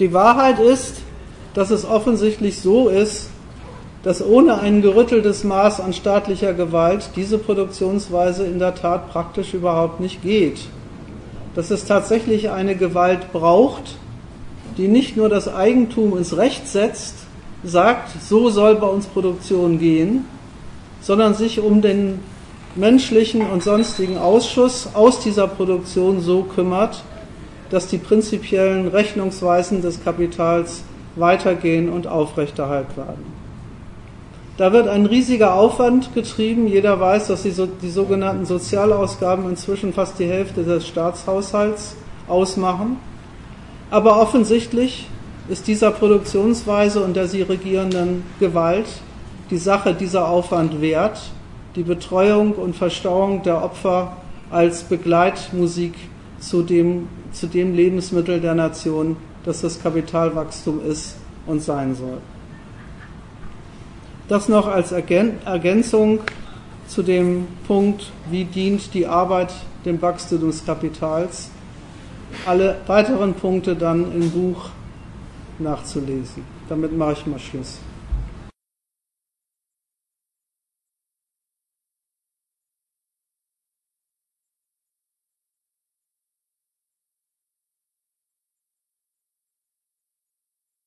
[0.00, 1.02] Die Wahrheit ist,
[1.52, 3.30] dass es offensichtlich so ist,
[4.02, 10.00] dass ohne ein gerütteltes Maß an staatlicher Gewalt diese Produktionsweise in der Tat praktisch überhaupt
[10.00, 10.60] nicht geht.
[11.54, 13.96] Dass es tatsächlich eine Gewalt braucht,
[14.76, 17.23] die nicht nur das Eigentum ins Recht setzt,
[17.64, 20.24] sagt, so soll bei uns Produktion gehen,
[21.00, 22.20] sondern sich um den
[22.76, 27.02] menschlichen und sonstigen Ausschuss aus dieser Produktion so kümmert,
[27.70, 30.82] dass die prinzipiellen Rechnungsweisen des Kapitals
[31.16, 33.44] weitergehen und aufrechterhalten werden.
[34.56, 36.68] Da wird ein riesiger Aufwand getrieben.
[36.68, 41.96] Jeder weiß, dass die, so, die sogenannten Sozialausgaben inzwischen fast die Hälfte des Staatshaushalts
[42.28, 42.98] ausmachen.
[43.90, 45.08] Aber offensichtlich
[45.48, 48.86] ist dieser Produktionsweise und der sie regierenden Gewalt
[49.50, 51.20] die Sache dieser Aufwand wert,
[51.76, 54.16] die Betreuung und Verstauung der Opfer
[54.50, 55.94] als Begleitmusik
[56.38, 61.16] zu dem, zu dem Lebensmittel der Nation, das das Kapitalwachstum ist
[61.46, 62.18] und sein soll.
[64.28, 66.20] Das noch als Ergänzung
[66.86, 69.52] zu dem Punkt, wie dient die Arbeit
[69.84, 71.50] dem Wachstum des Kapitals.
[72.46, 74.70] Alle weiteren Punkte dann im Buch
[75.60, 76.42] nachzulesen.
[76.68, 77.78] Damit mache ich mal Schluss.